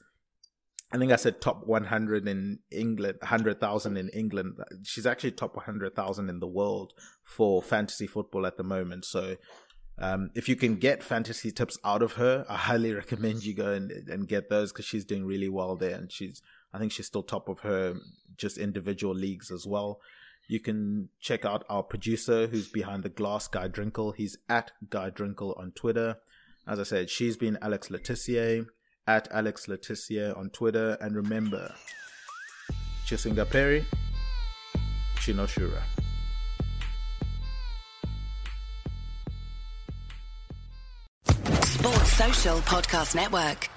I 0.92 0.98
think 0.98 1.12
I 1.12 1.16
said 1.16 1.40
top 1.40 1.66
100 1.66 2.28
in 2.28 2.58
England, 2.70 3.16
100,000 3.22 3.96
in 3.96 4.10
England. 4.10 4.56
She's 4.82 5.06
actually 5.06 5.32
top 5.32 5.56
100,000 5.56 6.28
in 6.28 6.38
the 6.38 6.46
world 6.46 6.92
for 7.24 7.62
fantasy 7.62 8.06
football 8.06 8.44
at 8.44 8.58
the 8.58 8.62
moment. 8.62 9.06
So 9.06 9.36
um, 9.98 10.30
if 10.34 10.46
you 10.46 10.56
can 10.56 10.76
get 10.76 11.02
fantasy 11.02 11.50
tips 11.50 11.78
out 11.86 12.02
of 12.02 12.12
her, 12.12 12.44
I 12.50 12.56
highly 12.56 12.92
recommend 12.92 13.44
you 13.44 13.54
go 13.54 13.72
and, 13.72 13.90
and 13.90 14.28
get 14.28 14.50
those 14.50 14.72
because 14.72 14.84
she's 14.84 15.06
doing 15.06 15.24
really 15.24 15.48
well 15.48 15.74
there 15.74 15.96
and 15.96 16.12
she's 16.12 16.42
I 16.72 16.78
think 16.78 16.92
she's 16.92 17.06
still 17.06 17.22
top 17.22 17.48
of 17.48 17.60
her 17.60 17.94
just 18.36 18.58
individual 18.58 19.14
leagues 19.14 19.50
as 19.50 19.66
well. 19.66 20.00
You 20.48 20.60
can 20.60 21.10
check 21.20 21.44
out 21.44 21.64
our 21.68 21.82
producer 21.82 22.48
who's 22.48 22.68
behind 22.68 23.02
the 23.04 23.08
glass, 23.08 23.46
Guy 23.46 23.68
Drinkle. 23.68 24.14
He's 24.16 24.36
at 24.48 24.72
Guy 24.88 25.10
Drinkle 25.10 25.56
on 25.58 25.72
Twitter. 25.72 26.16
As 26.66 26.80
I 26.80 26.82
said, 26.82 27.10
she's 27.10 27.36
been 27.36 27.58
Alex 27.62 27.88
LeTissier 27.88 28.66
at 29.06 29.28
Alex 29.30 29.66
LeTissier 29.66 30.36
on 30.36 30.50
Twitter. 30.50 30.96
And 31.00 31.14
remember, 31.14 31.74
Chisinga 33.06 33.48
Peri, 33.48 33.84
Chinoshura. 35.16 35.82
Sports 41.64 42.12
Social 42.12 42.58
Podcast 42.58 43.14
Network. 43.14 43.68